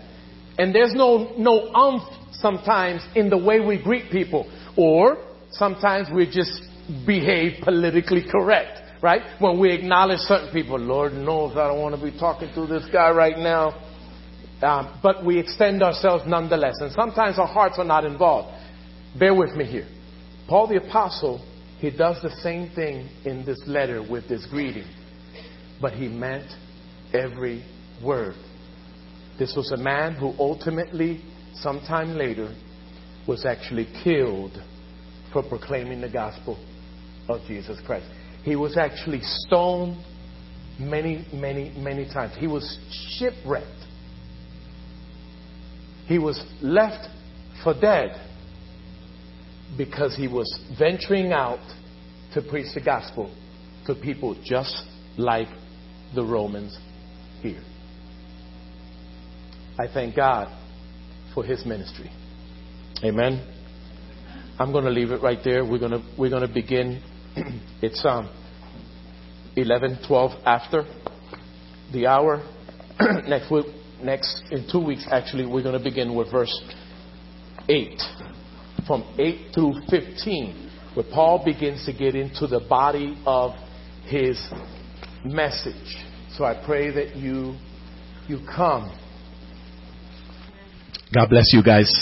And 0.59 0.75
there's 0.75 0.95
no, 0.95 1.33
no 1.39 1.73
umph 1.73 2.03
sometimes 2.33 3.03
in 3.15 3.31
the 3.31 3.39
way 3.39 3.61
we 3.61 3.83
greet 3.83 4.11
people. 4.11 4.51
Or 4.77 5.19
sometimes 5.51 6.09
we 6.15 6.27
just 6.27 6.63
behave 7.07 7.63
politically 7.63 8.25
correct, 8.31 8.81
right? 9.03 9.23
When 9.41 9.61
we 9.61 9.73
acknowledge 9.73 10.21
certain 10.21 10.53
people, 10.53 10.79
Lord 10.79 11.13
knows 11.13 11.57
I 11.57 11.69
don't 11.69 11.81
want 11.81 11.95
to 11.95 12.03
be 12.03 12.17
talking 12.19 12.53
to 12.55 12.67
this 12.67 12.85
guy 12.93 13.11
right 13.11 13.39
now. 13.39 13.87
Um, 14.63 15.01
but 15.03 15.25
we 15.25 15.39
extend 15.39 15.83
ourselves 15.83 16.25
nonetheless. 16.27 16.75
And 16.81 16.93
sometimes 16.93 17.39
our 17.39 17.47
hearts 17.47 17.77
are 17.79 17.85
not 17.85 18.05
involved. 18.05 18.60
Bear 19.19 19.35
with 19.35 19.55
me 19.57 19.65
here. 19.65 19.89
Paul 20.49 20.69
the 20.69 20.77
Apostle, 20.77 21.45
he 21.79 21.91
does 21.91 22.21
the 22.23 22.31
same 22.43 22.71
thing 22.75 23.09
in 23.25 23.45
this 23.45 23.61
letter 23.67 24.03
with 24.09 24.29
this 24.29 24.47
greeting. 24.51 24.87
But 25.81 25.95
he 25.95 26.09
meant 26.09 26.51
every 27.13 27.65
word. 28.05 28.35
This 29.39 29.55
was 29.57 29.73
a 29.73 29.77
man 29.77 30.15
who 30.15 30.35
ultimately, 30.39 31.23
sometime 31.55 32.17
later, 32.17 32.55
was 33.27 33.45
actually 33.47 33.89
killed 34.05 34.53
for 35.33 35.43
proclaiming 35.43 36.01
the 36.01 36.09
gospel 36.09 36.59
of 37.29 37.41
Jesus 37.47 37.79
Christ. 37.87 38.07
He 38.43 38.57
was 38.57 38.77
actually 38.77 39.21
stoned 39.23 40.05
many, 40.79 41.27
many, 41.33 41.73
many 41.77 42.07
times. 42.07 42.35
He 42.39 42.47
was 42.47 42.79
shipwrecked. 43.19 43.67
He 46.07 46.19
was 46.19 46.43
left 46.61 47.09
for 47.63 47.75
dead 47.79 48.30
because 49.77 50.17
he 50.17 50.29
was 50.29 50.61
venturing 50.79 51.33
out 51.33 51.61
to 52.35 52.43
preach 52.43 52.75
the 52.75 52.81
gospel 52.81 53.35
to 53.87 53.95
people 53.95 54.37
just 54.45 54.83
like 55.17 55.49
the 56.15 56.25
Romans 56.25 56.79
here. 57.41 57.63
I 59.79 59.87
thank 59.93 60.17
God 60.17 60.49
for 61.35 61.45
his 61.45 61.65
ministry. 61.65 62.11
Amen. 63.03 63.47
I'm 64.59 64.73
going 64.73 64.85
to 64.85 64.91
leave 64.91 65.11
it 65.11 65.23
right 65.23 65.39
there. 65.43 65.65
We're 65.65 65.79
going 65.79 65.93
to, 65.93 66.03
we're 66.19 66.31
going 66.31 66.47
to 66.47 66.53
begin 66.53 67.03
it's 67.83 68.05
um, 68.05 68.29
11, 69.57 70.01
12 70.07 70.31
after 70.45 70.85
the 71.93 72.07
hour. 72.07 72.43
next 73.27 73.51
week, 73.51 73.67
next 74.03 74.43
in 74.51 74.67
two 74.71 74.85
weeks, 74.85 75.07
actually, 75.11 75.47
we're 75.47 75.63
going 75.63 75.79
to 75.79 75.83
begin 75.83 76.15
with 76.15 76.31
verse 76.31 76.53
8, 77.69 78.01
from 78.91 79.05
8 79.21 79.55
through 79.55 79.75
15, 79.89 80.71
where 80.95 81.07
Paul 81.13 81.45
begins 81.45 81.87
to 81.87 81.93
get 81.93 82.17
into 82.17 82.49
the 82.49 82.59
body 82.59 83.17
of 83.25 83.53
his 84.07 84.37
message. 85.25 85.97
So 86.37 86.43
I 86.43 86.61
pray 86.67 86.91
that 86.91 87.15
you 87.15 87.55
you 88.27 88.41
come 88.53 88.93
God 91.13 91.29
bless 91.29 91.53
you 91.53 91.63
guys. 91.63 91.93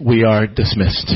We 0.00 0.22
are 0.22 0.46
dismissed. 0.46 1.12